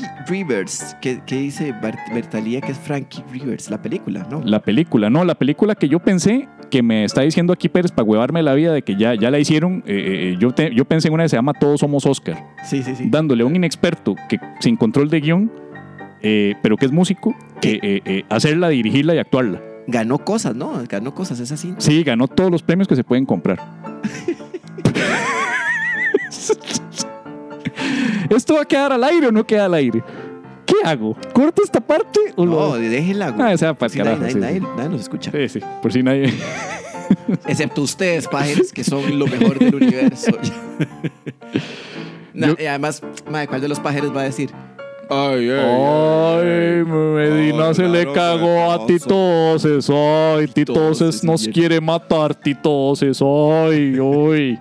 Frankie 0.00 0.30
Rivers. 0.30 0.96
¿Qué, 1.00 1.20
qué 1.26 1.36
dice 1.36 1.74
Bertalía 2.14 2.60
que 2.60 2.72
es 2.72 2.78
Frankie 2.78 3.22
Rivers? 3.30 3.70
La 3.70 3.80
película, 3.80 4.26
¿no? 4.30 4.40
La 4.44 4.60
película, 4.60 5.10
no, 5.10 5.24
la 5.24 5.34
película 5.34 5.74
que 5.74 5.88
yo 5.88 5.98
pensé 6.00 6.48
que 6.70 6.82
me 6.82 7.04
está 7.04 7.22
diciendo 7.22 7.52
aquí 7.52 7.68
Pérez 7.68 7.90
para 7.92 8.04
huevarme 8.04 8.42
la 8.42 8.54
vida 8.54 8.72
de 8.72 8.82
que 8.82 8.96
ya, 8.96 9.14
ya 9.14 9.30
la 9.30 9.38
hicieron. 9.38 9.82
eh, 9.86 10.32
eh, 10.34 10.36
yo, 10.38 10.52
te- 10.52 10.74
yo 10.74 10.84
pensé 10.84 11.08
en 11.08 11.14
una 11.14 11.24
que 11.24 11.28
se 11.30 11.36
llama 11.36 11.52
Todos 11.52 11.80
Somos 11.80 12.06
Oscar, 12.06 12.44
Sí, 12.64 12.82
sí, 12.82 12.94
sí. 12.94 13.08
dándole 13.10 13.42
a 13.42 13.46
un 13.46 13.56
inexperto 13.56 14.14
que 14.28 14.38
sin 14.60 14.76
control 14.76 15.10
de 15.10 15.20
guion, 15.20 15.52
eh, 16.22 16.54
pero 16.62 16.76
que 16.76 16.86
es 16.86 16.92
músico, 16.92 17.34
eh, 17.62 17.78
eh, 17.82 18.00
eh, 18.04 18.24
hacerla, 18.28 18.68
dirigirla 18.68 19.14
y 19.14 19.18
actuarla. 19.18 19.60
Ganó 19.86 20.18
cosas, 20.18 20.54
¿no? 20.54 20.72
Ganó 20.88 21.14
cosas, 21.14 21.40
es 21.40 21.50
así. 21.50 21.74
Sí, 21.78 22.04
ganó 22.04 22.28
todos 22.28 22.50
los 22.52 22.62
premios 22.62 22.86
que 22.86 22.94
se 22.94 23.02
pueden 23.02 23.26
comprar. 23.26 23.58
¿Esto 28.30 28.54
va 28.54 28.62
a 28.62 28.64
quedar 28.64 28.92
al 28.92 29.04
aire 29.04 29.26
o 29.28 29.32
no 29.32 29.44
queda 29.46 29.66
al 29.66 29.74
aire? 29.74 30.02
¿Qué 30.66 30.76
hago? 30.84 31.16
¿Corto 31.32 31.62
esta 31.64 31.80
parte 31.80 32.20
o 32.36 32.44
No, 32.46 32.52
lo.? 32.52 32.74
déjenla. 32.78 33.30
güey. 33.30 33.48
Ah, 33.48 33.52
esa 33.52 33.74
para 33.74 33.90
Sí, 33.90 33.98
nadie, 33.98 34.10
carajo. 34.12 34.22
nadie- 34.22 34.32
sí, 34.32 34.38
nadie- 34.40 34.60
sí. 34.60 34.66
nadie 34.76 34.88
nos 34.90 35.00
escucha. 35.00 35.30
Sí, 35.32 35.48
sí, 35.48 35.60
por 35.82 35.92
si 35.92 36.02
nadie. 36.02 36.32
Excepto 37.48 37.82
ustedes, 37.82 38.28
pájaros, 38.28 38.72
que 38.72 38.84
son 38.84 39.18
lo 39.18 39.26
mejor 39.26 39.58
del 39.58 39.74
universo. 39.74 40.30
Yo- 42.34 42.54
y 42.58 42.66
además, 42.66 43.02
madre, 43.28 43.48
¿cuál 43.48 43.60
de 43.60 43.68
los 43.68 43.80
pájaros 43.80 44.14
va 44.16 44.20
a 44.20 44.24
decir? 44.24 44.50
Ay, 45.12 45.50
Ay, 45.50 46.84
Medina 46.86 47.68
Ay, 47.68 47.74
se 47.74 47.82
le 47.88 48.04
claro, 48.04 48.12
cagó 48.38 48.70
a 48.70 48.86
¿qué 48.86 48.92
Titoses. 48.92 49.90
Ay, 49.90 50.46
Titoses 50.46 50.54
Titoses, 50.54 51.24
nos 51.24 51.48
quiere 51.48 51.80
matar, 51.80 52.32
Titoses. 52.32 53.20
Ay, 53.20 53.98
uy. 53.98 54.56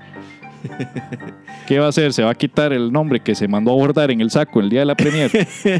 ¿Qué 1.70 1.78
va 1.78 1.86
a 1.86 1.90
hacer? 1.90 2.12
¿Se 2.14 2.24
va 2.24 2.32
a 2.32 2.36
quitar 2.36 2.74
el 2.74 2.92
nombre 2.92 3.20
que 3.20 3.36
se 3.36 3.48
mandó 3.48 3.70
a 3.72 3.76
bordar 3.76 4.10
en 4.10 4.22
el 4.22 4.32
saco 4.32 4.60
el 4.60 4.70
día 4.72 4.80
de 4.80 4.86
la 4.88 4.96
premier? 4.96 5.30
¿Eh? 5.36 5.80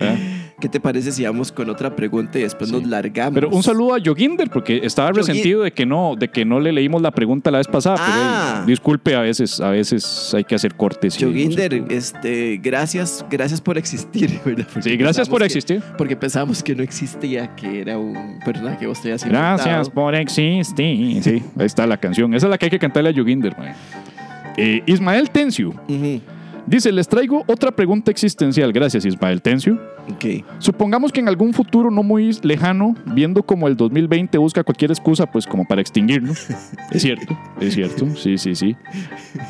¿Qué 0.60 0.68
te 0.70 0.80
parece 0.80 1.12
si 1.12 1.24
vamos 1.26 1.52
con 1.52 1.68
otra 1.68 1.94
pregunta 1.94 2.38
y 2.38 2.42
después 2.42 2.70
Sí. 2.70 2.76
nos 2.76 2.86
largamos? 2.86 3.34
Pero 3.34 3.50
un 3.50 3.62
saludo 3.62 3.92
a 3.92 3.98
Yoginder, 3.98 4.48
porque 4.48 4.80
estaba 4.82 5.10
Yogi- 5.10 5.16
resentido 5.16 5.60
de 5.62 5.72
que 5.72 5.84
no, 5.84 6.14
de 6.18 6.28
que 6.28 6.46
no 6.46 6.58
le 6.58 6.72
leímos 6.72 7.02
la 7.02 7.10
pregunta 7.10 7.50
la 7.50 7.58
vez 7.58 7.66
pasada. 7.66 7.96
pero, 7.96 8.08
Ah. 8.14 8.60
eh, 8.62 8.66
disculpe, 8.66 9.14
a 9.14 9.20
veces, 9.20 9.60
a 9.60 9.68
veces 9.68 10.32
hay 10.32 10.44
que 10.44 10.54
hacer 10.54 10.74
cortes. 10.74 11.20
y- 11.20 11.24
Joginder, 11.26 11.84
este, 11.90 12.58
gracias, 12.62 13.26
gracias 13.30 13.60
por 13.60 13.76
existir, 13.76 14.30
¿verdad? 14.46 14.66
Porque 14.72 14.88
Sí, 14.88 14.96
gracias 14.96 15.28
por 15.28 15.40
que- 15.40 15.46
existir. 15.46 15.82
porque 15.98 16.16
pensamos 16.16 16.62
que 16.62 16.74
no 16.74 16.82
existía, 16.82 17.54
que 17.56 17.82
era 17.82 17.98
un 17.98 18.38
personaje 18.42 18.78
que 18.78 18.86
vos 18.86 19.02
te 19.02 19.08
habías 19.08 19.22
Gracias 19.24 19.66
inventado. 19.66 19.90
por 19.94 20.14
existir. 20.14 20.64
Sí, 21.22 21.42
ahí 21.58 21.66
está 21.66 21.86
la 21.86 21.98
canción. 21.98 22.32
Esa 22.32 22.46
es 22.46 22.50
la 22.50 22.56
que 22.56 22.66
hay 22.66 22.70
que 22.70 22.78
cantarle 22.78 23.10
a 23.10 23.12
Yoginder. 23.12 23.54
mae. 23.58 23.74
Eh, 24.56 24.82
Ismael 24.86 25.30
Tencio 25.30 25.70
Ujú, 25.88 26.20
dice: 26.66 26.92
Les 26.92 27.08
traigo 27.08 27.44
otra 27.46 27.70
pregunta 27.72 28.10
existencial. 28.10 28.72
Gracias, 28.72 29.04
Ismael 29.04 29.42
Tencio. 29.42 29.78
Supongamos 30.58 31.12
que 31.12 31.20
en 31.20 31.28
algún 31.28 31.54
futuro 31.54 31.90
no 31.90 32.02
muy 32.02 32.36
lejano, 32.42 32.94
viendo 33.06 33.42
como 33.42 33.68
el 33.68 33.76
2020 33.76 34.36
busca 34.38 34.62
cualquier 34.62 34.90
excusa, 34.90 35.26
pues 35.26 35.46
como 35.46 35.64
para 35.64 35.80
extinguirnos. 35.80 36.48
es 36.90 37.02
cierto, 37.02 37.36
es 37.60 37.74
cierto. 37.74 38.06
Sí, 38.16 38.38
sí, 38.38 38.54
sí. 38.54 38.76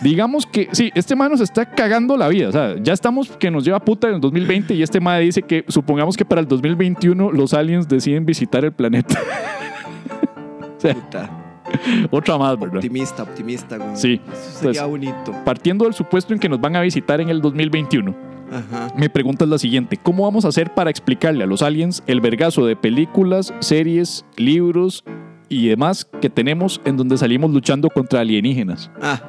Digamos 0.03 0.47
que, 0.47 0.69
sí, 0.73 0.91
este 0.95 1.17
man 1.17 1.33
nos 1.33 1.41
está 1.41 1.67
cagando 1.67 2.17
la 2.17 2.29
vida. 2.29 2.49
O 2.49 2.53
sea, 2.53 2.77
ya 2.81 2.93
estamos 2.93 3.31
que 3.37 3.51
nos 3.51 3.65
lleva 3.65 3.81
puta 3.81 4.09
en 4.09 4.15
el 4.15 4.21
2020 4.21 4.75
y 4.75 4.83
este 4.83 5.01
man 5.01 5.21
dice 5.21 5.43
que 5.43 5.65
supongamos 5.69 6.17
que 6.17 6.25
para 6.25 6.41
el 6.41 6.49
2021 6.49 7.33
los 7.33 7.53
aliens 7.55 7.89
deciden 7.89 8.25
visitar 8.25 8.65
el 8.65 8.73
planeta. 8.73 9.19
o 10.77 10.81
sea, 10.81 10.95
Puta. 10.95 11.44
Otra 12.11 12.39
más, 12.39 12.59
¿verdad? 12.59 12.77
Optimista, 12.77 13.23
optimista. 13.23 13.77
güey. 13.77 13.97
Sí. 13.97 14.21
Eso 14.33 14.35
sería 14.61 14.83
Entonces- 14.83 14.89
bonito. 14.89 15.35
Partiendo 15.45 15.85
del 15.85 15.95
supuesto 15.95 16.33
en 16.33 16.39
que 16.39 16.49
nos 16.49 16.61
van 16.61 16.77
a 16.77 16.81
visitar 16.81 17.21
en 17.21 17.29
el 17.29 17.41
2021, 17.41 18.15
Ajá. 18.53 18.89
mi 18.97 19.09
pregunta 19.09 19.45
es 19.45 19.51
la 19.51 19.59
siguiente. 19.59 19.97
¿Cómo 19.97 20.25
vamos 20.25 20.45
a 20.45 20.49
hacer 20.49 20.73
para 20.75 20.91
explicarle 20.91 21.45
a 21.45 21.47
los 21.47 21.63
aliens 21.63 22.03
el 22.07 22.21
vergazo 22.21 22.67
de 22.67 22.77
películas, 22.77 23.53
series, 23.61 24.25
libros 24.37 25.05
y 25.49 25.69
demás 25.69 26.09
que 26.21 26.31
tenemos 26.31 26.81
en 26.85 26.97
donde 26.97 27.17
salimos 27.19 27.51
luchando 27.51 27.89
contra 27.91 28.21
alienígenas? 28.21 28.91
Ah, 29.03 29.21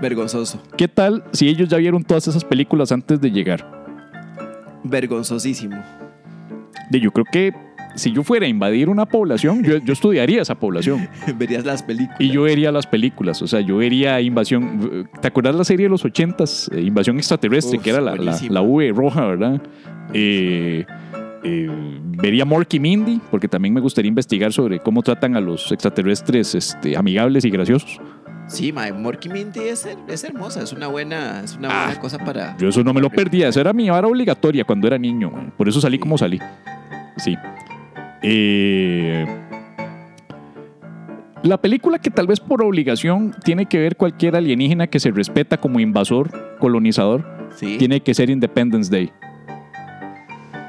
vergonzoso. 0.00 0.60
¿Qué 0.76 0.88
tal 0.88 1.22
si 1.32 1.48
ellos 1.48 1.68
ya 1.68 1.76
vieron 1.78 2.02
todas 2.02 2.26
esas 2.28 2.44
películas 2.44 2.90
antes 2.92 3.20
de 3.20 3.30
llegar? 3.30 3.64
Vergonzosísimo. 4.84 5.76
De, 6.90 7.00
yo 7.00 7.10
creo 7.12 7.24
que 7.30 7.52
si 7.94 8.12
yo 8.12 8.22
fuera 8.22 8.46
a 8.46 8.48
invadir 8.48 8.88
una 8.88 9.06
población, 9.06 9.62
yo, 9.62 9.78
yo 9.78 9.92
estudiaría 9.92 10.42
esa 10.42 10.54
población. 10.54 11.08
Verías 11.36 11.64
las 11.64 11.82
películas. 11.82 12.20
Y 12.20 12.28
yo 12.30 12.42
vería 12.42 12.72
las 12.72 12.86
películas, 12.86 13.40
o 13.42 13.46
sea, 13.46 13.60
yo 13.60 13.76
vería 13.78 14.20
Invasión. 14.20 15.08
¿Te 15.20 15.28
acuerdas 15.28 15.54
la 15.54 15.64
serie 15.64 15.86
de 15.86 15.90
los 15.90 16.04
80s? 16.04 16.74
Eh, 16.76 16.82
Invasión 16.82 17.16
extraterrestre, 17.18 17.78
Uf, 17.78 17.84
que 17.84 17.90
era 17.90 18.00
la, 18.00 18.16
la, 18.16 18.38
la 18.48 18.62
V 18.62 18.92
roja, 18.94 19.26
¿verdad? 19.26 19.60
Eh, 20.14 20.84
eh, 21.44 21.68
vería 22.18 22.44
Morky 22.44 22.78
Mindy, 22.78 23.20
porque 23.30 23.48
también 23.48 23.74
me 23.74 23.80
gustaría 23.80 24.08
investigar 24.08 24.52
sobre 24.52 24.78
cómo 24.78 25.02
tratan 25.02 25.36
a 25.36 25.40
los 25.40 25.72
extraterrestres 25.72 26.54
este, 26.54 26.96
amigables 26.96 27.44
y 27.44 27.50
graciosos. 27.50 28.00
Sí, 28.48 28.72
mae, 28.72 28.92
Morky 28.92 29.28
Mindy 29.28 29.60
es, 29.60 29.88
es 30.08 30.24
hermosa, 30.24 30.62
es 30.62 30.72
una 30.72 30.86
buena, 30.88 31.40
es 31.42 31.56
una 31.56 31.68
Ah. 31.70 31.84
buena 31.86 32.00
cosa 32.00 32.18
para. 32.18 32.56
Yo 32.58 32.68
eso 32.68 32.84
no 32.84 32.92
me 32.92 33.00
lo 33.00 33.08
perdía, 33.08 33.48
eso 33.48 33.60
era 33.60 33.72
mi 33.72 33.88
vara 33.88 34.06
obligatoria 34.06 34.64
cuando 34.64 34.86
era 34.88 34.98
niño, 34.98 35.30
man. 35.30 35.52
por 35.56 35.68
eso 35.68 35.80
salí 35.80 35.98
como 35.98 36.18
salí. 36.18 36.38
Sí. 37.16 37.36
Eh, 38.22 39.26
la 41.42 41.60
película 41.60 41.98
que 41.98 42.10
tal 42.10 42.26
vez 42.28 42.38
por 42.40 42.62
obligación 42.62 43.34
tiene 43.44 43.66
que 43.66 43.78
ver 43.78 43.96
cualquier 43.96 44.36
alienígena 44.36 44.86
que 44.86 45.00
se 45.00 45.10
respeta 45.10 45.56
como 45.58 45.80
invasor, 45.80 46.56
colonizador, 46.60 47.24
Sí. 47.56 47.76
tiene 47.78 48.00
que 48.00 48.14
ser 48.14 48.30
Independence 48.30 48.90
Day. 48.90 49.10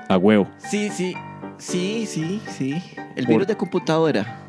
A 0.10 0.18
huevo. 0.18 0.48
Sí, 0.58 0.90
sí, 0.90 1.14
sí, 1.58 2.06
sí, 2.08 2.42
sí. 2.48 2.82
El 3.16 3.26
Por- 3.26 3.36
virus 3.36 3.48
de 3.48 3.56
computadora. 3.56 4.40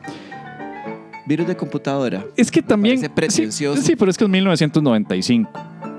Virus 1.26 1.46
de 1.46 1.56
computadora. 1.56 2.24
Es 2.36 2.50
que 2.50 2.60
también... 2.62 3.00
pretencioso. 3.14 3.80
Sí, 3.80 3.86
sí, 3.88 3.96
pero 3.96 4.10
es 4.10 4.18
que 4.18 4.24
es 4.24 4.30
1995. 4.30 5.50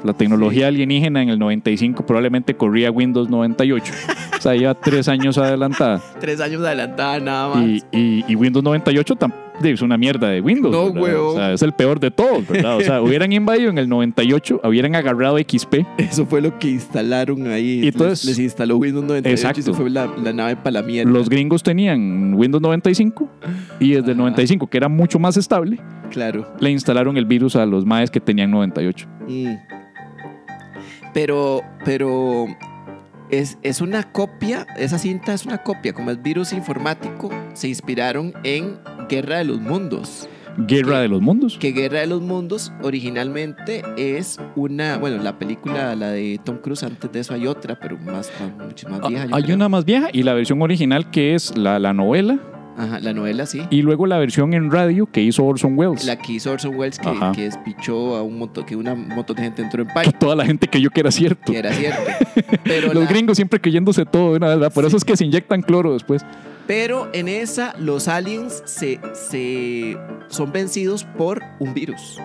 La 0.06 0.14
tecnología 0.14 0.68
alienígena 0.68 1.22
en 1.24 1.30
el 1.30 1.40
95 1.40 2.06
probablemente 2.06 2.56
corría 2.56 2.92
Windows 2.92 3.30
98. 3.30 3.92
o 4.38 4.42
sea, 4.42 4.56
ya 4.56 4.74
tres 4.76 5.08
años 5.08 5.38
adelantada. 5.38 6.02
Tres 6.20 6.40
años 6.40 6.62
adelantada 6.64 7.20
nada 7.20 7.56
más. 7.56 7.64
Y, 7.66 7.84
y- 7.92 8.26
y 8.28 8.36
Windows 8.36 8.64
98 8.64 9.16
tam- 9.16 9.34
es 9.64 9.82
una 9.82 9.98
mierda 9.98 10.28
de 10.30 10.42
Windows. 10.42 10.72
No, 10.74 10.88
huevón. 11.02 11.36
O 11.36 11.38
sea, 11.38 11.54
es 11.54 11.62
el 11.62 11.72
peor 11.72 12.00
de 12.00 12.12
todos, 12.12 12.46
¿verdad? 12.48 12.76
O 12.78 12.82
sea, 12.82 13.02
hubieran 13.02 13.32
invadido 13.32 13.70
en 13.70 13.78
el 13.78 13.88
98, 13.88 14.60
hubieran 14.66 14.96
agarrado 14.96 15.38
XP. 15.40 15.76
Eso 15.98 16.26
fue 16.26 16.42
lo 16.42 16.60
que 16.60 16.70
instalaron 16.70 17.48
ahí. 17.48 17.82
Y 17.84 17.88
entonces- 17.88 18.26
les, 18.26 18.38
les 18.38 18.46
instaló 18.46 18.78
Windows 18.78 19.06
98 19.06 19.30
y 19.30 19.34
Exacto. 19.34 19.62
se 19.62 19.74
fue 19.74 19.90
la, 19.90 20.08
la 20.22 20.34
nave 20.34 20.56
para 20.58 20.72
la 20.72 20.82
mierda. 20.84 21.10
Los 21.10 21.30
gringos 21.30 21.64
tenían 21.64 22.34
Windows 22.36 22.62
95 22.62 23.30
y 23.80 23.92
desde 23.94 24.12
el 24.12 24.18
Ajá. 24.18 24.22
95, 24.30 24.68
que 24.68 24.78
era 24.78 24.90
mucho 24.90 25.18
más 25.20 25.38
estable, 25.38 25.80
Claro. 26.12 26.48
le 26.60 26.70
instalaron 26.72 27.18
el 27.18 27.26
virus 27.26 27.56
a 27.56 27.66
los 27.66 27.86
maes 27.86 28.12
que 28.12 28.20
tenían 28.20 28.52
98. 28.52 29.08
Mm. 29.28 29.46
Pero, 31.16 31.62
pero 31.86 32.46
es, 33.30 33.58
es 33.64 33.80
una 33.80 34.04
copia, 34.04 34.68
esa 34.78 34.98
cinta 34.98 35.34
es 35.34 35.46
una 35.46 35.60
copia, 35.60 35.94
como 35.94 36.12
es 36.12 36.22
virus 36.22 36.52
informático, 36.52 37.30
se 37.54 37.70
inspiraron 37.70 38.34
en 38.44 38.78
Guerra 39.08 39.38
de 39.38 39.46
los 39.46 39.62
Mundos. 39.62 40.28
Guerra 40.58 41.00
de 41.00 41.08
los 41.08 41.22
Mundos. 41.22 41.58
Que 41.58 41.72
Guerra 41.72 42.02
de 42.02 42.08
los 42.08 42.22
Mundos 42.22 42.74
originalmente 42.84 43.82
es 43.96 44.38
una, 44.58 44.98
bueno, 44.98 45.24
la 45.24 45.40
película, 45.40 45.96
la 45.96 46.10
de 46.10 46.38
Tom 46.44 46.58
Cruise, 46.58 46.84
antes 46.84 47.10
de 47.10 47.22
eso 47.22 47.34
hay 47.34 47.48
otra, 47.48 47.80
pero 47.80 47.98
más, 47.98 48.30
mucho 48.66 48.90
más 48.90 49.08
vieja. 49.08 49.24
Ah, 49.32 49.38
Hay 49.38 49.44
creo. 49.44 49.56
una 49.56 49.70
más 49.70 49.86
vieja 49.86 50.10
y 50.12 50.24
la 50.24 50.34
versión 50.34 50.62
original 50.62 51.12
que 51.12 51.34
es 51.34 51.58
la, 51.58 51.80
la 51.80 51.94
novela 51.94 52.40
Ajá, 52.78 53.00
la 53.00 53.14
novela 53.14 53.46
sí. 53.46 53.62
y 53.70 53.82
luego 53.84 54.06
la 54.06 54.18
versión 54.18 54.54
en 54.54 54.70
radio 54.70 55.06
que 55.06 55.22
hizo 55.22 55.46
Orson 55.46 55.78
Welles. 55.78 56.06
La 56.06 56.18
que 56.18 56.34
hizo 56.34 56.52
Orson 56.52 56.76
Welles 56.76 57.00
que, 57.00 57.08
Ajá. 57.10 57.32
que 57.32 57.44
despichó 57.44 58.16
a 58.18 58.22
un 58.24 58.38
montón, 58.38 58.66
que 58.66 58.76
una 58.76 58.94
un 58.94 59.08
montón 59.08 59.38
de 59.38 59.44
gente 59.44 59.62
entró 59.62 59.82
en 59.82 59.88
Que 59.88 59.94
pánico, 59.94 60.18
toda 60.20 60.36
la 60.36 60.46
gente 60.46 60.68
creyó 60.68 60.90
que 60.90 61.00
era 61.00 61.12
cierto. 61.12 61.52
que 61.54 61.60
era 61.60 61.72
cierto. 61.74 62.02
Pero 62.64 62.94
Los 62.94 63.04
la- 63.06 63.10
gringos 63.10 63.38
siempre 63.38 63.62
creyéndose 63.62 64.06
todo 64.06 64.32
de 64.32 64.38
una 64.38 64.48
¿verdad? 64.48 64.74
Por 64.74 64.84
eso 64.86 64.98
es 64.98 65.06
que 65.06 65.16
se 65.16 65.24
inyectan 65.26 65.62
cloro 65.62 65.94
después. 65.94 66.26
Pero 66.68 67.10
en 67.14 67.28
esa, 67.28 67.76
los 67.80 68.08
aliens 68.08 68.62
se, 68.66 69.00
se 69.14 69.98
son 70.28 70.52
vencidos 70.52 71.04
por 71.18 71.42
un 71.60 71.74
virus. 71.74 72.20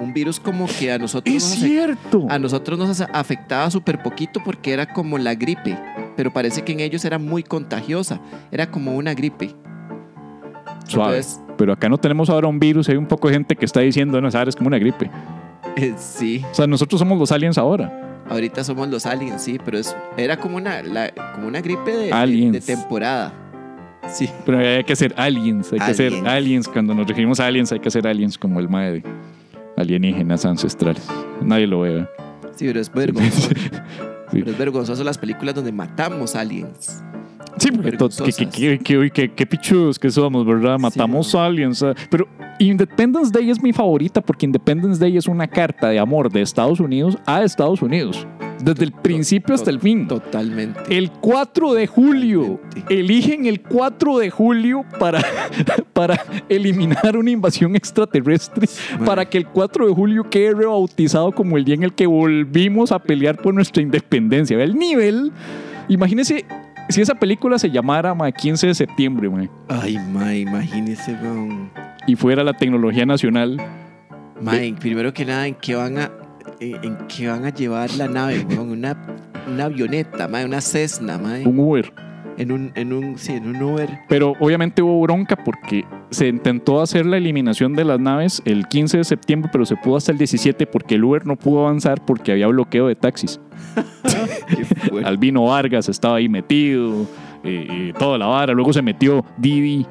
Un 0.00 0.12
virus 0.12 0.38
como 0.38 0.66
que 0.78 0.92
a 0.92 0.98
nosotros, 0.98 1.34
Es 1.34 1.42
nos, 1.42 1.58
cierto. 1.58 2.26
a 2.30 2.38
nosotros 2.38 2.78
nos 2.78 3.00
afectaba 3.00 3.68
súper 3.70 4.00
poquito 4.02 4.40
porque 4.44 4.72
era 4.72 4.86
como 4.92 5.18
la 5.18 5.34
gripe. 5.34 5.76
Pero 6.16 6.32
parece 6.32 6.62
que 6.62 6.72
en 6.72 6.80
ellos 6.80 7.04
era 7.04 7.18
muy 7.18 7.42
contagiosa. 7.42 8.20
Era 8.52 8.70
como 8.70 8.94
una 8.94 9.14
gripe. 9.14 9.56
Suave. 10.88 11.16
Entonces- 11.18 11.40
Pero 11.56 11.72
acá 11.72 11.88
no 11.88 11.98
tenemos 11.98 12.30
ahora 12.30 12.46
un 12.48 12.58
virus, 12.58 12.88
hay 12.88 12.96
un 12.96 13.06
poco 13.06 13.28
de 13.28 13.34
gente 13.34 13.56
que 13.56 13.64
está 13.64 13.80
diciendo, 13.80 14.20
no, 14.20 14.30
sabes, 14.30 14.48
es 14.50 14.56
como 14.56 14.68
una 14.68 14.78
gripe. 14.78 15.10
Eh, 15.76 15.94
sí, 15.98 16.44
O 16.50 16.54
sea, 16.54 16.66
nosotros 16.66 16.98
somos 16.98 17.18
los 17.18 17.30
aliens 17.32 17.58
ahora. 17.58 18.22
ahorita 18.30 18.62
somos 18.64 18.88
los 18.88 19.06
aliens, 19.06 19.42
sí. 19.42 19.58
Pero 19.64 19.78
es, 19.78 19.96
era 20.16 20.36
como 20.36 20.56
una, 20.56 20.82
la- 20.82 21.10
como 21.34 21.46
una 21.48 21.60
gripe 21.60 21.90
de, 21.90 22.12
de- 22.14 22.50
de 22.52 22.60
temporada. 22.60 23.32
Sí. 24.08 24.28
Pero 24.46 24.58
hay 24.58 24.84
que 24.84 24.96
ser 24.96 25.12
aliens, 25.18 25.72
hay 25.72 25.80
que 25.80 25.94
ser 25.94 26.12
Aliens. 26.26 26.66
Cuando 26.68 26.94
nos 26.94 27.06
referimos 27.06 27.40
a 27.40 27.46
aliens, 27.46 27.70
hay 27.72 27.80
que 27.80 27.90
ser 27.90 28.06
aliens 28.06 28.38
como 28.38 28.58
el 28.60 28.68
mae 28.68 28.92
de 28.92 29.02
alienígenas 29.76 30.44
ancestrales. 30.46 31.06
Nadie 31.42 31.66
lo 31.66 31.80
ve. 31.80 31.90
¿verdad? 31.90 32.08
Sí, 32.56 32.66
pero 32.66 32.80
es 32.80 32.92
vergonzoso. 32.92 33.50
Sí. 34.30 34.40
Pero 34.40 34.50
es 34.50 34.58
vergonzoso 34.58 35.02
las 35.04 35.16
películas 35.16 35.54
donde 35.54 35.72
matamos 35.72 36.36
aliens. 36.36 37.02
Sí, 37.58 37.70
porque 37.72 37.96
que, 38.50 38.78
que, 38.78 39.10
que, 39.10 39.32
que, 39.32 39.46
pichus 39.46 39.98
que 39.98 40.10
somos, 40.10 40.46
¿verdad? 40.46 40.78
Matamos 40.78 41.34
aliens. 41.34 41.84
Pero 42.10 42.28
Independence 42.58 43.30
Day 43.32 43.50
es 43.50 43.62
mi 43.62 43.72
favorita 43.72 44.20
porque 44.20 44.46
Independence 44.46 45.00
Day 45.00 45.16
es 45.16 45.26
una 45.26 45.46
carta 45.46 45.88
de 45.88 45.98
amor 45.98 46.30
de 46.30 46.42
Estados 46.42 46.80
Unidos 46.80 47.16
a 47.26 47.42
Estados 47.42 47.82
Unidos. 47.82 48.26
Desde 48.62 48.84
el 48.84 48.92
principio 48.92 49.54
hasta 49.54 49.70
el 49.70 49.78
fin. 49.78 50.08
Totalmente. 50.08 50.80
El 50.96 51.12
4 51.12 51.74
de 51.74 51.86
julio. 51.86 52.60
Eligen 52.88 53.46
el 53.46 53.62
4 53.62 54.18
de 54.18 54.30
julio 54.30 54.84
para, 54.98 55.22
para 55.92 56.20
eliminar 56.48 57.16
una 57.16 57.30
invasión 57.30 57.76
extraterrestre. 57.76 58.68
Para 59.04 59.28
que 59.28 59.38
el 59.38 59.46
4 59.46 59.86
de 59.86 59.94
julio 59.94 60.28
quede 60.28 60.54
rebautizado 60.54 61.32
como 61.32 61.56
el 61.56 61.64
día 61.64 61.76
en 61.76 61.84
el 61.84 61.94
que 61.94 62.06
volvimos 62.06 62.90
a 62.90 62.98
pelear 62.98 63.36
por 63.36 63.54
nuestra 63.54 63.82
independencia. 63.82 64.60
El 64.60 64.76
nivel. 64.76 65.32
Imagínense 65.88 66.44
si 66.88 67.00
esa 67.00 67.14
película 67.14 67.58
se 67.58 67.70
llamara 67.70 68.14
ma, 68.14 68.30
15 68.32 68.68
de 68.68 68.74
septiembre 68.74 69.28
ma, 69.28 69.46
Ay, 69.68 69.98
ma, 70.10 70.34
imagínese, 70.34 71.12
weón. 71.22 71.70
y 72.06 72.16
fuera 72.16 72.42
la 72.44 72.52
tecnología 72.54 73.04
nacional. 73.06 73.56
Ma, 74.40 74.56
en- 74.62 74.76
primero 74.76 75.12
que 75.12 75.24
nada, 75.24 75.46
¿en 75.46 75.54
qué 75.54 75.74
van 75.74 75.98
a, 75.98 76.10
en, 76.60 76.76
en 76.84 76.96
qué 77.08 77.28
van 77.28 77.44
a 77.44 77.50
llevar 77.50 77.90
la 77.96 78.08
nave, 78.08 78.46
weón? 78.48 78.70
Una, 78.70 78.96
una 79.52 79.64
avioneta, 79.64 80.28
ma, 80.28 80.44
una 80.44 80.60
Cessna, 80.60 81.18
ma. 81.18 81.36
Un 81.44 81.58
Uber. 81.58 81.92
En 82.38 82.52
un, 82.52 82.70
en 82.76 82.92
un, 82.92 83.18
sí, 83.18 83.32
en 83.32 83.48
un 83.48 83.60
Uber. 83.60 83.90
Pero 84.08 84.34
obviamente 84.38 84.80
hubo 84.80 85.00
bronca 85.00 85.34
porque 85.34 85.84
se 86.10 86.28
intentó 86.28 86.80
hacer 86.80 87.04
la 87.04 87.16
eliminación 87.16 87.74
de 87.74 87.84
las 87.84 87.98
naves 87.98 88.40
el 88.44 88.68
15 88.68 88.98
de 88.98 89.04
septiembre, 89.04 89.50
pero 89.52 89.66
se 89.66 89.74
pudo 89.74 89.96
hasta 89.96 90.12
el 90.12 90.18
17 90.18 90.64
porque 90.68 90.94
el 90.94 91.02
Uber 91.02 91.26
no 91.26 91.34
pudo 91.34 91.66
avanzar 91.66 92.04
porque 92.04 92.30
había 92.30 92.46
bloqueo 92.46 92.86
de 92.86 92.94
taxis. 92.94 93.40
Albino 95.04 95.44
Vargas 95.44 95.88
estaba 95.88 96.16
ahí 96.16 96.28
metido, 96.28 97.02
eh, 97.44 97.66
eh, 97.70 97.92
toda 97.98 98.18
la 98.18 98.26
vara. 98.26 98.52
Luego 98.52 98.72
se 98.72 98.82
metió 98.82 99.24
Didi. 99.36 99.86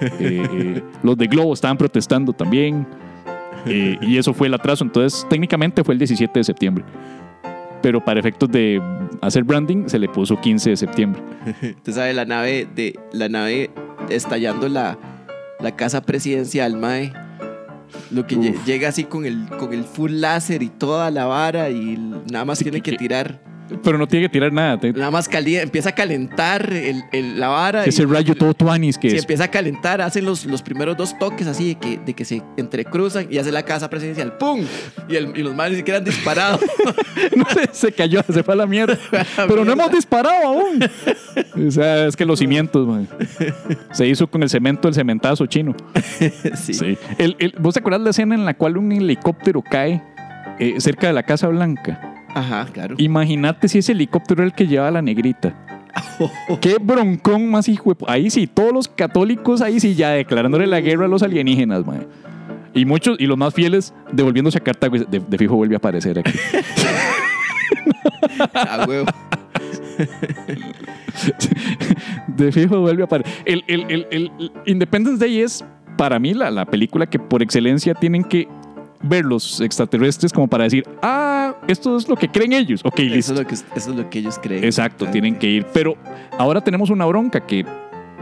eh, 0.00 0.82
los 1.02 1.16
de 1.16 1.26
Globo 1.26 1.52
estaban 1.52 1.76
protestando 1.76 2.32
también. 2.32 2.86
y 3.66 4.16
eso 4.16 4.34
fue 4.34 4.48
el 4.48 4.54
atraso. 4.54 4.84
Entonces, 4.84 5.26
técnicamente 5.28 5.84
fue 5.84 5.94
el 5.94 5.98
17 5.98 6.40
de 6.40 6.44
septiembre. 6.44 6.84
Pero 7.80 8.04
para 8.04 8.20
efectos 8.20 8.50
de 8.50 8.80
hacer 9.20 9.44
branding, 9.44 9.88
se 9.88 9.98
le 9.98 10.08
puso 10.08 10.40
15 10.40 10.70
de 10.70 10.76
septiembre. 10.76 11.22
Usted 11.76 11.92
sabe, 11.92 12.12
la 12.14 12.24
nave, 12.24 12.66
de, 12.74 12.98
la 13.12 13.28
nave 13.28 13.70
estallando 14.08 14.68
la, 14.68 14.98
la 15.60 15.74
casa 15.74 16.00
presidencial, 16.02 16.76
mae. 16.76 17.12
Lo 18.10 18.26
que 18.26 18.36
lle- 18.36 18.54
llega 18.64 18.88
así 18.88 19.04
con 19.04 19.24
el, 19.26 19.46
con 19.58 19.72
el 19.72 19.84
full 19.84 20.12
láser 20.20 20.62
y 20.62 20.68
toda 20.68 21.10
la 21.10 21.24
vara 21.26 21.70
y 21.70 21.96
nada 22.30 22.44
más 22.44 22.58
tiene 22.58 22.80
que 22.80 22.92
tirar 22.92 23.40
Pero 23.82 23.98
no 23.98 24.06
tiene 24.06 24.26
que 24.26 24.32
tirar 24.32 24.52
nada. 24.52 24.78
Nada 24.94 25.10
más 25.10 25.28
calienta, 25.28 25.62
empieza 25.62 25.90
a 25.90 25.94
calentar 25.94 26.72
el, 26.72 27.02
el- 27.12 27.38
la 27.40 27.48
vara. 27.48 27.84
Ese 27.84 28.02
y- 28.02 28.06
rayo 28.06 28.34
todo 28.34 28.54
tuanis 28.54 28.98
que 28.98 29.10
Sí, 29.10 29.16
es. 29.16 29.22
empieza 29.22 29.44
a 29.44 29.48
calentar, 29.48 30.00
hacen 30.00 30.24
los, 30.24 30.44
los 30.46 30.62
primeros 30.62 30.96
dos 30.96 31.18
toques 31.18 31.46
así 31.46 31.68
de 31.68 31.74
que, 31.76 31.98
de 31.98 32.14
que 32.14 32.24
se 32.24 32.42
entrecruzan 32.56 33.26
y 33.30 33.38
hace 33.38 33.52
la 33.52 33.62
casa 33.64 33.88
presidencial. 33.90 34.36
¡Pum! 34.38 34.60
Y, 35.08 35.16
el- 35.16 35.36
y 35.36 35.42
los 35.42 35.54
males 35.54 35.72
ni 35.72 35.76
siquiera 35.78 35.98
han 35.98 36.04
disparado. 36.04 36.58
No 37.36 37.44
sé, 37.50 37.68
se 37.72 37.92
cayó, 37.92 38.22
se 38.32 38.42
fue 38.42 38.54
a 38.54 38.56
la 38.56 38.66
mierda. 38.66 38.98
Pero 39.36 39.64
no 39.64 39.72
hemos 39.72 39.90
disparado 39.92 40.46
aún. 40.46 40.80
O 41.66 41.70
sea, 41.70 42.06
es 42.06 42.16
que 42.16 42.24
los 42.24 42.38
cimientos, 42.38 42.86
man. 42.86 43.08
Se 43.92 44.06
hizo 44.06 44.26
con 44.26 44.42
el 44.42 44.48
cemento, 44.50 44.88
el 44.88 44.94
cementazo 44.94 45.46
chino. 45.46 45.74
sí. 46.56 46.74
Sí. 46.74 46.98
El- 47.18 47.54
¿Vos 47.58 47.74
te 47.74 47.80
acuerdas 47.80 48.00
la 48.02 48.10
escena 48.10 48.34
en 48.34 48.44
la 48.44 48.54
cual 48.54 48.76
un 48.76 48.90
helicóptero 48.92 49.62
cae 49.62 50.02
eh, 50.58 50.74
cerca 50.78 51.06
de 51.06 51.12
la 51.12 51.22
Casa 51.22 51.48
Blanca? 51.48 52.11
Ajá, 52.34 52.66
claro. 52.72 52.94
Imagínate 52.98 53.68
si 53.68 53.78
ese 53.78 53.92
helicóptero 53.92 54.42
era 54.42 54.48
el 54.50 54.54
que 54.54 54.66
lleva 54.66 54.88
a 54.88 54.90
la 54.90 55.02
negrita. 55.02 55.54
Qué 56.60 56.76
broncón 56.80 57.50
más 57.50 57.68
hijo 57.68 57.92
de 57.94 58.04
Ahí 58.08 58.30
sí, 58.30 58.46
todos 58.46 58.72
los 58.72 58.88
católicos 58.88 59.60
ahí 59.60 59.78
sí 59.80 59.94
ya 59.94 60.10
declarándole 60.10 60.66
la 60.66 60.80
guerra 60.80 61.04
a 61.04 61.08
los 61.08 61.22
alienígenas, 61.22 61.84
man. 61.86 62.06
Y 62.74 62.86
muchos, 62.86 63.20
y 63.20 63.26
los 63.26 63.36
más 63.36 63.52
fieles, 63.52 63.92
devolviéndose 64.12 64.56
a 64.56 64.62
Cartago. 64.62 64.96
De, 64.98 65.20
de 65.20 65.38
fijo 65.38 65.56
vuelve 65.56 65.74
a 65.74 65.78
aparecer 65.78 66.18
aquí. 66.18 66.32
A 68.54 68.84
huevo. 68.86 69.06
De 72.28 72.52
fijo 72.52 72.80
vuelve 72.80 73.02
a 73.02 73.04
aparecer. 73.06 73.32
El, 73.44 73.64
el- 73.66 73.84
el- 73.90 74.06
el- 74.10 74.30
el 74.38 74.52
Independence 74.66 75.18
Day 75.24 75.40
es, 75.40 75.64
para 75.96 76.18
mí, 76.18 76.34
la, 76.34 76.50
la 76.50 76.64
película 76.64 77.06
que 77.06 77.18
por 77.18 77.42
excelencia 77.42 77.94
tienen 77.94 78.24
que 78.24 78.48
ver 79.02 79.24
los 79.24 79.60
extraterrestres 79.60 80.32
como 80.32 80.46
para 80.48 80.64
decir, 80.64 80.84
ah, 81.02 81.54
esto 81.68 81.96
es 81.96 82.08
lo 82.08 82.16
que 82.16 82.28
creen 82.28 82.52
ellos. 82.52 82.80
Ok, 82.84 83.00
Eso 83.00 83.14
listo. 83.14 83.32
es, 83.34 83.38
lo 83.40 83.46
que, 83.46 83.54
eso 83.54 83.66
es 83.74 83.86
lo 83.96 84.10
que 84.10 84.18
ellos 84.20 84.38
creen. 84.42 84.64
Exacto, 84.64 85.06
tienen 85.06 85.36
que 85.38 85.48
ir. 85.48 85.66
Pero 85.72 85.96
ahora 86.38 86.60
tenemos 86.62 86.90
una 86.90 87.04
bronca 87.06 87.44
que 87.44 87.64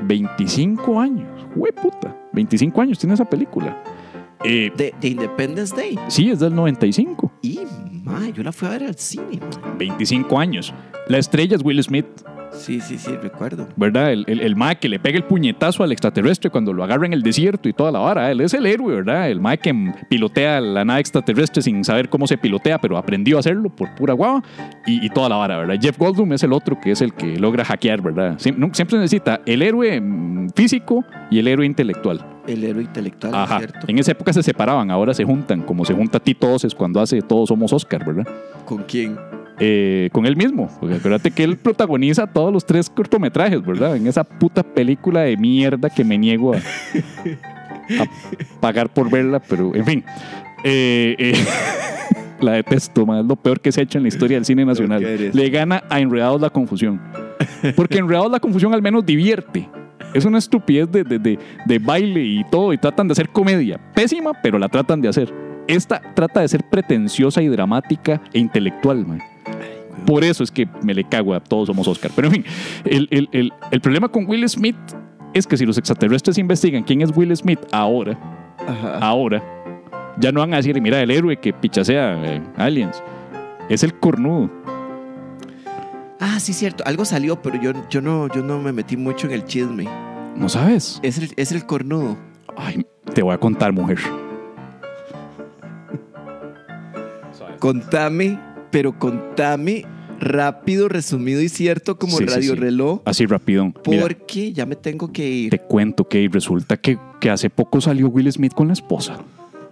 25 0.03 1.01
años, 1.01 1.47
güey 1.55 1.73
puta, 1.73 2.17
25 2.33 2.81
años 2.81 2.99
tiene 2.99 3.15
esa 3.15 3.25
película. 3.25 3.83
Eh, 4.43 4.73
De, 4.75 4.95
de 4.99 5.09
Independence 5.09 5.77
Day. 5.77 5.99
sí, 6.09 6.31
es 6.31 6.39
del 6.41 6.55
95, 6.55 7.31
Y, 7.43 7.61
ma, 8.05 8.27
yo 8.31 8.43
la 8.43 8.53
fui 8.53 8.69
a 8.69 8.71
ver 8.71 8.85
al 8.85 8.95
cine, 8.97 9.39
ma. 9.39 9.75
25 9.79 10.39
años. 10.39 10.73
La 11.09 11.19
estrella 11.19 11.57
es 11.57 11.63
Will 11.63 11.83
Smith, 11.83 12.07
Sí, 12.53 12.81
sí, 12.81 12.99
sí, 12.99 13.17
recuerdo. 13.17 13.69
¿verdad? 13.77 14.13
El, 14.13 14.25
el, 14.27 14.41
el 14.41 14.57
mae 14.57 14.77
que 14.77 14.89
le 14.89 14.99
pega 14.99 15.17
el 15.17 15.25
puñetazo 15.25 15.83
al 15.83 15.93
extraterrestre 15.93 16.51
cuando 16.51 16.73
lo 16.73 16.83
agarra 16.85 17.07
en 17.07 17.13
el 17.13 17.23
desierto 17.23 17.69
y 17.69 17.73
toda 17.73 17.91
la 17.91 18.01
vara. 18.01 18.31
Él 18.31 18.41
es 18.41 18.55
el 18.55 18.67
héroe, 18.67 18.97
¿verdad? 18.97 19.31
El 19.31 19.41
mae 19.41 19.59
que 19.59 19.75
pilotea 20.09 20.61
la 20.61 20.85
nave 20.85 21.01
extraterrestre 21.01 21.63
sin 21.63 21.85
saber 21.85 22.09
cómo 22.09 22.27
se 22.27 22.37
pilotea, 22.39 22.79
pero 22.81 22.97
aprendió 22.97 23.37
a 23.37 23.41
hacerlo 23.41 23.71
por 23.71 23.95
pura 23.95 24.15
guava 24.15 24.43
y, 24.87 25.05
y 25.05 25.11
toda 25.11 25.29
la 25.29 25.37
vara, 25.37 25.59
¿verdad? 25.59 25.77
Jeff 25.81 25.99
Goldblum 25.99 26.33
es 26.33 26.43
el 26.43 26.53
otro 26.53 26.79
que 26.81 26.91
es 26.91 27.01
el 27.01 27.15
que 27.15 27.39
logra 27.39 27.65
hackear, 27.65 28.03
¿verdad? 28.03 28.39
Siempre, 28.39 28.99
necesita 28.99 29.41
el 29.47 29.63
héroe 29.63 30.01
mm, 30.01 30.51
físico 30.55 31.05
y 31.31 31.39
el 31.39 31.49
héroe 31.49 31.67
intelectual. 31.67 32.25
El 32.47 32.65
héroe 32.65 32.83
intelectual, 32.83 33.35
Ajá. 33.35 33.59
¿cierto? 33.59 33.87
En 33.87 33.99
esa 33.99 34.13
época 34.13 34.33
se 34.33 34.43
separaban, 34.43 34.91
ahora 34.91 35.15
se 35.15 35.25
juntan, 35.25 35.63
como 35.63 35.85
se 35.85 35.95
junta 35.95 36.19
Tito 36.19 36.53
Oses 36.53 36.75
cuando 36.75 37.01
hace 37.01 37.21
Todos 37.23 37.49
Somos 37.49 37.73
Oscar, 37.73 38.05
¿verdad? 38.05 38.27
¿Con 38.65 38.83
quién? 38.85 39.17
Eh, 39.63 40.09
con 40.13 40.25
él 40.25 40.37
mismo. 40.37 40.69
Porque 40.81 40.95
acuérdate 40.97 41.31
que 41.31 41.45
él 41.45 41.57
protagoniza 41.59 42.27
todos 42.27 42.51
los 42.53 42.65
tres 42.65 42.89
cortometrajes, 42.89 43.65
¿verdad? 43.65 43.95
En 43.97 44.07
esa 44.07 44.25
puta 44.25 44.63
película 44.63 45.21
de 45.21 45.37
mierda 45.37 45.91
que 45.91 46.03
me 46.03 46.17
niego 46.17 46.55
a, 46.55 46.57
a 46.57 48.07
pagar 48.61 48.89
por 48.89 49.11
verla, 49.11 49.39
pero 49.41 49.75
en 49.75 49.85
fin. 49.85 50.05
Eh, 50.65 51.15
eh, 51.19 51.35
la 52.41 52.53
detesto, 52.53 53.03
es 53.19 53.27
lo 53.27 53.37
peor 53.37 53.61
que 53.61 53.71
se 53.73 53.81
ha 53.81 53.85
hecho 53.85 53.99
en 53.99 54.03
la 54.05 54.09
historia 54.09 54.37
del 54.39 54.45
cine 54.47 54.65
nacional. 54.65 55.03
Le 55.35 55.51
gana 55.51 55.83
a 55.91 56.01
Enredados 56.01 56.41
la 56.41 56.51
confusión. 56.51 57.01
Porque 57.77 57.99
Enredados 57.99 58.31
la 58.31 58.41
confusión 58.41 58.73
al 58.73 58.81
menos 58.83 59.05
divierte. 59.05 59.69
Es 60.15 60.25
una 60.25 60.39
estupidez 60.39 60.91
de, 60.91 61.05
de- 61.05 61.19
de- 61.19 61.39
de 61.67 61.79
baile 61.79 62.25
y 62.25 62.43
todo, 62.51 62.73
y 62.73 62.79
tratan 62.79 63.07
de 63.09 63.13
hacer 63.13 63.29
comedia. 63.29 63.79
Pésima, 63.95 64.33
pero 64.43 64.59
la 64.59 64.69
tratan 64.69 65.01
de 65.01 65.09
hacer. 65.09 65.33
Esta 65.69 66.01
trata 66.15 66.41
de 66.41 66.49
ser 66.49 66.63
pretenciosa 66.69 67.43
y 67.43 67.49
dramática 67.49 68.21
e 68.33 68.39
intelectual, 68.41 69.07
man. 69.07 69.21
Por 70.07 70.25
eso 70.25 70.43
es 70.43 70.51
que 70.51 70.67
me 70.83 70.95
le 70.95 71.05
cago 71.05 71.35
a 71.35 71.41
todos 71.41 71.67
somos 71.69 71.87
Oscar. 71.87 72.11
Pero 72.15 72.29
en 72.29 72.35
fin, 72.35 72.45
el, 72.85 73.07
el- 73.11 73.29
el- 73.33 73.53
el 73.71 73.81
problema 73.81 74.09
con 74.09 74.27
Will 74.29 74.49
Smith 74.49 74.77
es 75.35 75.47
que 75.47 75.57
si 75.57 75.65
los 75.67 75.79
extraterrestres 75.79 76.39
investigan 76.39 76.83
quién 76.83 77.03
es 77.03 77.17
Will 77.17 77.37
Smith 77.37 77.61
ahora, 77.71 78.19
Ajá. 78.67 78.99
ahora, 78.99 79.43
ya 80.19 80.33
no 80.33 80.41
van 80.41 80.53
a 80.55 80.57
decir, 80.57 80.81
mira, 80.81 81.01
el 81.01 81.11
héroe 81.11 81.37
que 81.37 81.53
pichasea 81.53 82.17
eh, 82.25 82.43
aliens. 82.57 83.03
Es 83.69 83.83
el 83.85 83.95
cornudo. 83.95 84.51
Ah, 86.19 86.41
sí, 86.41 86.53
cierto. 86.53 86.83
Algo 86.87 87.05
salió, 87.05 87.41
pero 87.41 87.61
yo, 87.61 87.73
yo, 87.89 88.01
no, 88.03 88.27
yo 88.29 88.43
no 88.43 88.59
me 88.59 88.73
metí 88.73 88.97
mucho 88.97 89.27
en 89.29 89.33
el 89.35 89.45
chisme. 89.45 89.87
¿No 90.37 90.49
sabes? 90.49 90.99
Es 91.03 91.19
el, 91.19 91.31
es 91.37 91.53
el 91.53 91.65
cornudo. 91.67 92.17
Ay, 92.57 92.85
te 93.15 93.23
voy 93.23 93.33
a 93.35 93.39
contar, 93.39 93.73
mujer. 93.73 93.99
Contame, 97.59 98.39
pero 98.71 98.99
contame 98.99 99.85
rápido, 100.21 100.89
resumido 100.89 101.41
y 101.41 101.49
cierto 101.49 101.99
como 101.99 102.19
Sí, 102.19 102.25
radio 102.27 102.55
sí. 102.55 102.59
reloj. 102.61 103.01
Así. 103.07 103.25
Mira, 103.27 103.71
Porque 103.83 104.53
ya 104.53 104.67
me 104.67 104.77
tengo 104.77 105.11
que 105.13 105.29
ir. 105.29 105.51
te 105.51 105.59
cuento 105.59 106.07
que 106.07 106.29
resulta 106.31 106.77
que, 106.77 106.99
que 107.21 107.31
hace 107.31 107.49
poco 107.51 107.81
salió 107.81 108.09
Will 108.09 108.31
Smith 108.31 108.53
con 108.53 108.67
la 108.69 108.75
esposa. 108.75 109.19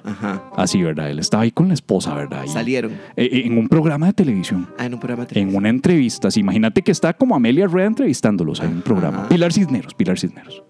Ajá. 0.05 0.43
Así, 0.57 0.83
¿verdad? 0.83 1.11
Él 1.11 1.19
estaba 1.19 1.43
ahí 1.43 1.51
con 1.51 1.69
la 1.69 1.75
esposa, 1.75 2.15
¿verdad? 2.15 2.45
Y- 2.47 2.49
Salieron. 2.49 2.93
eh, 2.93 3.29
eh, 3.31 3.43
en 3.45 3.59
un 3.59 3.69
programa 3.69 4.07
de 4.07 4.15
televisión. 4.15 4.67
Ah, 4.79 4.87
en 4.87 4.95
un 4.95 5.01
programa 5.01 5.25
de 5.25 5.29
En 5.29 5.35
televisión. 5.35 5.59
una 5.59 5.69
entrevista. 5.69 6.29
imagínate 6.37 6.81
que 6.81 6.93
está 6.93 7.13
como 7.13 7.37
Amelia 7.37 7.67
Rueda 7.67 7.89
entrevistándolos 7.89 8.61
en 8.61 8.69
un 8.69 8.73
Ajá. 8.77 8.85
programa. 8.85 9.29
Pilar 9.29 9.53
Cisneros, 9.53 9.93
Pilar 9.95 10.19
Cisneros. 10.19 10.63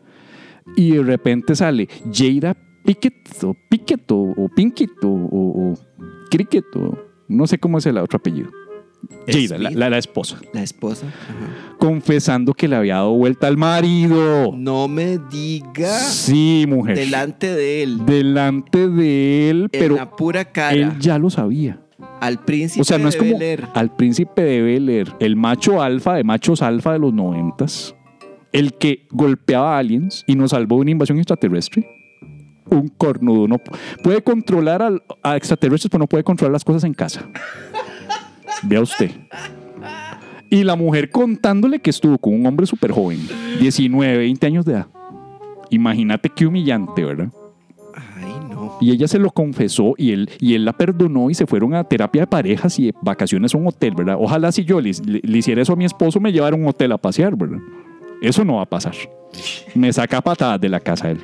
Y 0.76 0.92
de 0.92 1.02
repente 1.04 1.54
sale 1.54 1.88
Jada 2.12 2.56
Pickett 2.84 3.44
o 3.44 3.54
Pickett 3.68 4.10
o, 4.10 4.34
o 4.36 4.48
Pinkett 4.48 5.04
o, 5.04 5.08
o, 5.08 5.70
o 5.72 5.78
Cricket 6.30 6.64
o 6.74 6.98
no 7.28 7.46
sé 7.46 7.58
cómo 7.58 7.78
es 7.78 7.86
el 7.86 7.98
otro 7.98 8.16
apellido. 8.18 8.50
Jada, 9.28 9.58
la, 9.58 9.68
Smith. 9.68 9.78
la- 9.78 9.90
la 9.90 9.98
esposa, 9.98 10.40
La 10.52 10.62
esposa. 10.62 11.06
Ajá. 11.06 11.76
confesando 11.78 12.52
que 12.52 12.66
le 12.66 12.74
había 12.74 12.94
dado 12.96 13.12
vuelta 13.12 13.46
al 13.46 13.56
marido. 13.56 14.52
No 14.56 14.88
me 14.88 15.18
diga 15.30 15.98
Sí, 16.00 16.64
mujer. 16.68 16.96
delante 16.96 17.54
de 17.54 17.84
él. 17.84 18.04
Delante 18.04 18.88
de 18.88 19.50
él, 19.50 19.68
en 19.72 19.80
pero 19.80 19.94
la 19.96 20.10
pura 20.10 20.44
cara. 20.46 20.74
él 20.76 20.98
ya 20.98 21.16
lo 21.18 21.30
sabía. 21.30 21.80
Al 22.20 22.40
príncipe 22.44 22.80
O 22.80 22.84
sea, 22.84 22.98
no 22.98 23.08
es 23.08 23.14
de 23.14 23.18
como 23.20 23.38
Bel-Air. 23.38 23.68
al 23.74 23.94
príncipe 23.94 24.42
de 24.42 24.62
Bel 24.62 24.88
Air, 24.88 25.12
el 25.20 25.36
macho 25.36 25.80
alfa 25.80 26.14
de 26.14 26.24
machos 26.24 26.62
alfa 26.62 26.92
de 26.92 26.98
los 26.98 27.12
noventas, 27.14 27.94
el 28.52 28.74
que 28.74 29.06
golpeaba 29.12 29.76
a 29.76 29.78
aliens 29.78 30.24
y 30.26 30.34
nos 30.34 30.50
salvó 30.50 30.76
de 30.76 30.82
una 30.82 30.90
invasión 30.90 31.18
extraterrestre. 31.18 31.86
Un 32.70 32.88
cornudo. 32.88 33.48
No 33.48 33.58
puede 34.02 34.22
controlar 34.22 34.82
al- 34.82 35.02
a 35.22 35.36
extraterrestres, 35.36 35.90
pero 35.90 36.00
no 36.00 36.06
puede 36.06 36.24
controlar 36.24 36.52
las 36.52 36.64
cosas 36.64 36.84
en 36.84 36.94
casa. 36.94 37.26
Vea 38.62 38.80
usted. 38.80 39.10
Y 40.50 40.64
la 40.64 40.76
mujer 40.76 41.10
contándole 41.10 41.78
que 41.80 41.90
estuvo 41.90 42.16
con 42.18 42.32
un 42.34 42.46
hombre 42.46 42.66
súper 42.66 42.90
joven, 42.92 43.20
19, 43.60 44.16
20 44.18 44.46
años 44.46 44.64
de 44.64 44.72
edad. 44.72 44.86
Imagínate 45.70 46.30
qué 46.30 46.46
humillante, 46.46 47.04
¿verdad? 47.04 47.28
Ay, 47.94 48.32
no. 48.50 48.78
Y 48.80 48.90
ella 48.92 49.06
se 49.08 49.18
lo 49.18 49.30
confesó 49.30 49.92
y 49.98 50.12
él, 50.12 50.30
y 50.40 50.54
él 50.54 50.64
la 50.64 50.72
perdonó 50.72 51.28
y 51.28 51.34
se 51.34 51.46
fueron 51.46 51.74
a 51.74 51.84
terapia 51.84 52.22
de 52.22 52.26
parejas 52.26 52.78
y 52.78 52.86
de 52.86 52.94
vacaciones 53.02 53.54
a 53.54 53.58
un 53.58 53.66
hotel, 53.66 53.94
¿verdad? 53.94 54.16
Ojalá 54.18 54.50
si 54.50 54.64
yo 54.64 54.80
le, 54.80 54.92
le- 55.04 55.20
le 55.22 55.38
hiciera 55.38 55.60
eso 55.60 55.74
a 55.74 55.76
mi 55.76 55.84
esposo, 55.84 56.18
me 56.20 56.32
llevara 56.32 56.56
a 56.56 56.58
un 56.58 56.66
hotel 56.66 56.92
a 56.92 56.98
pasear, 56.98 57.36
¿verdad? 57.36 57.58
Eso 58.22 58.42
no 58.44 58.56
va 58.56 58.62
a 58.62 58.66
pasar. 58.66 58.94
Me 59.74 59.92
saca 59.92 60.22
patadas 60.22 60.58
de 60.60 60.68
la 60.70 60.80
casa 60.80 61.10
él. 61.10 61.20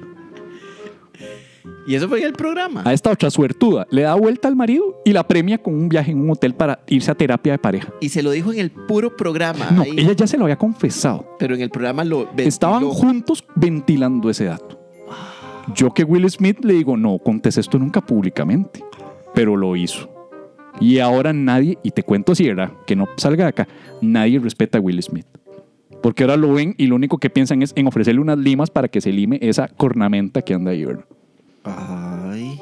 Y 1.87 1.95
eso 1.95 2.09
fue 2.09 2.23
el 2.23 2.33
programa. 2.33 2.83
A 2.85 2.93
esta 2.93 3.11
otra 3.11 3.31
suertuda 3.31 3.87
le 3.91 4.03
da 4.03 4.15
vuelta 4.15 4.49
al 4.49 4.57
marido 4.57 5.01
y 5.05 5.13
la 5.13 5.27
premia 5.27 5.59
con 5.59 5.75
un 5.75 5.89
viaje 5.89 6.13
en 6.13 6.21
un 6.21 6.31
hotel 6.31 6.55
para 6.55 6.81
irse 6.89 7.11
a 7.11 7.15
terapia 7.15 7.53
de 7.53 7.59
pareja. 7.59 7.93
Y 8.01 8.09
se 8.09 8.23
lo 8.23 8.31
dijo 8.31 8.53
en 8.53 8.59
el 8.59 8.71
puro 8.71 9.17
programa. 9.17 9.71
No, 9.71 9.83
ahí. 9.83 9.95
ella 9.97 10.13
ya 10.13 10.27
se 10.27 10.37
lo 10.37 10.45
había 10.45 10.57
confesado. 10.57 11.27
Pero 11.39 11.55
en 11.55 11.61
el 11.61 11.71
programa 11.71 12.05
lo 12.05 12.27
ventiló. 12.27 12.49
Estaban 12.49 12.85
juntos 12.85 13.45
ventilando 13.55 14.31
ese 14.31 14.45
dato. 14.45 14.81
Yo 15.75 15.93
que 15.93 16.05
Will 16.05 16.29
Smith 16.31 16.63
le 16.63 16.75
digo, 16.75 16.97
no 16.97 17.19
contes 17.19 17.57
esto 17.57 17.79
nunca 17.79 18.01
públicamente, 18.03 18.85
pero 19.35 19.57
lo 19.57 19.77
hizo. 19.77 20.11
Y 20.81 20.99
ahora 20.99 21.33
nadie, 21.33 21.79
y 21.83 21.91
te 21.91 22.03
cuento 22.03 22.33
así, 22.33 22.47
¿verdad? 22.47 22.73
Que 22.87 22.97
no 22.97 23.07
salga 23.17 23.45
de 23.45 23.51
acá, 23.51 23.69
nadie 24.03 24.39
respeta 24.39 24.79
a 24.79 24.81
Will 24.81 25.03
Smith. 25.03 25.27
Porque 26.03 26.25
ahora 26.25 26.37
lo 26.37 26.53
ven 26.53 26.75
y 26.77 26.87
lo 26.87 26.97
único 26.97 27.17
que 27.17 27.31
piensan 27.31 27.63
es 27.63 27.73
en 27.77 27.87
ofrecerle 27.87 28.21
unas 28.21 28.37
limas 28.37 28.71
para 28.71 28.89
que 28.89 29.01
se 29.01 29.11
lime 29.11 29.39
esa 29.41 29.69
cornamenta 29.69 30.43
que 30.43 30.53
anda 30.53 30.73
ahí, 30.73 30.85
¿verdad? 30.85 31.07
Ay, 31.65 32.61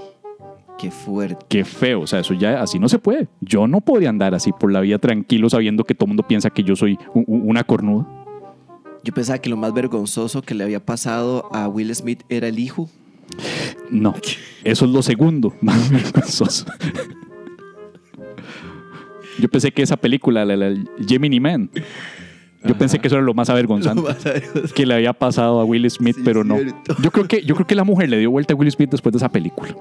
qué 0.78 0.90
fuerte. 0.90 1.44
Qué 1.48 1.64
feo, 1.64 2.00
o 2.03 2.07
sea, 2.07 2.20
eso 2.20 2.34
ya 2.34 2.62
así 2.62 2.78
no 2.78 2.88
se 2.88 2.98
puede. 2.98 3.28
Yo 3.40 3.66
no 3.66 3.80
podría 3.80 4.09
andar 4.11 4.34
así 4.34 4.53
por 4.53 4.72
la 4.72 4.80
vida 4.80 4.98
tranquilo 4.98 5.50
sabiendo 5.50 5.84
que 5.84 5.94
todo 5.94 6.07
el 6.07 6.11
mundo 6.11 6.22
piensa 6.26 6.50
que 6.50 6.62
yo 6.62 6.76
soy 6.76 6.98
u- 7.14 7.20
u- 7.26 7.48
una 7.50 7.64
cornuda. 7.64 8.07
Yo 9.05 9.12
pensaba 9.12 9.38
que 9.38 9.50
lo 9.50 9.57
más 9.57 9.72
vergonzoso 9.74 10.42
que 10.42 10.55
le 10.55 10.62
había 10.64 10.84
pasado 10.84 11.48
a 11.53 11.66
Will 11.68 11.92
Smith 11.94 12.22
era 12.28 12.46
el 12.46 12.59
hijo. 12.61 12.88
No, 13.90 14.14
eso 14.62 14.84
es 14.84 14.90
lo 14.90 15.03
segundo 15.03 15.53
más 15.61 15.90
vergonzoso. 15.90 16.66
Yo 19.38 19.48
pensé 19.48 19.72
que 19.72 19.82
esa 19.82 19.96
película, 19.96 20.44
la, 20.44 20.57
la 20.57 20.74
Gemini 21.07 21.40
Man, 21.40 21.70
yo 22.64 22.76
pensé 22.78 22.98
que 22.98 23.06
eso 23.08 23.16
era 23.16 23.24
lo 23.24 23.34
más 23.34 23.50
avergonzante 23.50 24.02
Lo 24.02 24.08
más 24.08 24.24
avergonzante. 24.26 24.72
que 24.74 24.86
le 24.86 24.94
había 24.94 25.12
pasado 25.12 25.60
a 25.60 25.64
Will 25.64 25.90
Smith, 25.90 26.16
Sí, 26.16 26.22
pero 26.24 26.44
no. 26.44 26.56
cierto. 26.58 26.96
Yo 27.02 27.10
creo 27.10 27.26
que 27.28 27.42
yo 27.42 27.54
creo 27.54 27.66
que 27.66 27.74
la 27.74 27.84
mujer 27.84 28.08
le 28.10 28.18
dio 28.18 28.30
vuelta 28.30 28.54
a 28.54 28.56
Will 28.56 28.70
Smith 28.70 28.90
después 28.90 29.12
de 29.12 29.16
esa 29.18 29.28
película. 29.30 29.74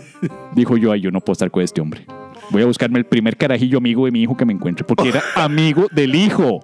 Dijo 0.54 0.76
yo, 0.76 0.92
ay, 0.92 1.00
yo 1.00 1.10
no 1.10 1.20
puedo 1.20 1.32
estar 1.32 1.50
con 1.50 1.62
este 1.62 1.80
hombre. 1.80 2.04
Voy 2.50 2.62
a 2.62 2.66
buscarme 2.66 2.98
el 2.98 3.04
primer 3.06 3.36
carajillo 3.36 3.78
amigo 3.78 4.04
de 4.06 4.10
mi 4.12 4.22
hijo 4.22 4.36
que 4.36 4.44
me 4.44 4.52
encuentre, 4.52 4.84
porque 4.84 5.08
era 5.08 5.22
amigo 5.36 5.86
del 5.92 6.14
hijo. 6.14 6.60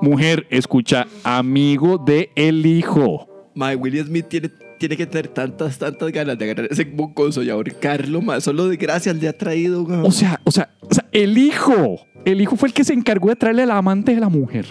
Mujer, 0.00 0.46
escucha, 0.50 1.06
amigo 1.24 1.98
de 1.98 2.30
el 2.34 2.64
hijo. 2.64 3.28
Mae, 3.54 3.76
Will 3.76 4.02
Smith 4.04 4.26
tiene, 4.28 4.50
tiene 4.80 4.96
que 4.96 5.06
tener 5.06 5.28
tantas, 5.28 5.78
tantas 5.78 6.10
ganas 6.10 6.38
de 6.38 6.44
agarrar 6.46 6.68
ese 6.70 6.86
mocoso 6.86 7.42
y 7.42 7.50
ahorcarlo, 7.50 8.22
mae. 8.22 8.40
Solo 8.40 8.66
de 8.66 8.78
gracias 8.78 9.14
le 9.14 9.28
ha 9.28 9.36
traído, 9.36 9.82
weón. 9.82 10.06
O 10.06 10.10
sea, 10.10 10.40
o 10.44 10.50
sea, 10.50 10.74
o 10.80 10.92
sea, 10.92 11.06
el 11.12 11.36
hijo. 11.36 12.00
El 12.24 12.40
hijo 12.40 12.56
fue 12.56 12.68
el 12.68 12.74
que 12.74 12.82
se 12.82 12.94
encargó 12.94 13.28
de 13.28 13.36
traerle 13.36 13.62
a 13.62 13.66
la 13.66 13.76
amante 13.76 14.14
de 14.14 14.20
la 14.20 14.30
mujer. 14.30 14.66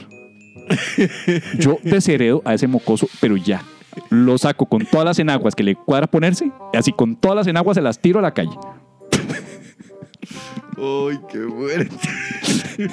Yo 1.60 1.78
desheredo 1.84 2.42
a 2.44 2.56
ese 2.56 2.68
mocoso, 2.68 3.08
pero 3.22 3.38
ya. 3.38 3.64
Lo 4.10 4.38
saco 4.40 4.66
con 4.66 4.86
todas 4.86 5.06
las 5.06 5.20
enaguas 5.20 5.54
que 5.56 5.64
le 5.64 5.76
cuadra 5.76 6.08
ponerse, 6.08 6.52
y 6.74 6.78
así 6.78 6.92
con 6.92 7.16
todas 7.16 7.38
las 7.38 7.48
enaguas 7.48 7.76
se 7.76 7.82
las 7.82 8.00
tiro 8.00 8.18
a 8.18 8.24
la 8.24 8.34
calle. 8.34 8.58
Ay, 10.78 11.20
qué 11.32 11.40
muerte. 11.40 11.96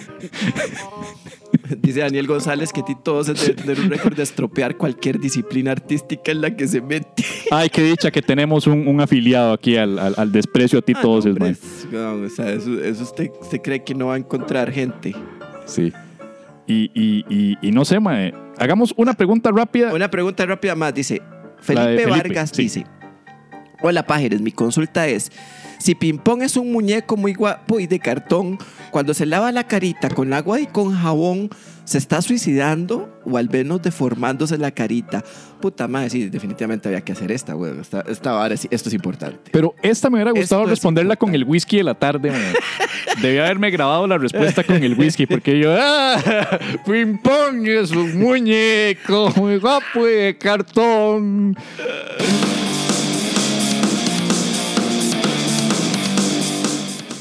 Dice 1.81 2.01
Daniel 2.01 2.27
González 2.27 2.73
que 2.73 2.83
Tito 2.83 3.23
se 3.25 3.35
debe 3.35 3.55
tener 3.55 3.81
un 3.81 3.91
récord 3.91 4.14
de 4.17 4.23
estropear 4.23 4.77
cualquier 4.77 5.19
disciplina 5.19 5.73
artística 5.73 6.33
en 6.33 6.41
la 6.41 6.55
que 6.57 6.67
se 6.69 6.81
mete. 6.81 7.25
Ay, 7.51 7.69
qué 7.71 7.83
dicha 7.83 8.11
que 8.11 8.23
tenemos 8.23 8.67
un, 8.67 8.87
un 8.89 9.01
afiliado 9.01 9.53
aquí 9.53 9.77
al, 9.77 9.99
al- 9.99 10.14
al 10.17 10.33
desprecio 10.33 10.79
a 10.79 10.83
ti 10.83 10.93
Ah, 10.97 11.01
todos, 11.03 11.25
no, 11.27 11.31
es 11.31 11.37
hombre, 11.37 11.45
man. 11.45 11.53
es- 11.53 11.89
no, 11.93 12.27
o 12.27 12.29
sea, 12.29 12.53
eso, 12.53 12.83
eso 12.83 13.03
usted, 13.03 13.31
usted 13.41 13.61
cree 13.62 13.83
que 13.85 13.95
no 13.95 14.07
va 14.09 14.14
a 14.14 14.19
encontrar 14.19 14.71
gente. 14.71 15.14
Sí. 15.67 15.93
Y, 16.67 16.91
y, 16.95 17.25
y, 17.29 17.57
y 17.62 17.71
no 17.73 17.85
sé, 17.85 18.01
mae. 18.01 18.33
Hagamos 18.59 18.93
una 18.97 19.14
pregunta 19.14 19.51
rápida. 19.53 19.93
Una 19.95 20.11
pregunta 20.11 20.45
rápida 20.47 20.75
más. 20.75 20.93
Dice 20.95 21.23
Felipe, 21.61 22.07
Vargas 22.07 22.51
sí. 22.53 22.62
dice: 22.62 22.87
Hola 23.83 24.05
Pájeres, 24.07 24.41
mi 24.41 24.51
consulta 24.51 25.07
es: 25.07 25.31
si 25.79 25.95
Pimpón 25.95 26.43
es 26.43 26.57
un 26.57 26.72
muñeco 26.72 27.16
muy 27.16 27.35
guapo 27.35 27.81
y 27.81 27.87
de 27.87 27.99
cartón, 27.99 28.59
cuando 28.91 29.14
se 29.14 29.27
lava 29.27 29.53
la 29.53 29.64
carita 29.64 30.09
con 30.11 30.33
agua 30.33 30.61
y 30.61 30.66
con 30.66 30.95
jabón, 30.95 31.51
¿se 31.85 31.99
está 31.99 32.20
suicidando 32.22 33.20
o 33.24 33.37
al 33.37 33.49
menos 33.51 33.83
deformándose 33.83 34.59
la 34.59 34.70
carita? 34.70 35.24
Puta 35.61 35.89
madre, 35.89 36.11
sí, 36.11 36.29
definitivamente 36.29 36.89
había 36.89 37.01
que 37.01 37.12
hacer 37.12 37.33
esta, 37.33 37.55
güey. 37.55 37.79
Esta, 37.81 38.01
esta 38.09 38.33
vara, 38.33 38.55
esto 38.55 38.89
es 38.89 38.95
importante. 38.95 39.51
Pero 39.53 39.74
esta 39.83 40.11
me 40.11 40.16
hubiera 40.16 40.33
gustado 40.33 40.62
Esto 40.62 40.70
responderla 40.70 41.16
con 41.16 41.35
el 41.35 41.45
whisky 41.45 41.79
de 41.79 41.85
la 41.85 41.95
tarde. 41.95 42.33
Debía 43.22 43.45
haberme 43.45 43.70
grabado 43.70 44.07
la 44.07 44.18
respuesta 44.18 44.64
con 44.64 44.83
el 44.83 44.99
whisky, 44.99 45.27
porque 45.27 45.59
yo, 45.59 45.74
¡ah! 45.79 46.59
Ping 46.85 47.18
pong 47.18 47.66
es 47.66 47.91
un 47.91 48.18
muñeco 48.18 49.33
muy 49.37 49.59
guapo 49.59 50.07
y 50.07 50.12
de 50.12 50.39
cartón. 50.39 51.57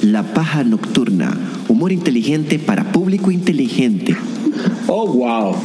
La 0.05 0.21
paja 0.21 0.63
nocturna. 0.63 1.35
Humor 1.67 1.91
inteligente 1.91 2.59
para 2.59 2.83
público 2.91 3.31
inteligente. 3.31 4.15
Oh, 4.85 5.07
wow. 5.07 5.55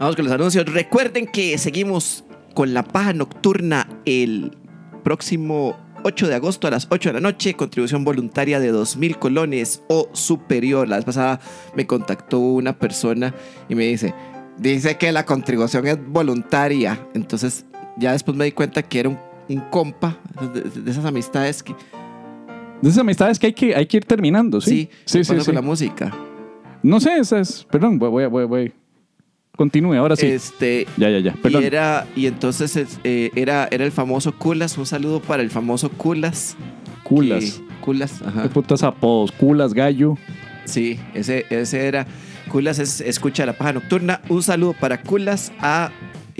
Vamos 0.00 0.16
con 0.16 0.24
los 0.24 0.34
anuncios. 0.34 0.66
Recuerden 0.66 1.28
que 1.28 1.58
seguimos 1.58 2.24
con 2.52 2.74
la 2.74 2.82
paja 2.82 3.12
nocturna 3.12 3.88
el 4.04 4.58
próximo 5.04 5.76
8 6.02 6.26
de 6.26 6.34
agosto 6.34 6.66
a 6.66 6.72
las 6.72 6.88
8 6.90 7.10
de 7.10 7.12
la 7.12 7.20
noche. 7.20 7.54
Contribución 7.54 8.02
voluntaria 8.02 8.58
de 8.58 8.72
2.000 8.72 9.16
colones 9.20 9.84
o 9.86 10.08
superior. 10.12 10.88
La 10.88 10.96
vez 10.96 11.04
pasada 11.04 11.38
me 11.76 11.86
contactó 11.86 12.40
una 12.40 12.76
persona 12.76 13.32
y 13.68 13.76
me 13.76 13.86
dice, 13.86 14.12
dice 14.58 14.98
que 14.98 15.12
la 15.12 15.24
contribución 15.24 15.86
es 15.86 16.04
voluntaria. 16.04 17.06
Entonces 17.14 17.64
ya 18.00 18.12
después 18.12 18.36
me 18.36 18.44
di 18.46 18.52
cuenta 18.52 18.82
que 18.82 18.98
era 19.00 19.08
un, 19.08 19.18
un 19.48 19.60
compa 19.70 20.18
de, 20.52 20.62
de 20.62 20.90
esas 20.90 21.04
amistades 21.04 21.62
que 21.62 21.74
De 22.82 22.88
esas 22.88 22.98
amistades 23.00 23.38
que 23.38 23.46
hay 23.48 23.52
que, 23.52 23.74
hay 23.76 23.86
que 23.86 23.98
ir 23.98 24.04
terminando, 24.04 24.60
sí, 24.60 24.70
¿sí? 24.70 24.88
Sí, 25.04 25.18
¿qué 25.18 25.24
sí, 25.24 25.40
sí. 25.40 25.46
con 25.46 25.54
la 25.54 25.62
música. 25.62 26.12
No 26.82 26.98
sé, 26.98 27.18
esa 27.18 27.38
es. 27.40 27.66
Perdón, 27.70 27.98
voy, 27.98 28.08
voy, 28.10 28.26
voy. 28.26 28.44
voy. 28.46 28.72
Continúe, 29.56 29.94
ahora 29.96 30.16
sí. 30.16 30.26
Este, 30.26 30.86
Ya, 30.96 31.10
ya, 31.10 31.18
ya. 31.18 31.34
Perdón. 31.34 31.62
Y, 31.62 31.66
era, 31.66 32.06
y 32.16 32.26
entonces 32.26 32.76
es- 32.76 32.98
eh, 33.04 33.30
era, 33.34 33.68
era 33.70 33.84
el 33.84 33.92
famoso 33.92 34.32
Culas. 34.38 34.78
Un 34.78 34.86
saludo 34.86 35.20
para 35.20 35.42
el 35.42 35.50
famoso 35.50 35.90
Culas. 35.90 36.56
Culas. 37.04 37.44
que- 37.60 37.70
Culas, 37.82 38.22
ajá. 38.22 38.42
¿Qué 38.44 38.48
putas 38.48 38.82
apodos? 38.82 39.32
Culas, 39.32 39.74
gallo. 39.74 40.16
Sí, 40.64 40.98
ese, 41.12 41.44
ese 41.50 41.86
era. 41.86 42.06
Culas 42.50 42.78
es, 42.78 43.02
escucha 43.02 43.44
la 43.44 43.52
paja 43.52 43.74
nocturna. 43.74 44.22
Un 44.30 44.42
saludo 44.42 44.72
para 44.72 45.02
Culas 45.02 45.52
a. 45.60 45.90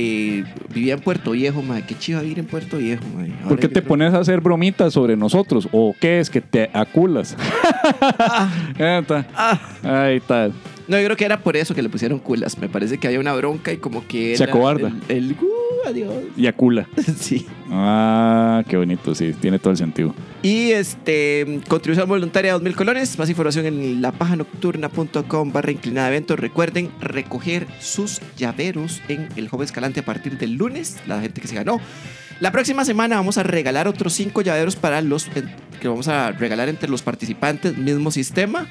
eh, 0.00 0.44
vivía 0.72 0.94
en 0.94 1.00
Puerto 1.00 1.32
Viejo, 1.32 1.62
madre. 1.62 1.84
Qué 1.86 1.96
chido 1.98 2.20
vivir 2.22 2.38
en 2.38 2.46
Puerto 2.46 2.78
Viejo, 2.78 3.02
madre. 3.14 3.32
Ahora 3.38 3.48
¿Por 3.48 3.58
qué 3.60 3.68
te 3.68 3.74
creo- 3.80 3.88
pones 3.88 4.14
a 4.14 4.18
hacer 4.18 4.40
bromitas 4.40 4.92
sobre 4.92 5.16
nosotros? 5.16 5.68
¿O 5.72 5.94
qué 6.00 6.20
es 6.20 6.30
que 6.30 6.40
te 6.40 6.70
aculas? 6.72 7.36
Ahí 8.78 9.00
está. 9.00 9.26
Ah, 9.34 9.60
Ahí 9.82 10.16
está. 10.16 10.48
no, 10.88 10.98
yo 10.98 11.04
creo 11.04 11.16
que 11.16 11.24
era 11.24 11.38
por 11.40 11.56
eso 11.56 11.74
que 11.74 11.82
le 11.82 11.88
pusieron 11.88 12.18
Culas. 12.18 12.58
Me 12.58 12.68
parece 12.68 12.98
que 12.98 13.06
había 13.06 13.20
una 13.20 13.34
bronca 13.34 13.72
y 13.72 13.76
como 13.76 14.06
que. 14.06 14.36
Se 14.36 14.44
acobarda. 14.44 14.92
El, 15.08 15.16
el, 15.16 15.32
uh, 15.40 15.88
adiós. 15.88 16.14
Y 16.36 16.46
acula. 16.46 16.86
sí. 17.16 17.46
Ah, 17.70 18.62
qué 18.68 18.76
bonito, 18.76 19.14
sí. 19.14 19.32
Tiene 19.40 19.58
todo 19.58 19.70
el 19.72 19.76
sentido. 19.76 20.14
Y 20.42 20.70
este, 20.70 21.60
contribución 21.68 22.08
voluntaria 22.08 22.58
de 22.58 22.70
2.000 22.70 22.74
colones. 22.74 23.18
Más 23.18 23.28
información 23.28 23.66
en 23.66 24.00
lapajanocturna.com 24.00 25.52
barra 25.52 25.70
inclinada 25.70 26.08
eventos. 26.08 26.38
Recuerden 26.38 26.90
recoger 27.00 27.66
sus 27.78 28.20
llaveros 28.38 29.02
en 29.08 29.28
el 29.36 29.48
Joven 29.48 29.66
Escalante 29.66 30.00
a 30.00 30.04
partir 30.04 30.38
del 30.38 30.54
lunes. 30.54 30.96
La 31.06 31.20
gente 31.20 31.42
que 31.42 31.48
se 31.48 31.56
ganó. 31.56 31.78
La 32.40 32.52
próxima 32.52 32.86
semana 32.86 33.16
vamos 33.16 33.36
a 33.36 33.42
regalar 33.42 33.86
otros 33.86 34.14
5 34.14 34.40
llaveros 34.40 34.76
para 34.76 35.02
los 35.02 35.28
que 35.78 35.88
vamos 35.88 36.08
a 36.08 36.32
regalar 36.32 36.70
entre 36.70 36.88
los 36.88 37.02
participantes. 37.02 37.76
Mismo 37.76 38.10
sistema. 38.10 38.66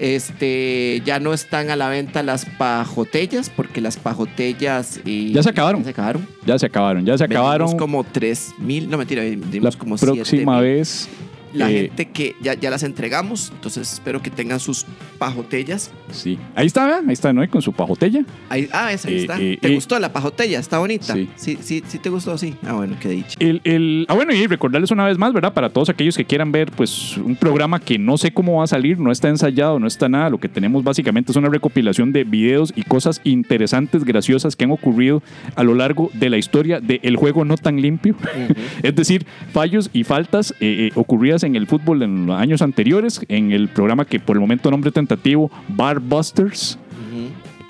Este, 0.00 1.02
ya 1.04 1.18
no 1.20 1.32
están 1.34 1.70
a 1.70 1.76
la 1.76 1.88
venta 1.88 2.22
las 2.22 2.44
pajotellas 2.44 3.50
porque 3.50 3.80
las 3.80 3.96
pajotellas 3.96 5.00
eh, 5.04 5.30
Ya 5.32 5.42
se 5.42 5.50
acabaron. 5.50 5.80
ya 5.80 5.84
se 5.84 5.90
acabaron. 5.90 6.26
Ya 6.46 6.58
se 6.58 6.66
acabaron, 6.66 7.04
ya 7.06 7.18
se 7.18 7.24
Vendimos 7.24 7.40
acabaron. 7.46 7.76
como 7.78 8.04
3.000, 8.04 8.86
no 8.88 8.98
mentira, 8.98 9.22
vendimos 9.22 9.74
La 9.74 9.78
como 9.78 9.96
próxima 9.96 10.24
7,000 10.24 10.60
vez. 10.62 11.08
La 11.52 11.70
eh, 11.70 11.80
gente 11.86 12.06
que 12.10 12.36
ya, 12.40 12.54
ya 12.54 12.70
las 12.70 12.82
entregamos. 12.82 13.50
Entonces 13.54 13.92
espero 13.92 14.20
que 14.22 14.30
tengan 14.30 14.60
sus 14.60 14.86
pajotellas. 15.18 15.90
Sí. 16.10 16.38
Ahí 16.54 16.66
está, 16.66 16.86
vean, 16.86 17.08
ahí 17.08 17.12
está, 17.12 17.32
¿no? 17.32 17.48
Con 17.50 17.62
su 17.62 17.72
pajotella. 17.72 18.24
Ahí, 18.48 18.68
ah, 18.72 18.92
esa 18.92 19.08
ahí 19.08 19.14
Eh, 19.14 19.20
está. 19.20 19.40
eh, 19.40 19.58
¿Te 19.60 19.74
gustó 19.74 19.98
la 19.98 20.12
pajotella? 20.12 20.58
¿Está 20.58 20.78
bonita? 20.78 21.14
Sí. 21.14 21.28
Sí, 21.36 21.58
sí, 21.60 21.82
sí 21.86 21.98
te 21.98 22.08
gustó, 22.10 22.38
sí. 22.38 22.54
Ah, 22.66 22.72
bueno, 22.74 22.96
qué 23.00 23.08
dicho. 23.10 23.36
El, 23.40 23.60
el- 23.64 24.06
ah, 24.08 24.14
bueno, 24.14 24.32
y 24.34 24.46
recordarles 24.46 24.90
una 24.90 25.06
vez 25.06 25.18
más, 25.18 25.32
¿verdad? 25.32 25.52
Para 25.52 25.70
todos 25.70 25.88
aquellos 25.88 26.16
que 26.16 26.24
quieran 26.24 26.52
ver, 26.52 26.70
pues, 26.72 27.16
un 27.18 27.36
programa 27.36 27.80
que 27.80 27.98
no 27.98 28.16
sé 28.18 28.30
cómo 28.32 28.58
va 28.58 28.64
a 28.64 28.66
salir, 28.68 28.98
no 28.98 29.10
está 29.10 29.28
ensayado, 29.28 29.78
no 29.78 29.86
está 29.86 30.08
nada. 30.08 30.30
Lo 30.30 30.38
que 30.38 30.48
tenemos 30.48 30.84
básicamente 30.84 31.32
es 31.32 31.36
una 31.36 31.48
recopilación 31.48 32.12
de 32.12 32.24
videos 32.24 32.72
y 32.76 32.82
cosas 32.82 33.20
interesantes, 33.24 34.04
graciosas 34.04 34.56
que 34.56 34.64
han 34.64 34.70
ocurrido 34.70 35.22
a 35.56 35.62
lo 35.64 35.74
largo 35.74 36.10
de 36.14 36.30
la 36.30 36.38
historia 36.38 36.80
del 36.80 37.16
juego 37.16 37.44
no 37.44 37.56
tan 37.56 37.80
limpio. 37.80 38.14
es 38.82 38.94
decir, 38.94 39.26
fallos 39.52 39.90
y 39.92 40.04
faltas 40.04 40.54
eh, 40.60 40.90
en 41.42 41.56
el 41.56 41.66
fútbol 41.66 42.02
en 42.02 42.26
los 42.26 42.36
años 42.40 42.62
anteriores, 42.62 43.20
en 43.28 43.52
el 43.52 43.68
programa 43.68 44.04
que 44.04 44.20
por 44.20 44.36
el 44.36 44.40
momento 44.40 44.70
nombre 44.70 44.90
tentativo, 44.90 45.50
Bar 45.68 46.00
Busters. 46.00 46.78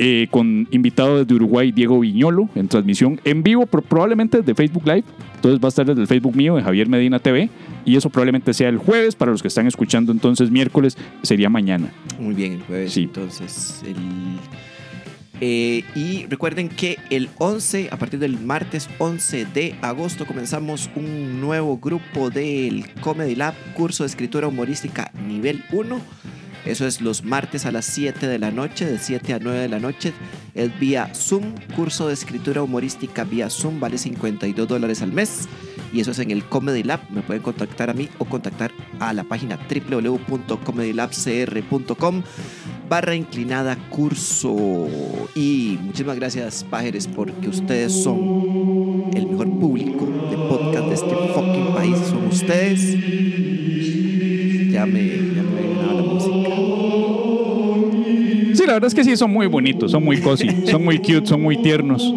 eh, 0.01 0.29
con 0.31 0.69
invitado 0.71 1.19
desde 1.19 1.35
Uruguay, 1.35 1.73
Diego 1.73 1.99
Viñolo, 1.99 2.49
en 2.55 2.69
transmisión 2.69 3.21
en 3.25 3.43
vivo, 3.43 3.67
pro- 3.67 3.83
probablemente 3.83 4.39
desde 4.39 4.55
Facebook 4.55 4.85
Live. 4.87 5.03
Entonces 5.35 5.59
va 5.61 5.67
a 5.67 5.71
estar 5.71 5.85
desde 5.87 6.01
el 6.01 6.07
Facebook 6.07 6.37
mío, 6.37 6.55
de 6.55 6.63
Javier 6.63 6.89
Medina 6.89 7.19
TV. 7.19 7.51
Y 7.85 7.97
eso 7.97 8.09
probablemente 8.09 8.55
sea 8.55 8.69
el 8.69 8.79
jueves. 8.79 9.17
Para 9.17 9.33
los 9.33 9.43
que 9.43 9.49
están 9.49 9.67
escuchando 9.67 10.13
entonces 10.13 10.53
miércoles, 10.53 10.97
sería 11.23 11.49
mañana. 11.51 11.91
Muy 12.21 12.35
bien, 12.37 12.53
el 12.53 12.63
jueves. 12.63 12.93
Sí. 12.93 13.03
Entonces, 13.05 13.83
el. 13.89 13.97
Eh, 15.41 15.85
y 15.95 16.27
recuerden 16.27 16.69
que 16.69 16.99
el 17.11 17.29
11, 17.39 17.89
a 17.93 17.97
partir 17.97 18.19
del 18.19 18.39
martes 18.41 18.89
11 18.99 19.45
de 19.47 19.77
agosto, 19.83 20.27
comenzamos 20.27 20.91
un 20.97 21.41
nuevo 21.41 21.79
grupo 21.79 22.31
del 22.31 22.93
Comedy 23.01 23.35
Lab, 23.35 23.55
curso 23.75 24.03
de 24.03 24.09
escritura 24.09 24.49
humorística 24.49 25.13
nivel 25.27 25.65
1. 25.71 26.01
Eso 26.69 26.87
es 26.87 27.01
los 27.01 27.25
martes 27.25 27.65
a 27.65 27.73
las 27.73 27.87
7 27.87 28.27
de 28.27 28.39
la 28.39 28.51
noche, 28.51 28.85
de 28.85 28.99
7 28.99 29.33
a 29.33 29.39
9 29.39 29.61
de 29.61 29.69
la 29.69 29.81
noche. 29.81 30.13
Es 30.55 30.79
vía 30.79 31.11
Zoom, 31.15 31.55
curso 31.75 32.09
de 32.09 32.15
escritura 32.15 32.63
humorística 32.63 33.25
vía 33.25 33.49
Zoom, 33.49 33.81
vale 33.81 33.97
52 33.97 34.69
dólares 34.69 35.01
al 35.01 35.13
mes. 35.13 35.49
Y 35.95 36.01
eso 36.01 36.11
es 36.11 36.19
en 36.19 36.31
el 36.31 36.45
Comedy 36.45 36.83
Lab. 36.83 37.01
Me 37.11 37.23
pueden 37.23 37.43
contactar 37.43 37.89
a 37.89 37.95
mí 37.95 38.11
o 38.19 38.27
contactar 38.27 38.71
a 39.01 39.15
la 39.15 39.25
página 39.25 39.57
www.comedylabcr.com 39.57 42.23
barra 42.87 43.15
inclinada 43.15 43.75
curso. 43.89 44.89
Y 45.35 45.79
muchísimas 45.81 46.17
gracias, 46.17 46.67
Pájeres, 46.69 47.07
porque 47.07 47.49
ustedes 47.49 48.03
son 48.03 49.11
el 49.15 49.27
mejor 49.27 49.59
público 49.59 50.07
de 50.31 50.37
podcast 50.37 50.85
de 50.85 50.97
¿Qué 51.09 51.15
fucking 51.33 51.73
país 51.75 51.97
son 52.11 52.27
ustedes? 52.27 52.99
Ya 54.71 54.81
ya 54.81 54.87
me 54.87 55.58
la 58.69 58.75
verdad 58.75 58.89
es 58.89 58.95
que 58.95 59.03
sí, 59.03 59.17
son 59.17 59.33
muy 59.33 59.47
bonitos, 59.47 59.91
son 59.91 60.05
muy 60.05 60.19
cozy, 60.19 60.67
son 60.67 60.85
muy 60.85 60.99
cute, 60.99 61.27
son 61.27 61.43
muy 61.43 61.57
tiernos. 61.57 62.15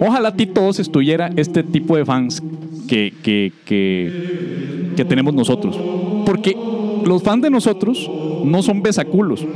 Ojalá 0.00 0.34
Tito 0.34 0.62
Voces 0.62 0.90
tuviera 0.90 1.30
este 1.36 1.62
tipo 1.62 1.96
de 1.96 2.04
fans 2.04 2.42
que, 2.88 3.12
que, 3.22 3.52
que, 3.64 4.92
que 4.96 5.04
tenemos 5.04 5.34
nosotros. 5.34 5.78
Porque 6.24 6.56
los 7.04 7.22
fans 7.22 7.42
de 7.42 7.50
nosotros 7.50 8.10
no 8.44 8.62
son 8.62 8.82
besaculos. 8.82 9.46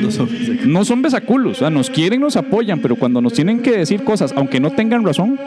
No 0.00 0.10
son 0.10 0.28
No 0.66 0.84
son 0.84 1.02
besaculos. 1.02 1.56
O 1.56 1.60
sea, 1.60 1.70
nos 1.70 1.90
quieren, 1.90 2.20
nos 2.20 2.36
apoyan, 2.36 2.80
pero 2.80 2.96
cuando 2.96 3.20
nos 3.20 3.32
tienen 3.32 3.60
que 3.60 3.72
decir 3.72 4.04
cosas, 4.04 4.32
aunque 4.36 4.60
no 4.60 4.70
tengan 4.70 5.04
razón, 5.04 5.38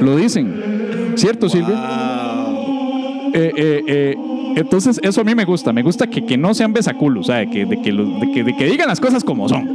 lo 0.00 0.16
dicen. 0.16 1.12
¿Cierto, 1.16 1.48
Silvia? 1.48 1.74
Eh, 3.34 3.52
eh, 3.56 3.82
eh, 3.86 4.16
entonces, 4.56 5.00
eso 5.02 5.20
a 5.20 5.24
mí 5.24 5.34
me 5.34 5.44
gusta. 5.44 5.72
Me 5.72 5.82
gusta 5.82 6.06
que, 6.06 6.24
que 6.24 6.36
no 6.36 6.54
sean 6.54 6.72
besaculos, 6.72 7.28
o 7.28 7.32
sea, 7.32 7.46
que, 7.48 7.64
de, 7.64 7.80
que 7.80 7.92
los- 7.92 8.20
de, 8.20 8.32
que, 8.32 8.44
de 8.44 8.56
que 8.56 8.66
digan 8.66 8.88
las 8.88 9.00
cosas 9.00 9.22
como 9.24 9.48
son. 9.48 9.68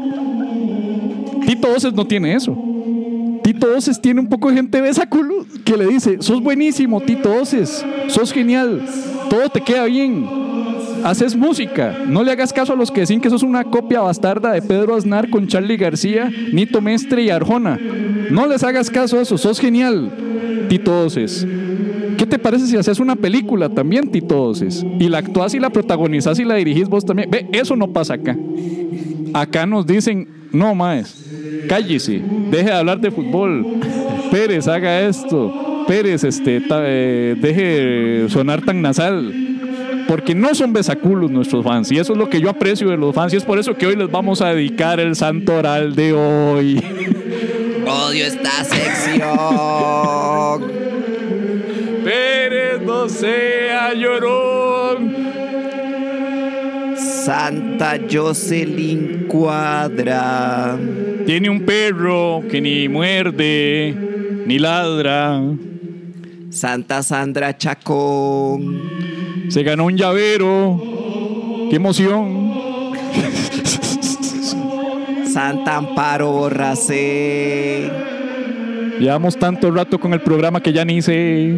Tito 1.45 1.67
Voces 1.69 1.93
no 1.93 2.05
tiene 2.05 2.33
eso. 2.35 2.57
Tito 3.43 3.67
Voces 3.73 4.01
tiene 4.01 4.19
un 4.19 4.27
poco 4.27 4.49
de 4.49 4.55
gente 4.55 4.81
besaculo 4.81 5.45
que 5.63 5.77
le 5.77 5.87
dice: 5.87 6.17
Sos 6.21 6.41
buenísimo, 6.41 6.99
Tito 7.01 7.29
Voces. 7.29 7.85
Sos 8.07 8.31
genial. 8.33 8.85
Todo 9.29 9.47
te 9.49 9.61
queda 9.61 9.85
bien. 9.85 10.27
Haces 11.07 11.37
música. 11.37 11.99
No 12.05 12.21
le 12.21 12.31
hagas 12.33 12.51
caso 12.51 12.73
a 12.73 12.75
los 12.75 12.91
que 12.91 12.99
dicen 12.99 13.21
que 13.21 13.29
sos 13.29 13.41
una 13.41 13.63
copia 13.63 14.01
bastarda 14.01 14.51
de 14.51 14.61
Pedro 14.61 14.93
Aznar 14.93 15.29
con 15.29 15.47
Charlie 15.47 15.77
García, 15.77 16.29
Nito 16.51 16.81
Mestre 16.81 17.23
y 17.23 17.29
Arjona. 17.29 17.79
No 18.29 18.45
les 18.45 18.61
hagas 18.65 18.89
caso 18.89 19.17
a 19.17 19.21
eso. 19.21 19.37
Sos 19.37 19.57
genial, 19.57 20.11
Tito 20.67 20.91
Voces. 20.91 21.47
¿Qué 22.17 22.25
te 22.25 22.37
parece 22.37 22.67
si 22.67 22.75
haces 22.75 22.99
una 22.99 23.15
película 23.15 23.69
también, 23.69 24.11
Tito 24.11 24.35
Voces? 24.35 24.85
Y 24.99 25.07
la 25.07 25.19
actuás 25.19 25.53
y 25.53 25.61
la 25.61 25.69
protagonizás 25.69 26.39
y 26.39 26.43
la 26.43 26.55
dirigís 26.55 26.89
vos 26.89 27.05
también. 27.05 27.31
Ve, 27.31 27.47
eso 27.53 27.77
no 27.77 27.87
pasa 27.93 28.15
acá. 28.15 28.37
Acá 29.33 29.65
nos 29.65 29.87
dicen, 29.87 30.27
no, 30.51 30.75
maes, 30.75 31.25
cállese, 31.69 32.21
deje 32.51 32.65
de 32.65 32.73
hablar 32.73 32.99
de 32.99 33.11
fútbol. 33.11 33.65
Pérez, 34.29 34.67
haga 34.67 35.07
esto. 35.07 35.85
Pérez, 35.87 36.25
este, 36.25 36.61
eh, 36.69 37.35
deje 37.39 37.63
de 37.63 38.29
sonar 38.29 38.61
tan 38.61 38.81
nasal. 38.81 39.46
Porque 40.07 40.33
no 40.33 40.55
son 40.55 40.73
besaculos 40.73 41.29
nuestros 41.29 41.63
fans. 41.63 41.91
Y 41.91 41.97
eso 41.97 42.13
es 42.13 42.19
lo 42.19 42.29
que 42.29 42.39
yo 42.39 42.49
aprecio 42.49 42.89
de 42.89 42.97
los 42.97 43.13
fans. 43.13 43.33
Y 43.33 43.37
es 43.37 43.43
por 43.43 43.59
eso 43.59 43.75
que 43.75 43.87
hoy 43.87 43.95
les 43.95 44.09
vamos 44.09 44.41
a 44.41 44.53
dedicar 44.53 44.99
el 44.99 45.15
santo 45.15 45.55
oral 45.55 45.95
de 45.95 46.13
hoy. 46.13 46.81
Odio 47.85 48.25
esta 48.25 48.63
sección. 48.63 49.27
Pérez, 52.03 52.81
no 52.85 53.09
sea 53.09 53.93
llorón. 53.93 55.15
Santa 56.95 57.97
Jocelyn 58.09 59.25
Cuadra. 59.27 60.77
Tiene 61.25 61.49
un 61.49 61.65
perro 61.65 62.41
que 62.49 62.61
ni 62.61 62.87
muerde, 62.87 63.93
ni 64.45 64.59
ladra. 64.59 65.41
Santa 66.49 67.03
Sandra 67.03 67.57
Chacón. 67.57 69.16
Se 69.49 69.63
ganó 69.63 69.85
un 69.85 69.95
llavero. 69.97 70.81
¡Qué 71.69 71.75
emoción! 71.75 72.47
Santa 75.31 75.77
Amparo 75.77 76.31
Borracé. 76.31 77.89
Llevamos 78.99 79.37
tanto 79.37 79.69
rato 79.71 79.99
con 79.99 80.13
el 80.13 80.21
programa 80.21 80.61
que 80.61 80.73
ya 80.73 80.83
ni 80.83 81.01
sé. 81.01 81.57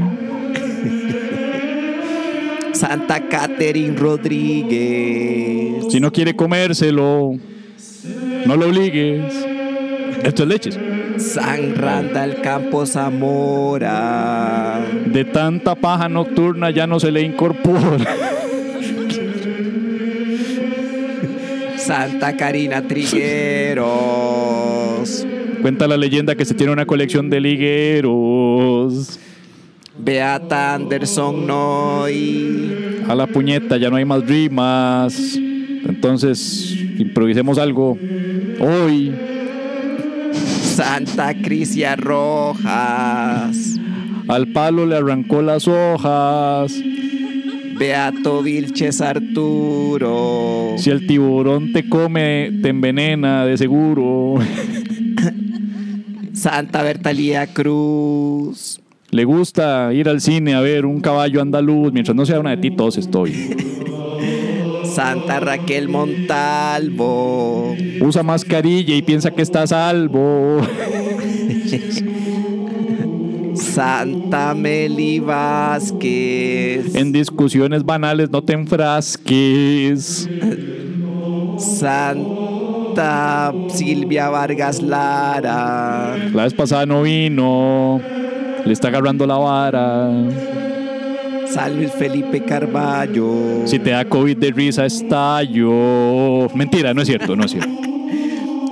Santa 2.74 3.28
Catherine 3.28 3.96
Rodríguez. 3.98 5.86
Si 5.90 6.00
no 6.00 6.12
quiere 6.12 6.36
comérselo, 6.36 7.32
no 8.46 8.56
lo 8.56 8.68
obligues. 8.68 9.49
Esto 10.24 10.44
es 10.44 10.50
leches. 10.50 10.80
San 11.18 11.76
Randall 11.76 12.42
Campos 12.42 12.92
Zamora. 12.92 14.80
De 15.06 15.26
tanta 15.26 15.76
paja 15.76 16.08
nocturna 16.10 16.70
ya 16.72 16.88
no 16.88 17.00
se 17.00 17.12
le 17.12 17.22
incorpora. 17.22 17.98
Santa 21.78 22.38
Karina 22.38 22.82
Trigueros. 22.88 23.88
Cuenta 25.62 25.88
la 25.88 25.98
leyenda 25.98 26.36
que 26.36 26.46
se 26.46 26.54
tiene 26.54 26.72
una 26.72 26.86
colección 26.86 27.30
de 27.30 27.42
ligueros. 27.42 29.20
Beata 29.98 30.76
Anderson 30.76 31.46
Noy. 31.46 33.02
A 33.08 33.16
la 33.16 33.28
puñeta, 33.28 33.78
ya 33.78 33.90
no 33.90 33.96
hay 33.98 34.06
más 34.06 34.26
rimas. 34.26 35.36
Entonces, 35.36 36.78
improvisemos 36.98 37.58
algo. 37.58 37.98
Hoy, 38.60 39.12
Santa 40.80 41.34
Crisia 41.34 41.98
Rojas. 41.98 43.78
al 44.30 44.48
palo 44.54 44.86
le 44.86 44.96
arrancó 44.96 45.42
las 45.42 45.68
hojas. 45.68 46.74
Beato 47.78 48.42
Vilches 48.42 49.02
Arturo. 49.02 50.76
Si 50.78 50.90
el 50.90 51.06
tiburón 51.06 51.74
te 51.74 51.90
come, 51.90 52.60
te 52.62 52.70
envenena 52.70 53.46
de 53.46 53.58
seguro. 53.58 54.36
Santa 56.34 56.82
Bertalía 56.82 57.48
Cruz. 57.48 58.80
Le 59.12 59.26
gusta 59.26 59.94
ir 59.94 60.08
al 60.08 60.22
cine 60.22 60.54
a 60.54 60.62
ver 60.62 60.86
un 60.86 61.02
caballo 61.02 61.42
andaluz 61.42 61.92
mientras 61.92 62.16
no 62.16 62.26
sea 62.26 62.40
una 62.40 62.52
de 62.52 62.58
titos 62.58 62.98
estoy. 62.98 63.34
Santa 64.94 65.40
Raquel 65.40 65.88
Montalvo. 65.90 67.76
Usa 68.02 68.24
mascarilla 68.24 68.96
y 68.96 69.02
piensa 69.02 69.32
que 69.32 69.42
está 69.42 69.64
a 69.64 69.68
salvo. 69.68 70.62
Santa 73.54 74.54
Meli 74.56 75.20
Vázquez. 75.20 76.96
En 76.96 77.12
discusiones 77.12 77.84
banales 77.84 78.30
no 78.30 78.44
te 78.44 78.54
enfrasques. 78.54 80.30
Santa 81.58 83.54
Silvia 83.70 84.30
Vargas 84.30 84.82
Lara. 84.82 86.18
La 86.34 86.44
vez 86.44 86.54
pasada 86.54 86.86
no 86.86 87.04
vino. 87.04 88.02
Le 88.66 88.74
está 88.74 88.88
agarrando 88.90 89.26
la 89.28 89.38
vara. 89.38 90.12
San 91.54 91.78
Luis 91.78 91.92
Felipe 91.92 92.42
Carballo. 92.42 93.66
Si 93.66 93.80
te 93.80 93.92
da 93.92 94.06
COVID 94.06 94.38
de 94.38 94.52
risa, 94.52 94.86
estallo. 94.86 96.48
Mentira, 96.54 96.94
no 96.94 97.02
es 97.02 97.08
cierto, 97.08 97.36
no 97.36 97.46
es 97.46 97.52
cierto. 97.52 97.72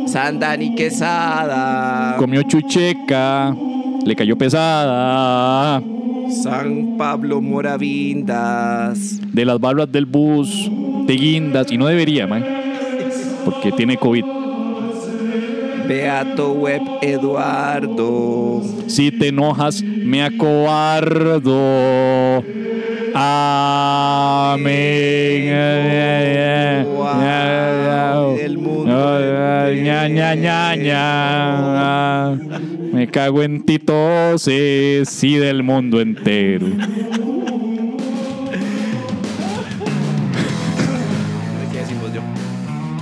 San 0.05 0.39
Dani 0.39 0.75
Quesada. 0.75 2.15
Comió 2.17 2.43
chucheca. 2.43 3.55
Le 4.05 4.15
cayó 4.15 4.37
pesada. 4.37 5.81
San 6.43 6.97
Pablo 6.97 7.41
Moravindas. 7.41 9.19
De 9.33 9.43
las 9.43 9.59
barras 9.59 9.91
del 9.91 10.05
bus. 10.05 10.69
De 11.05 11.15
guindas. 11.15 11.71
Y 11.71 11.77
no 11.77 11.87
debería, 11.87 12.27
man. 12.27 12.45
Porque 13.43 13.71
tiene 13.71 13.97
COVID. 13.97 14.23
Beato 15.87 16.53
Web 16.53 16.81
Eduardo. 17.01 18.61
Si 18.87 19.11
te 19.11 19.29
enojas, 19.29 19.81
me 19.83 20.23
acobardo. 20.23 21.53
Amén. 23.19 24.77
El 28.39 28.59
mundo. 28.59 28.93
Me 32.93 33.07
cago 33.07 33.41
en 33.41 33.65
ti 33.65 33.79
toses 33.79 35.23
y 35.23 35.37
del 35.37 35.63
mundo 35.63 35.99
entero. 35.99 36.67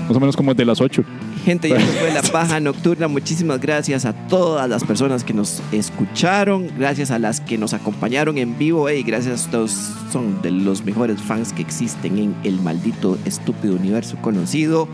Más 0.07 0.15
o 0.15 0.19
menos 0.19 0.37
como 0.37 0.53
de 0.53 0.63
las 0.63 0.79
8. 0.79 1.03
Gente, 1.45 1.69
ya 1.69 1.79
fue 1.79 2.11
la 2.11 2.23
paja 2.31 2.59
nocturna. 2.59 3.07
Muchísimas 3.07 3.61
gracias 3.61 4.05
a 4.05 4.13
todas 4.13 4.67
las 4.67 4.83
personas 4.83 5.23
que 5.23 5.31
nos 5.31 5.61
escucharon, 5.71 6.71
gracias 6.75 7.11
a 7.11 7.19
las 7.19 7.39
que 7.39 7.59
nos 7.59 7.75
acompañaron 7.75 8.39
en 8.39 8.57
vivo 8.57 8.89
y 8.89 9.03
gracias 9.03 9.41
a 9.41 9.45
ustedes 9.45 9.91
son 10.11 10.41
de 10.41 10.49
los 10.49 10.83
mejores 10.83 11.21
fans 11.21 11.53
que 11.53 11.61
existen 11.61 12.17
en 12.17 12.35
el 12.43 12.59
maldito 12.59 13.19
estúpido 13.25 13.75
universo 13.75 14.17
conocido. 14.23 14.87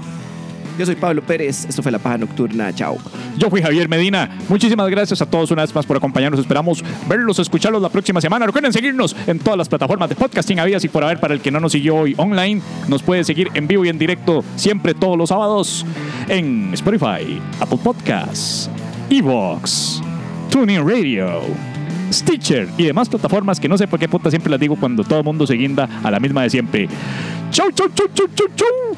Yo 0.82 0.88
soy 0.88 0.96
Pablo 0.96 1.22
Pérez, 1.22 1.66
esto 1.66 1.84
fue 1.84 1.92
la 1.92 2.00
paja 2.00 2.18
nocturna. 2.18 2.74
Chao. 2.74 2.98
Yo 3.38 3.52
fui 3.52 3.62
Javier 3.62 3.88
Medina. 3.88 4.40
Muchísimas 4.50 4.90
gracias 4.90 5.22
a 5.22 5.28
todos 5.28 5.52
una 5.52 5.62
vez 5.62 5.76
más 5.76 5.86
por 5.86 5.96
acompañarnos. 5.96 6.40
Esperamos 6.40 6.84
verlos, 7.08 7.38
escucharlos 7.38 7.84
la 7.84 7.90
próxima 7.90 8.20
semana. 8.20 8.48
Recuerden 8.48 8.74
seguirnos 8.74 9.16
en 9.28 9.38
todas 9.38 9.60
las 9.60 9.70
plataformas 9.70 10.10
de 10.10 10.16
podcasting 10.16 10.60
habidas 10.60 10.84
y 10.84 10.90
por 10.90 11.04
haber 11.04 11.20
para 11.20 11.36
el 11.36 11.40
que 11.40 11.52
no 11.52 11.60
nos 11.60 11.74
siguió 11.74 11.98
hoy 11.98 12.16
online. 12.18 12.64
Nos 12.88 13.04
puede 13.04 13.24
seguir 13.24 13.50
en 13.54 13.68
vivo 13.68 13.86
y 13.86 13.90
en 13.90 14.00
directo 14.00 14.44
siempre 14.56 14.96
todos 14.96 15.16
los 15.20 15.30
sábados 15.30 15.86
en 16.28 16.74
Spotify, 16.74 17.40
Apple 17.60 17.80
Podcasts, 17.84 18.68
Evox, 19.12 20.02
TuneIn 20.50 20.84
Radio, 20.84 21.42
Stitcher 22.12 22.68
y 22.76 22.86
demás 22.86 23.08
plataformas 23.08 23.60
que 23.60 23.70
no 23.70 23.78
sé 23.78 23.88
por 23.88 24.00
qué 24.00 24.10
puta 24.10 24.32
siempre 24.32 24.50
las 24.50 24.60
digo 24.60 24.78
cuando 24.78 25.04
todo 25.04 25.20
el 25.20 25.26
mundo 25.26 25.46
se 25.46 25.54
guinda 25.54 25.88
a 26.02 26.10
la 26.10 26.20
misma 26.20 26.42
de 26.42 26.50
siempre. 26.50 26.90
Chau, 27.52 27.70
chau, 27.72 27.88
chau, 27.94 28.08
chau, 28.16 28.28
chau, 28.36 28.48
chau. 28.56 28.98